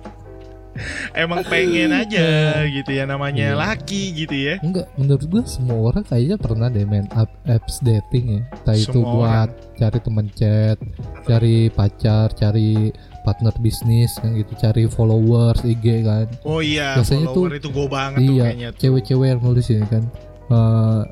Emang 1.16 1.42
pengen 1.44 1.90
aja 1.90 2.26
gitu 2.64 2.90
ya 2.90 3.04
namanya 3.04 3.50
Iya. 3.50 3.56
laki 3.56 4.02
gitu 4.14 4.34
ya. 4.34 4.54
enggak 4.58 4.86
menurut 4.94 5.24
gue 5.24 5.42
semua 5.44 5.78
orang 5.84 6.02
kayaknya 6.02 6.36
pernah 6.36 6.66
deh 6.66 6.82
main 6.82 7.06
app 7.12 7.30
apps 7.44 7.78
dating 7.80 8.26
ya 8.28 8.40
entah 8.52 8.74
itu 8.74 8.90
Semua 8.92 9.12
buat 9.12 9.48
cari 9.74 9.98
temen 9.98 10.26
chat 10.32 10.78
cari 11.22 11.56
pacar 11.68 12.28
cari 12.30 12.90
partner 13.20 13.54
bisnis 13.56 14.12
kan 14.16 14.32
gitu 14.32 14.52
cari 14.54 14.84
followers 14.86 15.62
IG 15.62 15.84
kan 16.02 16.26
Oh 16.42 16.58
iya, 16.58 16.98
Biasanya 16.98 17.26
follower 17.26 17.52
itu 17.54 17.68
gue 17.68 17.86
banget 17.86 18.18
tuh 18.20 18.28
iya 18.30 18.44
kayaknya. 18.44 18.68
tuh. 18.70 18.80
cewek-cewek 18.80 19.26
yang 19.26 19.40
nulis 19.40 19.66
ini 19.68 19.86
kan 19.86 20.04
eh 20.46 21.02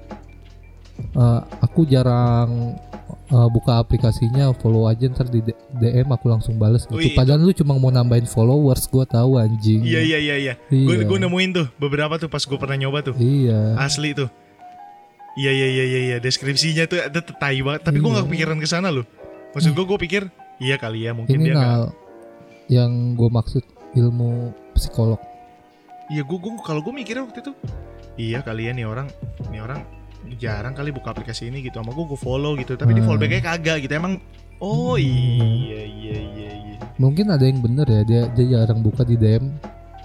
eh, 1.14 1.40
aku 1.58 1.80
jarang 1.84 2.76
uh, 3.32 3.48
buka 3.48 3.80
aplikasinya 3.80 4.52
follow 4.54 4.84
aja 4.84 5.08
ntar 5.08 5.26
di 5.26 5.40
DM 5.72 6.06
aku 6.06 6.28
langsung 6.28 6.54
bales 6.54 6.84
gitu. 6.84 6.94
Wih, 6.94 7.16
Padahal 7.16 7.40
lu 7.40 7.50
cuma 7.50 7.74
mau 7.74 7.88
nambahin 7.88 8.24
followers, 8.24 8.84
gua 8.86 9.02
tahu 9.02 9.40
anjing. 9.40 9.80
Iya 9.80 10.00
iya 10.04 10.18
iya 10.20 10.36
iya. 10.38 10.54
Gue 10.68 11.00
Iya. 11.00 11.08
gue 11.08 11.18
nemuin 11.18 11.50
tuh 11.52 11.66
beberapa 11.76 12.14
tuh 12.16 12.28
pas 12.28 12.40
gue 12.40 12.58
pernah 12.60 12.76
nyoba 12.76 13.00
tuh. 13.02 13.14
Iya. 13.16 13.76
Asli 13.76 14.12
tuh. 14.12 14.28
Iya 15.32 15.48
iya 15.48 15.66
iya 15.66 15.84
iya 15.84 16.00
iya 16.04 16.16
deskripsinya 16.20 16.84
tuh 16.84 17.00
ada 17.00 17.18
tai 17.24 17.58
banget. 17.58 17.82
Tapi 17.82 17.98
gue 17.98 18.06
Iya. 18.06 18.16
gak 18.20 18.26
kepikiran 18.28 18.56
ke 18.60 18.68
sana 18.68 18.92
loh. 18.92 19.08
Maksud 19.52 19.72
gue 19.72 19.84
gue 19.84 19.98
pikir 20.00 20.22
iya 20.60 20.76
kali 20.76 21.04
ya 21.04 21.16
mungkin 21.16 21.40
Ini 21.40 21.44
dia. 21.48 21.56
Nal 21.56 21.84
yang 22.68 23.16
gue 23.16 23.28
maksud 23.28 23.64
ilmu 23.92 24.52
psikolog. 24.72 25.20
Iya 26.08 26.20
gue 26.22 26.38
gue 26.38 26.52
kalau 26.60 26.80
gue 26.80 26.92
mikirnya 26.92 27.24
waktu 27.24 27.40
itu 27.40 27.52
iya 28.12 28.44
kali 28.44 28.68
ya 28.68 28.76
nih 28.76 28.84
orang 28.84 29.08
nih 29.48 29.64
orang 29.64 29.80
jarang 30.36 30.72
kali 30.72 30.90
buka 30.90 31.10
aplikasi 31.10 31.50
ini 31.50 31.62
gitu 31.62 31.78
sama 31.78 31.90
gue 31.90 32.04
gue 32.04 32.16
follow 32.16 32.54
gitu 32.54 32.74
tapi 32.74 32.92
di 32.92 33.02
Hmm. 33.02 33.08
fallbacknya 33.10 33.40
kagak 33.40 33.82
gitu 33.82 33.92
emang 33.92 34.16
oh 34.58 34.94
iya 34.94 35.82
iya 35.82 36.16
iya 36.18 36.50
iya 36.54 36.76
Mungkin 36.96 37.28
ada 37.28 37.42
yang 37.42 37.58
bener 37.58 37.86
ya 37.88 38.02
dia 38.04 38.22
dia 38.30 38.46
jarang 38.54 38.78
buka 38.80 39.02
di 39.02 39.16
DM 39.16 39.50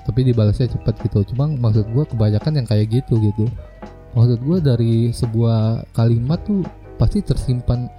tapi 0.08 0.24
dibalasnya 0.24 0.72
cepat 0.72 0.96
gitu. 1.04 1.20
Cuma 1.36 1.46
maksud 1.46 1.84
gua 1.92 2.08
kebanyakan 2.08 2.64
yang 2.64 2.66
kayak 2.66 2.88
gitu 2.90 3.20
gitu. 3.20 3.46
Maksud 4.16 4.40
gua 4.42 4.58
dari 4.58 5.12
sebuah 5.12 5.84
kalimat 5.92 6.40
tuh 6.48 6.64
pasti 6.96 7.20
tersimpan 7.22 7.92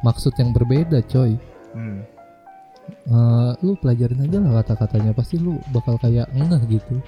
maksud 0.00 0.32
yang 0.34 0.50
berbeda, 0.50 1.04
coy. 1.06 1.36
hmm. 1.76 2.00
Eh, 2.86 3.50
lu 3.66 3.74
pelajarin 3.78 4.22
aja 4.22 4.38
lah 4.38 4.62
kata-katanya 4.62 5.10
pasti 5.10 5.36
lu 5.36 5.58
bakal 5.70 5.98
kayak 5.98 6.30
ngeh 6.32 6.78
gitu 6.78 6.98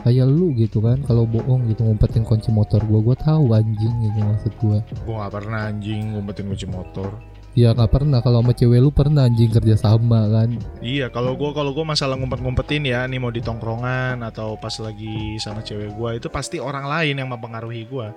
kayak 0.00 0.24
lu 0.24 0.56
gitu 0.56 0.80
kan 0.80 0.96
kalau 1.04 1.22
bohong 1.22 1.68
gitu 1.68 1.84
ngumpetin 1.84 2.24
kunci 2.24 2.48
motor 2.48 2.80
gua 2.82 3.00
gua 3.04 3.16
tahu 3.16 3.52
anjing 3.52 3.92
gitu 4.02 4.18
maksud 4.18 4.52
gua 4.58 4.78
gue 4.80 5.14
gak 5.14 5.32
pernah 5.32 5.60
anjing 5.68 6.16
ngumpetin 6.16 6.46
kunci 6.48 6.66
motor 6.66 7.08
ya 7.52 7.76
nggak 7.76 7.92
pernah 7.92 8.24
kalau 8.24 8.40
sama 8.40 8.56
cewek 8.56 8.80
lu 8.80 8.88
pernah 8.88 9.28
anjing 9.28 9.52
kerja 9.52 9.76
sama 9.76 10.24
kan 10.26 10.56
Iya, 10.80 11.12
kalau 11.12 11.36
gua 11.36 11.52
kalau 11.52 11.76
gua 11.76 11.84
masalah 11.86 12.16
ngumpet-ngumpetin 12.16 12.88
ya, 12.88 13.04
nih 13.04 13.20
mau 13.20 13.28
di 13.28 13.38
tongkrongan 13.38 14.24
atau 14.24 14.56
pas 14.56 14.72
lagi 14.80 15.36
sama 15.36 15.60
cewek 15.60 15.92
gua 15.92 16.16
itu 16.16 16.32
pasti 16.32 16.56
orang 16.56 16.88
lain 16.88 17.20
yang 17.20 17.28
mempengaruhi 17.28 17.84
gua. 17.84 18.16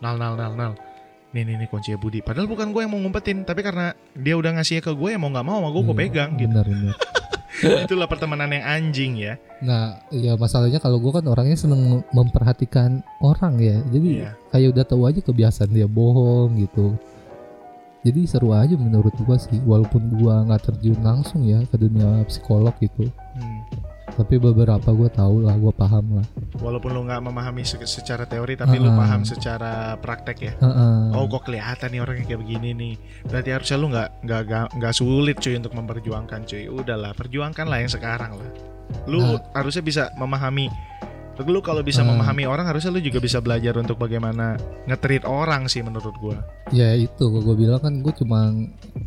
Nal 0.00 0.16
nal 0.16 0.32
nal 0.32 0.56
nal. 0.56 0.72
Nih 1.30 1.44
nih 1.44 1.60
nih 1.60 1.68
kuncinya 1.68 2.00
Budi. 2.00 2.24
Padahal 2.24 2.48
bukan 2.48 2.72
gua 2.72 2.82
yang 2.82 2.96
mau 2.96 2.98
ngumpetin, 2.98 3.44
tapi 3.44 3.60
karena 3.60 3.92
dia 4.16 4.32
udah 4.34 4.56
ngasihnya 4.56 4.80
ke 4.80 4.90
gue 4.90 5.08
ya 5.12 5.18
mau 5.20 5.28
nggak 5.28 5.44
mau 5.44 5.60
sama 5.60 5.68
gua 5.70 5.82
gua 5.84 5.94
Iya, 5.94 6.00
pegang 6.00 6.30
gitu. 6.40 6.48
bener 6.48 6.66
bener 6.66 6.96
Itulah 7.60 8.06
pertemanan 8.06 8.48
yang 8.48 8.62
anjing 8.62 9.16
ya. 9.16 9.34
nah 9.58 10.00
ya 10.08 10.34
masalahnya 10.34 10.78
kalau 10.78 10.96
gua 10.96 11.18
kan 11.18 11.26
orangnya 11.26 11.52
seneng 11.54 11.82
memperhatikan 12.10 12.90
orang 13.18 13.56
ya 13.56 13.76
jadi 13.86 14.08
Iya. 14.18 14.30
kayak 14.48 14.68
udah 14.72 14.84
tahu 14.86 15.02
aja 15.04 15.20
kebiasaan 15.20 15.68
dia 15.68 15.84
bohong 15.84 16.56
gitu 16.58 16.96
jadi 18.00 18.24
seru 18.24 18.50
aja 18.50 18.72
menurut 18.72 19.12
gua 19.20 19.36
sih 19.36 19.60
walaupun 19.60 20.16
gua 20.16 20.40
nggak 20.42 20.64
terjun 20.64 20.96
langsung 20.98 21.44
ya 21.44 21.60
ke 21.62 21.76
dunia 21.76 22.24
psikolog 22.24 22.72
gitu 22.78 23.12
Hmm. 23.30 23.60
Tapi 24.12 24.36
beberapa 24.36 24.84
gue 24.86 25.08
tahu 25.08 25.42
lah 25.42 25.54
gue 25.54 25.70
paham 25.70 26.06
lah 26.14 26.26
Walaupun 26.56 26.90
lu 26.90 27.02
nggak 27.02 27.22
memahami 27.22 27.62
se- 27.62 27.80
secara 27.82 28.24
teori 28.24 28.52
tapi 28.52 28.76
lu 28.76 28.88
Ah. 28.88 28.98
paham 28.98 29.22
secara 29.22 29.72
praktek 29.96 30.38
ya. 30.40 30.52
Heeh. 30.56 31.14
Oh, 31.14 31.24
kok 31.26 31.46
kelihatan 31.46 31.88
nih 31.88 32.00
orangnya 32.00 32.26
kayak 32.26 32.40
begini 32.40 32.70
nih. 32.72 32.94
Berarti 33.24 33.50
harusnya 33.50 33.76
lu 33.76 33.86
nggak 33.88 34.08
nggak 34.20 34.40
nggak 34.74 34.92
sulit 34.92 35.36
cuy 35.36 35.54
untuk 35.54 35.72
memperjuangkan 35.72 36.40
cuy. 36.44 36.64
Udahlah, 36.66 37.12
perjuangkan 37.12 37.64
lah 37.64 37.78
yang 37.78 37.88
sekarang 37.88 38.36
lah. 38.36 38.48
Lu 39.06 39.22
Nah. 39.22 39.40
harusnya 39.52 39.80
bisa 39.80 40.02
memahami. 40.14 40.68
Lu 41.42 41.60
kalau 41.60 41.80
bisa 41.80 42.00
Hmm. 42.00 42.12
memahami 42.14 42.44
orang 42.44 42.64
harusnya 42.64 42.90
lu 42.90 42.98
juga 42.98 43.16
bisa 43.16 43.38
belajar 43.38 43.72
untuk 43.74 43.96
bagaimana 43.96 44.54
ngetreat 44.84 45.24
orang 45.24 45.66
sih 45.66 45.80
menurut 45.80 46.12
gua. 46.16 46.36
ya 46.70 46.94
itu 46.94 47.18
gue 47.26 47.56
bilang 47.56 47.80
kan 47.80 47.98
gue 47.98 48.14
cuma 48.14 48.54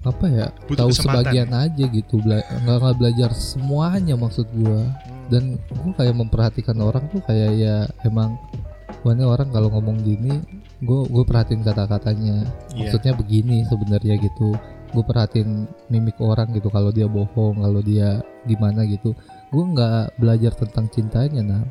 apa 0.03 0.25
ya 0.25 0.47
Butuh 0.65 0.83
tahu 0.83 0.89
kesempatan 0.91 1.23
sebagian 1.23 1.49
aja 1.49 1.85
gitu 1.87 2.19
Bela- 2.19 2.43
nggak 2.59 2.77
nggak 2.77 2.95
belajar 2.97 3.29
semuanya 3.31 4.15
maksud 4.15 4.43
gue 4.51 4.79
Hmm. 4.83 5.27
dan 5.29 5.43
gue 5.55 5.93
kayak 5.93 6.11
memperhatikan 6.13 6.75
orang 6.77 7.07
tuh 7.07 7.23
kayak 7.23 7.55
ya 7.55 7.75
emang 8.03 8.35
ini 9.05 9.23
orang 9.23 9.47
kalau 9.47 9.67
ngomong 9.69 9.99
gini 9.99 10.43
gue 10.79 10.99
gue 11.05 11.23
perhatiin 11.23 11.61
kata-katanya 11.61 12.43
Iya. 12.69 12.87
maksudnya 12.87 13.13
begini 13.13 13.63
sebenarnya 13.63 14.15
gitu 14.17 14.51
gue 14.91 15.03
perhatiin 15.03 15.63
mimik 15.87 16.19
orang 16.19 16.51
gitu 16.51 16.67
kalau 16.67 16.91
dia 16.91 17.07
bohong 17.07 17.57
kalau 17.57 17.79
dia 17.79 18.19
gimana 18.43 18.83
gitu 18.83 19.15
gue 19.49 19.63
nggak 19.65 20.17
belajar 20.17 20.51
tentang 20.53 20.85
cintanya 20.87 21.41
nah 21.41 21.63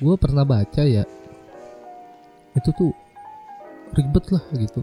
gue 0.00 0.14
pernah 0.16 0.42
baca 0.48 0.82
ya 0.82 1.04
itu 2.56 2.70
tuh 2.74 2.90
ribet 3.94 4.24
lah 4.34 4.44
gitu. 4.58 4.82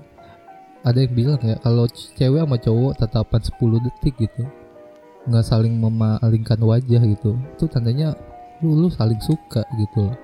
Ada 0.88 1.04
yang 1.04 1.14
bilang 1.18 1.42
ya 1.44 1.60
kalau 1.60 1.90
cewek 1.90 2.40
sama 2.40 2.56
cowok 2.56 2.94
tatapan 3.02 3.42
10 3.44 3.86
detik 3.86 4.16
gitu 4.24 4.48
nggak 5.28 5.44
saling 5.44 5.76
memalingkan 5.76 6.56
wajah 6.64 7.04
gitu 7.04 7.36
itu 7.36 7.66
tandanya 7.68 8.16
lu 8.64 8.88
lu 8.88 8.88
saling 8.88 9.20
suka 9.20 9.68
gitu 9.76 10.08
loh. 10.08 10.18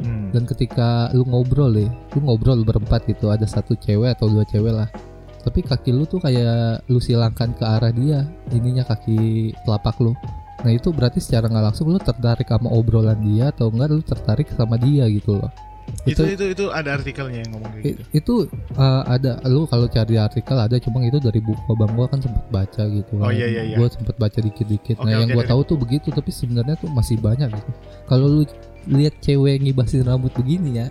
Hmm. 0.00 0.32
dan 0.32 0.48
ketika 0.48 1.12
lu 1.12 1.28
ngobrol 1.28 1.70
deh 1.76 1.86
lu 1.86 2.18
ngobrol 2.24 2.64
berempat 2.64 3.04
gitu 3.04 3.28
ada 3.28 3.44
satu 3.44 3.76
cewek 3.76 4.16
atau 4.16 4.32
dua 4.32 4.48
cewek 4.48 4.72
lah 4.72 4.88
tapi 5.44 5.60
kaki 5.60 5.92
lu 5.92 6.08
tuh 6.08 6.24
kayak 6.24 6.80
lu 6.88 6.96
silangkan 6.96 7.52
ke 7.52 7.64
arah 7.64 7.92
dia 7.92 8.24
ininya 8.48 8.80
kaki 8.88 9.52
telapak 9.60 10.00
lu 10.00 10.16
nah 10.60 10.70
itu 10.70 10.88
berarti 10.90 11.18
secara 11.18 11.46
nggak 11.46 11.64
langsung 11.72 11.88
lu 11.88 11.96
tertarik 11.96 12.44
sama 12.44 12.68
obrolan 12.68 13.16
dia 13.20 13.48
atau 13.48 13.68
enggak 13.68 13.88
lu 13.90 14.02
tertarik 14.02 14.48
sama 14.52 14.76
dia 14.76 15.08
gitu 15.08 15.36
loh 15.36 15.50
itu 16.06 16.22
itu 16.22 16.44
itu 16.54 16.64
ada 16.70 16.94
artikelnya 16.94 17.42
yang 17.42 17.50
ngomong 17.50 17.70
gitu. 17.82 17.98
itu 18.14 18.34
uh, 18.78 19.02
ada 19.04 19.42
lu 19.44 19.66
kalau 19.66 19.90
cari 19.90 20.14
artikel 20.16 20.54
ada 20.54 20.78
cuma 20.78 21.02
itu 21.02 21.18
dari 21.18 21.42
buku 21.42 21.58
abang 21.66 21.90
gua 21.98 22.06
kan 22.06 22.22
sempat 22.22 22.46
baca 22.46 22.82
gitu 22.86 23.18
Oh, 23.18 23.26
kan. 23.26 23.34
iya, 23.34 23.46
iya, 23.50 23.62
iya. 23.66 23.76
gua 23.76 23.90
sempat 23.90 24.14
baca 24.14 24.38
dikit-dikit 24.38 24.96
Oke, 24.96 25.02
nah 25.02 25.18
yang 25.18 25.26
oke, 25.26 25.34
gua 25.34 25.42
dari- 25.42 25.50
tahu 25.50 25.60
tuh 25.66 25.76
begitu 25.76 26.08
tapi 26.14 26.30
sebenarnya 26.30 26.78
tuh 26.78 26.88
masih 26.94 27.18
banyak 27.18 27.50
gitu 27.50 27.70
kalau 28.06 28.26
lu 28.30 28.42
lihat 28.86 29.18
cewek 29.18 29.58
ngibasin 29.60 30.06
rambut 30.06 30.30
begini 30.32 30.78
ya 30.78 30.86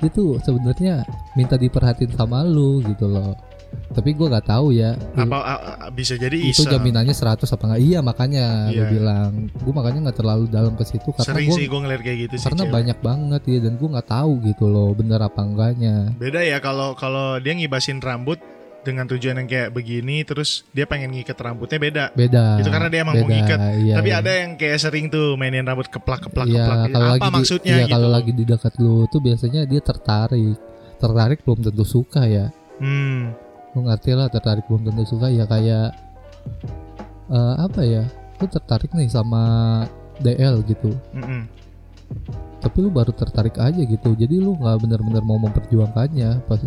itu 0.00 0.36
sebenarnya 0.40 1.04
minta 1.36 1.56
diperhatiin 1.56 2.12
sama 2.12 2.40
lu 2.40 2.80
gitu 2.82 3.04
loh 3.06 3.36
tapi 3.88 4.12
gua 4.12 4.26
nggak 4.28 4.46
tahu 4.46 4.66
ya 4.70 4.94
Apa 5.14 5.36
a- 5.36 5.62
a- 5.78 5.90
bisa 5.90 6.14
jadi 6.14 6.34
itu 6.34 6.62
iseng. 6.62 6.72
jaminannya 6.72 7.10
100 7.10 7.44
apa 7.46 7.64
enggak 7.64 7.80
iya 7.80 7.98
makanya 8.00 8.46
Iya. 8.66 8.76
gua 8.76 8.86
bilang 8.88 9.30
gua 9.56 9.72
makanya 9.74 9.98
nggak 10.04 10.18
terlalu 10.18 10.44
dalam 10.46 10.72
ke 10.72 10.84
situ 10.84 11.08
karena 11.10 11.26
Sering 11.26 11.46
gua 11.46 11.56
sih 11.56 11.66
gue 11.66 11.80
ngeliat 11.80 12.02
kayak 12.02 12.18
gitu 12.20 12.34
sih. 12.36 12.44
karena 12.44 12.62
cewek. 12.62 12.74
banyak 12.74 12.98
banget 13.00 13.42
ya 13.44 13.58
dan 13.60 13.72
gua 13.74 13.88
nggak 13.92 14.08
tahu 14.08 14.32
gitu 14.42 14.64
loh 14.66 14.90
bener 14.92 15.20
apa 15.20 15.40
enggaknya 15.40 15.96
Beda 16.14 16.40
ya 16.40 16.58
kalau 16.58 16.92
kalau 16.92 17.36
dia 17.36 17.52
ngibasin 17.52 17.98
rambut 17.98 18.38
dengan 18.82 19.02
tujuan 19.04 19.34
yang 19.36 19.48
kayak 19.48 19.70
begini 19.70 20.22
terus 20.22 20.62
dia 20.70 20.84
pengen 20.84 21.10
ngikat 21.10 21.34
rambutnya 21.36 21.74
beda. 21.76 22.04
beda 22.12 22.54
Itu 22.56 22.70
karena 22.70 22.86
dia 22.86 23.02
emang 23.02 23.16
mau 23.16 23.24
beda, 23.24 23.34
ngikat. 23.34 23.58
iya, 23.82 23.94
Tapi 23.94 24.08
iya. 24.08 24.16
ada 24.16 24.30
yang 24.36 24.50
kayak 24.54 24.78
sering 24.78 25.06
tuh 25.08 25.34
mainin 25.34 25.62
rambut 25.62 25.88
keplak-keplak 25.88 26.46
Iya, 26.46 26.62
keplak. 26.62 26.86
kalau 26.86 27.02
Apa 27.04 27.10
lagi 27.10 27.22
di- 27.24 27.34
maksudnya 27.34 27.72
iya, 27.72 27.82
gitu? 27.82 27.92
kalau 27.92 28.08
lagi 28.08 28.30
di 28.30 28.44
dekat 28.44 28.74
lu 28.78 28.94
tuh 29.06 29.18
biasanya 29.18 29.60
dia 29.64 29.80
tertarik 29.80 30.54
tertarik 30.96 31.38
belum 31.42 31.58
tentu 31.62 31.82
suka 31.82 32.22
ya 32.24 32.46
Hmm. 32.76 33.34
Lu 33.76 33.84
ngerti 33.84 34.16
lah 34.16 34.32
tertarik 34.32 34.64
belum 34.64 34.88
tentu 34.88 35.04
suka 35.04 35.28
ya 35.28 35.44
kayak 35.44 35.92
eh, 37.28 37.54
apa 37.60 37.80
ya 37.84 38.02
lu 38.40 38.46
tertarik 38.48 38.88
nih 38.96 39.08
sama 39.12 39.84
DL 40.20 40.64
gitu 40.64 40.96
mm-mm. 41.12 41.44
tapi 42.64 42.76
lu 42.80 42.88
baru 42.88 43.12
tertarik 43.12 43.60
aja 43.60 43.76
gitu 43.84 44.16
jadi 44.16 44.40
lu 44.40 44.56
nggak 44.56 44.80
benar-benar 44.80 45.20
mau 45.20 45.36
memperjuangkannya 45.36 46.40
pas 46.48 46.60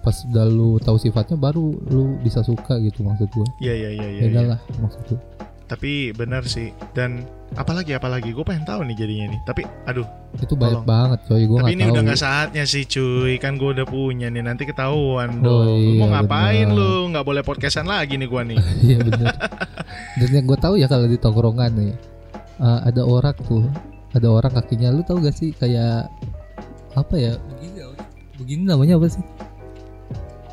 pas 0.00 0.16
udah 0.32 0.46
lu 0.48 0.80
tahu 0.80 0.96
sifatnya 0.96 1.36
baru 1.36 1.76
lu 1.92 2.16
bisa 2.24 2.40
suka 2.40 2.80
gitu 2.80 3.04
maksud 3.04 3.28
gua 3.28 3.44
Iya 3.60 3.74
iya 3.76 3.90
iya 3.92 4.08
iya. 4.08 4.24
iya. 4.32 4.42
lah 4.56 4.60
maksud 4.80 5.00
gua 5.12 5.20
Tapi 5.64 6.12
benar 6.12 6.44
sih. 6.44 6.68
Dan 6.92 7.24
apalagi 7.54 7.92
apalagi 7.92 8.30
gue 8.30 8.44
pengen 8.44 8.62
tahu 8.62 8.84
nih 8.84 8.96
jadinya 8.96 9.26
nih. 9.32 9.40
Tapi 9.42 9.62
aduh. 9.84 10.04
itu 10.36 10.52
banyak 10.52 10.82
Tolong. 10.82 10.84
banget 10.84 11.18
coy 11.24 11.42
gua 11.46 11.58
tapi 11.62 11.72
ini 11.72 11.82
tahu 11.82 11.92
udah 11.94 12.02
nggak 12.04 12.20
saatnya 12.20 12.64
sih 12.64 12.84
cuy. 12.84 13.32
Kan 13.38 13.56
gue 13.56 13.70
udah 13.72 13.86
punya 13.86 14.28
nih. 14.28 14.42
Nanti 14.42 14.64
ketahuan 14.64 15.40
Oh, 15.40 15.64
dong. 15.64 15.66
Lu 15.72 15.92
mau 15.96 16.08
iya, 16.08 16.14
ngapain 16.20 16.68
benar. 16.68 16.76
lu? 16.76 16.92
Nggak 17.10 17.24
boleh 17.24 17.42
podcastan 17.42 17.86
lagi 17.86 18.14
nih 18.14 18.28
gue 18.28 18.42
nih. 18.44 18.58
Iya 18.84 18.98
bener 19.00 19.26
Dan 20.14 20.28
yang 20.30 20.44
gue 20.44 20.58
tahu 20.58 20.74
ya 20.76 20.86
kalau 20.86 21.06
di 21.06 21.16
tongkrongan 21.16 21.72
nih 21.72 21.92
eh, 22.58 22.80
ada 22.84 23.02
orang 23.02 23.34
tuh, 23.40 23.64
ada 24.10 24.28
orang 24.28 24.52
kakinya 24.52 24.90
lu 24.90 25.00
tahu 25.00 25.18
gak 25.20 25.32
sih 25.32 25.50
kayak 25.52 26.06
apa 26.92 27.14
ya? 27.14 27.32
Begini, 27.40 27.80
begini 28.36 28.62
namanya 28.64 28.94
apa 28.94 29.08
sih? 29.08 29.24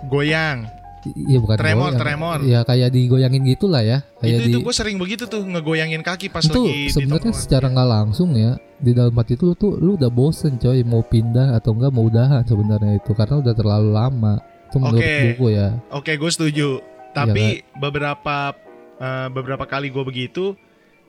Goyang. 0.08 0.66
Iya 1.10 1.42
bukan 1.42 1.58
Tremor, 1.58 1.90
goyang. 1.90 2.02
tremor. 2.02 2.38
Iya 2.46 2.60
kayak 2.62 2.90
digoyangin 2.94 3.42
gitulah 3.50 3.82
ya. 3.82 4.06
Kayak 4.22 4.38
itu 4.38 4.42
di 4.46 4.52
itu 4.54 4.60
gue 4.62 4.76
sering 4.76 4.98
begitu 5.02 5.24
tuh 5.26 5.42
ngegoyangin 5.42 6.06
kaki 6.06 6.30
pas 6.30 6.46
itu 6.46 6.54
lagi 6.62 6.94
sebenarnya 6.94 7.34
secara 7.34 7.66
nggak 7.74 7.90
langsung 7.90 8.38
ya 8.38 8.54
di 8.78 8.92
dalam 8.94 9.14
hati 9.18 9.34
itu 9.34 9.50
lu 9.50 9.56
tuh 9.58 9.78
lu 9.82 9.98
udah 9.98 10.14
bosen 10.14 10.62
coy 10.62 10.86
mau 10.86 11.02
pindah 11.02 11.58
atau 11.58 11.74
enggak 11.74 11.90
mau 11.90 12.06
udahan 12.06 12.46
sebenarnya 12.46 13.02
itu 13.02 13.12
karena 13.14 13.42
udah 13.42 13.54
terlalu 13.54 13.90
lama 13.90 14.34
itu 14.70 14.78
menurut 14.78 15.02
Oke. 15.02 15.18
buku 15.34 15.46
ya 15.54 15.68
Oke, 15.90 16.12
gue 16.18 16.32
setuju. 16.32 16.70
Tapi 17.12 17.66
beberapa 17.76 18.54
eh, 18.98 19.28
beberapa 19.34 19.66
kali 19.66 19.90
gue 19.90 20.04
begitu 20.06 20.54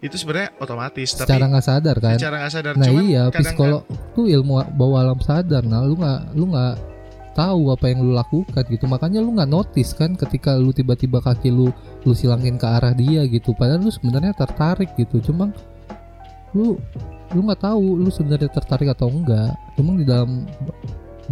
itu 0.02 0.16
sebenarnya 0.18 0.50
otomatis. 0.58 1.14
secara 1.14 1.46
nggak 1.46 1.62
sadar 1.62 1.96
kan 2.02 2.18
secara 2.18 2.36
nggak 2.42 2.52
sadar. 2.52 2.72
Nah 2.74 2.86
Cuman 2.90 3.04
iya 3.06 3.22
psikolog 3.30 3.82
tuh 4.16 4.26
ilmu 4.26 4.66
bawah 4.74 5.06
alam 5.06 5.20
sadar. 5.22 5.62
Nah 5.62 5.86
lu 5.86 5.94
nggak 5.94 6.20
lu 6.34 6.50
nggak 6.50 6.74
tahu 7.32 7.72
apa 7.72 7.88
yang 7.90 8.04
lu 8.04 8.12
lakukan 8.12 8.64
gitu. 8.68 8.84
Makanya 8.88 9.20
lu 9.24 9.36
nggak 9.36 9.50
notice 9.50 9.92
kan 9.96 10.14
ketika 10.14 10.56
lu 10.56 10.70
tiba-tiba 10.70 11.20
kaki 11.20 11.48
lu 11.48 11.72
lu 12.04 12.12
silangin 12.12 12.56
ke 12.60 12.66
arah 12.68 12.92
dia 12.92 13.24
gitu. 13.28 13.56
Padahal 13.56 13.82
lu 13.82 13.92
sebenarnya 13.92 14.36
tertarik 14.36 14.92
gitu. 14.96 15.20
Cuma 15.20 15.50
lu 16.52 16.76
lu 17.32 17.40
nggak 17.48 17.64
tahu 17.64 17.96
lu 17.96 18.10
sebenarnya 18.12 18.52
tertarik 18.52 18.92
atau 18.92 19.08
enggak 19.08 19.56
cuma 19.74 19.96
di 19.96 20.04
dalam 20.04 20.44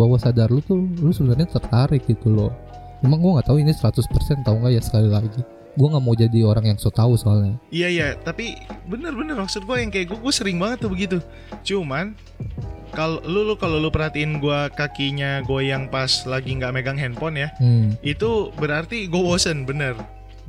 bawah 0.00 0.16
sadar 0.16 0.48
lu 0.48 0.64
tuh 0.64 0.80
lu 0.80 1.12
sebenarnya 1.12 1.48
tertarik 1.48 2.08
gitu 2.08 2.32
loh. 2.32 2.52
Emang 3.04 3.20
gua 3.20 3.40
nggak 3.40 3.48
tahu 3.52 3.58
ini 3.60 3.72
100% 3.72 4.44
tahu 4.44 4.56
nggak 4.64 4.72
ya 4.76 4.82
sekali 4.84 5.08
lagi 5.08 5.59
gua 5.78 5.88
nggak 5.96 6.04
mau 6.04 6.14
jadi 6.18 6.38
orang 6.42 6.64
yang 6.74 6.78
so 6.78 6.90
tahu 6.90 7.14
soalnya 7.14 7.54
Iya 7.70 7.88
iya, 7.88 8.06
tapi 8.18 8.58
bener-bener 8.90 9.38
maksud 9.38 9.62
gue 9.62 9.76
yang 9.78 9.90
kayak 9.94 10.10
gue, 10.10 10.18
gue 10.18 10.34
sering 10.34 10.58
banget 10.58 10.82
tuh 10.82 10.90
begitu. 10.90 11.18
Cuman 11.62 12.18
kalau 12.90 13.22
lu 13.22 13.46
lu 13.46 13.54
kalau 13.54 13.78
lu 13.78 13.86
perhatiin 13.86 14.42
gue 14.42 14.60
kakinya 14.74 15.46
goyang 15.46 15.86
pas 15.86 16.10
lagi 16.26 16.58
nggak 16.58 16.74
megang 16.74 16.98
handphone 16.98 17.38
ya, 17.38 17.48
hmm. 17.62 18.02
itu 18.02 18.50
berarti 18.58 19.06
gue 19.06 19.22
bosen 19.22 19.62
bener. 19.62 19.94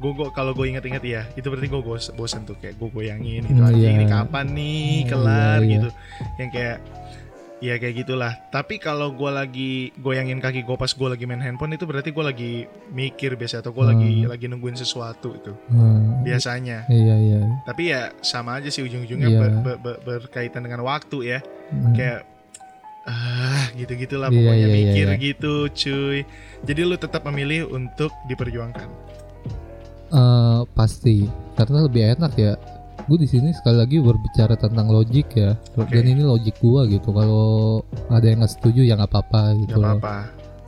Gue 0.02 0.18
gue 0.18 0.34
kalau 0.34 0.58
gue 0.58 0.66
inget-inget 0.66 1.04
ya, 1.06 1.22
itu 1.38 1.46
berarti 1.46 1.70
gue 1.70 1.82
bosen 2.18 2.42
tuh 2.50 2.58
kayak 2.58 2.82
gue 2.82 2.90
goyangin 2.90 3.46
gitu. 3.46 3.62
Hmm, 3.62 3.78
iya. 3.78 3.94
ini 3.94 4.10
kapan 4.10 4.48
nih 4.58 5.06
Hmm, 5.06 5.10
kelar 5.14 5.60
iya, 5.62 5.62
iya. 5.62 5.74
gitu. 5.78 5.90
Yang 6.42 6.50
kayak 6.58 6.78
ya 7.62 7.78
kayak 7.78 8.04
gitulah. 8.04 8.34
Tapi 8.50 8.76
kalau 8.76 9.14
gue 9.14 9.30
lagi 9.30 9.72
goyangin 9.96 10.42
kaki 10.42 10.66
gue 10.66 10.74
pas 10.74 10.90
gue 10.90 11.08
lagi 11.08 11.24
main 11.24 11.38
handphone 11.38 11.72
itu 11.72 11.86
berarti 11.86 12.10
gue 12.10 12.26
lagi 12.26 12.52
mikir 12.90 13.38
biasa 13.38 13.62
atau 13.62 13.70
gue 13.70 13.86
lagi 13.86 14.10
Hmm. 14.20 14.28
lagi 14.28 14.46
nungguin 14.50 14.74
sesuatu 14.76 15.38
itu 15.38 15.54
Hmm. 15.70 16.26
biasanya. 16.26 16.90
iya 16.90 17.16
iya 17.16 17.42
Tapi 17.64 17.84
ya 17.88 18.12
sama 18.20 18.58
aja 18.58 18.68
sih 18.68 18.82
ujung-ujungnya 18.82 19.30
Iya. 19.30 19.40
ber- 19.40 19.62
ber- 19.62 19.80
ber- 19.80 20.02
berkaitan 20.04 20.66
dengan 20.66 20.82
waktu 20.82 21.18
ya. 21.24 21.40
Hmm. 21.70 21.94
Kayak 21.94 22.26
ah 23.02 23.66
gitu-gitulah 23.74 24.30
Iya, 24.30 24.36
pokoknya 24.36 24.58
iya, 24.58 24.68
iya, 24.68 24.78
mikir 24.78 25.08
iya. 25.08 25.18
gitu, 25.18 25.54
cuy. 25.72 26.20
Jadi 26.62 26.82
lu 26.82 26.96
tetap 26.96 27.22
memilih 27.24 27.66
untuk 27.68 28.14
diperjuangkan. 28.26 28.90
Eh, 30.12 30.62
pasti 30.74 31.24
karena 31.56 31.86
lebih 31.86 32.04
enak 32.14 32.34
ya 32.36 32.54
gue 33.02 33.18
di 33.18 33.28
sini 33.28 33.50
sekali 33.52 33.78
lagi 33.78 33.98
berbicara 33.98 34.54
tentang 34.54 34.88
logik 34.88 35.34
ya 35.34 35.58
Oke. 35.74 35.90
dan 35.92 36.06
ini 36.06 36.22
logik 36.22 36.58
gua 36.58 36.86
gitu 36.86 37.10
kalau 37.10 37.82
ada 38.08 38.24
yang 38.24 38.40
nggak 38.40 38.54
setuju 38.54 38.82
ya 38.82 38.94
nggak 38.96 39.10
apa-apa 39.10 39.42
Gak 39.48 39.58
gitu 39.62 39.78
loh 39.78 39.98
apa-apa. 39.98 40.18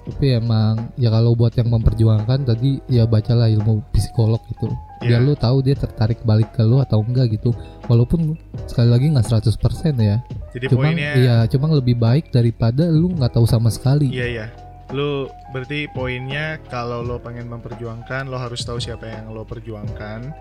tapi 0.04 0.26
emang 0.34 0.74
ya 0.96 1.08
kalau 1.08 1.32
buat 1.32 1.54
yang 1.54 1.70
memperjuangkan 1.70 2.40
tadi 2.44 2.84
ya 2.88 3.06
bacalah 3.06 3.48
ilmu 3.48 3.80
psikolog 3.92 4.42
gitu 4.50 4.68
biar 5.00 5.20
Iya. 5.20 5.28
lu 5.28 5.36
tahu 5.36 5.60
dia 5.60 5.76
tertarik 5.76 6.24
balik 6.24 6.52
ke 6.52 6.64
lu 6.64 6.80
atau 6.80 7.04
enggak 7.04 7.32
gitu 7.32 7.52
walaupun 7.86 8.40
sekali 8.66 8.88
lagi 8.88 9.12
nggak 9.12 9.28
100% 9.28 9.52
ya 10.00 10.24
Jadi 10.52 10.66
cuma 10.72 10.88
poinnya 10.88 11.12
iya 11.16 11.36
cuma 11.46 11.68
lebih 11.70 11.96
baik 11.96 12.32
daripada 12.32 12.88
lu 12.88 13.12
nggak 13.12 13.36
tahu 13.36 13.44
sama 13.44 13.68
sekali 13.68 14.08
iya 14.08 14.26
iya. 14.26 14.46
Lu 14.94 15.26
berarti 15.50 15.90
poinnya 15.90 16.62
kalau 16.64 17.02
lo 17.02 17.18
pengen 17.18 17.50
memperjuangkan 17.50 18.26
lo 18.26 18.38
harus 18.38 18.62
tahu 18.62 18.78
siapa 18.78 19.06
yang 19.06 19.30
lo 19.30 19.44
perjuangkan 19.44 20.32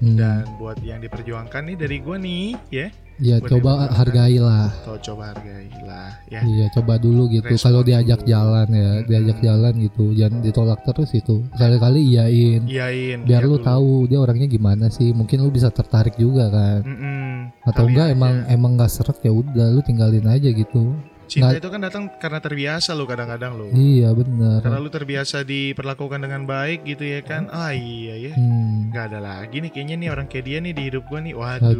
Hmm. 0.00 0.16
dan 0.16 0.48
buat 0.56 0.80
yang 0.80 0.96
diperjuangkan 0.96 1.60
nih 1.60 1.76
dari 1.76 2.00
gua 2.00 2.16
nih 2.16 2.56
ya, 2.72 2.88
ya 3.20 3.36
buat 3.36 3.52
coba 3.52 3.92
hargailah 3.92 4.72
lo 4.88 4.96
coba 4.96 5.36
hargailah 5.36 6.08
ya. 6.24 6.40
Iya 6.40 6.72
coba 6.72 6.96
dulu 6.96 7.28
gitu 7.28 7.52
kalau 7.52 7.84
diajak 7.84 8.24
dulu. 8.24 8.32
jalan 8.32 8.64
ya 8.66 8.80
Mm-mm. 8.96 9.04
diajak 9.04 9.38
jalan 9.44 9.74
gitu 9.76 10.04
jangan 10.16 10.40
ditolak 10.40 10.80
terus 10.82 11.12
itu 11.12 11.44
kali-kali 11.52 12.00
iyain 12.06 12.64
Iyain. 12.64 13.18
biar 13.22 13.44
iya 13.44 13.46
lu 13.46 13.60
dulu. 13.60 13.68
tahu 13.68 13.90
dia 14.08 14.18
orangnya 14.18 14.48
gimana 14.48 14.88
sih 14.88 15.12
mungkin 15.12 15.44
lu 15.44 15.52
bisa 15.52 15.68
tertarik 15.68 16.16
juga 16.16 16.48
kan 16.48 16.80
Mm-mm. 16.80 17.52
atau 17.62 17.84
Kali 17.84 17.92
enggak 17.92 18.06
aja. 18.08 18.16
emang 18.16 18.34
emang 18.48 18.72
nggak 18.80 18.88
seret 18.90 19.20
ya 19.20 19.28
udah 19.30 19.68
lu 19.68 19.84
tinggalin 19.84 20.24
aja 20.24 20.48
gitu 20.48 20.96
cinta 21.30 21.46
nggak- 21.48 21.60
itu 21.60 21.68
kan 21.68 21.80
datang 21.80 22.02
karena 22.12 22.38
terbiasa 22.38 22.90
lo 22.92 23.06
kadang-kadang 23.06 23.52
lo. 23.54 23.70
iya 23.72 24.10
bener 24.10 24.58
Karena 24.58 24.76
lu 24.76 24.90
terbiasa 24.90 25.40
diperlakukan 25.42 26.18
dengan 26.18 26.42
baik 26.44 26.82
gitu 26.84 27.06
ya 27.06 27.22
kan. 27.22 27.46
Ah 27.48 27.70
iya 27.70 28.18
ya. 28.20 28.32
hmm. 28.34 28.90
Gak 28.90 29.04
ada 29.08 29.20
lagi 29.22 29.56
nih 29.56 29.70
kayaknya 29.70 29.96
nih 29.96 30.08
orang 30.10 30.26
kayak 30.26 30.44
dia 30.44 30.58
nih 30.58 30.72
di 30.72 30.82
hidup 30.84 31.06
gua 31.06 31.20
nih. 31.20 31.32
Waduh. 31.32 31.70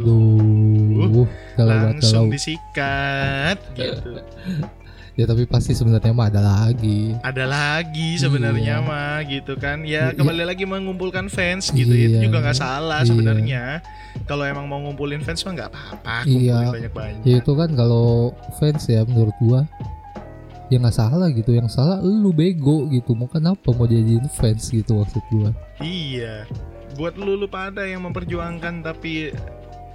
aduh 1.01 1.27
banget 1.53 1.99
Langsung 1.99 2.23
kalau 2.23 2.33
disikat 2.33 3.57
gitu. 3.75 4.09
ya 5.13 5.25
tapi 5.25 5.43
pasti 5.43 5.71
sebenarnya 5.71 6.09
mah 6.09 6.27
ada 6.27 6.39
lagi 6.39 7.13
Ada 7.19 7.43
lagi 7.43 8.15
sebenarnya 8.15 8.75
Iya. 8.75 8.83
mah 8.83 9.17
gitu 9.23 9.53
kan. 9.55 9.83
Ya 9.83 10.09
Iya. 10.09 10.15
kembali 10.15 10.43
lagi 10.45 10.63
mengumpulkan 10.63 11.27
fans 11.27 11.67
gitu 11.69 11.89
ya. 11.89 12.07
Itu 12.07 12.15
Iya. 12.17 12.23
juga 12.25 12.37
nggak 12.41 12.57
salah 12.57 12.99
Iya. 12.99 13.07
sebenarnya. 13.07 13.63
Kalau 14.23 14.43
emang 14.43 14.65
mau 14.65 14.79
ngumpulin 14.79 15.19
fans 15.19 15.43
mah 15.43 15.53
nggak 15.53 15.69
apa-apa. 15.69 16.15
Iya. 16.23 16.55
Kumpulin 16.57 16.75
banyak-banyak. 16.79 17.21
ya 17.23 17.35
itu 17.37 17.51
kan 17.51 17.69
kalau 17.71 18.07
fans 18.55 18.83
ya 18.85 19.01
menurut 19.03 19.35
gua 19.37 19.61
ya 20.67 20.77
nggak 20.77 20.95
salah 20.95 21.27
gitu 21.29 21.51
yang 21.51 21.67
salah 21.67 21.99
lu 21.99 22.31
bego 22.31 22.87
gitu 22.87 23.11
mau 23.11 23.27
kenapa 23.27 23.69
mau 23.69 23.83
jadiin 23.83 24.23
fans 24.31 24.67
gitu 24.67 24.95
maksud 24.97 25.19
gua 25.29 25.51
Iya. 25.77 26.47
Buat 26.93 27.15
lu 27.15 27.35
lu 27.35 27.47
pada 27.47 27.83
yang 27.83 28.03
memperjuangkan 28.03 28.79
tapi 28.81 29.35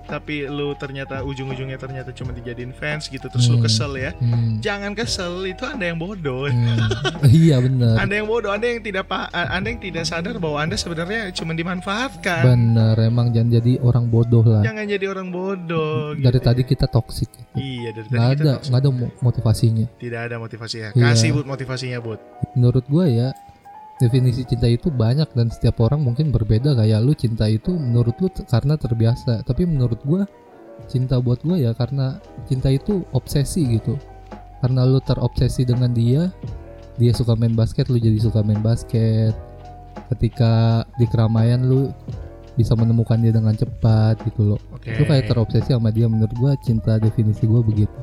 tapi 0.06 0.46
lu 0.46 0.72
ternyata 0.72 1.20
ujung-ujungnya 1.20 1.76
ternyata 1.76 2.10
cuma 2.10 2.30
dijadiin 2.30 2.70
fans 2.70 3.06
gitu 3.06 3.26
terus 3.26 3.46
lu 3.46 3.56
Hmm. 3.56 3.64
kesel 3.64 3.92
ya. 3.94 4.10
Hmm. 4.14 4.58
Jangan 4.58 4.92
kesel, 4.92 5.44
itu 5.44 5.62
Anda 5.62 5.86
yang 5.86 5.98
bodoh. 5.98 6.46
Hmm. 6.46 6.78
iya 7.26 7.58
bener 7.58 7.96
Anda 7.96 8.14
yang 8.16 8.26
bodoh, 8.26 8.48
Anda 8.48 8.66
yang 8.68 8.80
tidak 8.80 9.04
pa- 9.04 9.26
Anda 9.28 9.68
yang 9.68 9.80
tidak 9.80 10.04
sadar 10.04 10.36
bahwa 10.36 10.58
Anda 10.58 10.74
sebenarnya 10.74 11.30
cuma 11.32 11.52
dimanfaatkan. 11.52 12.42
bener 12.44 12.94
emang 13.00 13.30
jangan 13.30 13.50
jadi 13.52 13.72
orang 13.78 14.06
bodoh 14.06 14.42
lah 14.42 14.62
Jangan 14.62 14.84
jadi 14.86 15.06
orang 15.06 15.28
bodoh. 15.28 16.14
dari 16.14 16.30
gitu 16.32 16.38
tadi 16.40 16.62
ya. 16.62 16.68
kita 16.68 16.86
toksik 16.86 17.28
gitu. 17.28 17.56
Iya, 17.56 17.88
dari 17.92 18.06
tadi 18.06 18.14
nggak 18.14 18.30
ada 18.32 18.52
nggak 18.62 18.80
ada 18.80 18.90
mo- 18.90 19.14
motivasinya 19.20 19.86
tidak 19.96 20.20
ada 20.22 20.36
motivasinya. 20.36 20.88
Iya. 20.92 21.04
Kasih 21.08 21.28
buat 21.32 21.46
motivasinya, 21.46 21.98
Bud. 21.98 22.20
menurut 22.52 22.84
gua 22.86 23.04
ya 23.04 23.28
definisi 23.96 24.44
cinta 24.44 24.68
itu 24.68 24.92
banyak 24.92 25.28
dan 25.32 25.48
setiap 25.48 25.80
orang 25.80 26.04
mungkin 26.04 26.28
berbeda. 26.28 26.76
Kayak 26.76 27.00
lu 27.04 27.12
cinta 27.16 27.48
itu 27.48 27.72
menurut 27.72 28.16
lu 28.20 28.28
karena 28.28 28.74
terbiasa. 28.76 29.44
Tapi 29.44 29.64
menurut 29.64 30.00
gua 30.04 30.28
cinta 30.86 31.16
buat 31.20 31.40
gua 31.40 31.56
ya 31.56 31.72
karena 31.72 32.20
cinta 32.44 32.68
itu 32.68 33.04
obsesi 33.16 33.80
gitu. 33.80 33.96
Karena 34.60 34.84
lu 34.84 35.00
terobsesi 35.00 35.64
dengan 35.64 35.92
dia 35.92 36.32
dia 36.96 37.12
suka 37.12 37.36
main 37.36 37.52
basket 37.52 37.92
lu 37.92 38.00
jadi 38.00 38.16
suka 38.20 38.44
main 38.44 38.60
basket. 38.60 39.32
Ketika 40.12 40.84
di 41.00 41.08
keramaian 41.08 41.64
lu 41.64 41.88
bisa 42.56 42.72
menemukan 42.72 43.20
dia 43.20 43.32
dengan 43.32 43.52
cepat 43.52 44.20
gitu 44.24 44.56
loh. 44.56 44.60
Oke. 44.72 44.96
lu 44.96 45.04
kayak 45.04 45.28
terobsesi 45.28 45.72
sama 45.72 45.92
dia 45.92 46.08
menurut 46.08 46.32
gua 46.36 46.52
cinta 46.60 47.00
definisi 47.00 47.48
gua 47.48 47.64
begitu. 47.64 47.96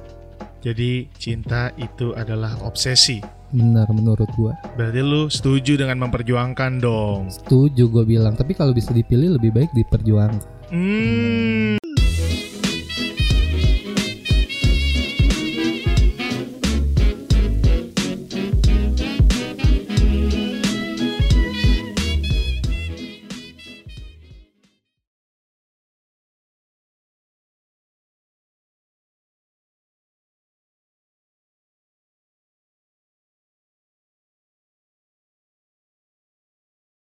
Jadi 0.63 1.11
cinta 1.19 1.75
itu 1.75 2.15
adalah 2.15 2.55
obsesi. 2.63 3.42
Benar 3.53 3.85
menurut 3.93 4.25
gua 4.33 4.57
Berarti 4.73 4.99
lu 4.99 5.29
setuju 5.29 5.77
dengan 5.77 6.01
memperjuangkan 6.01 6.81
dong. 6.81 7.29
setuju 7.29 7.87
gua 7.87 8.03
bilang 8.03 8.33
tapi 8.33 8.51
kalau 8.51 8.73
bisa 8.73 8.89
dipilih 8.89 9.37
lebih 9.37 9.53
baik 9.53 9.69
diperjuangkan 9.71 10.51
Hmm. 10.73 11.77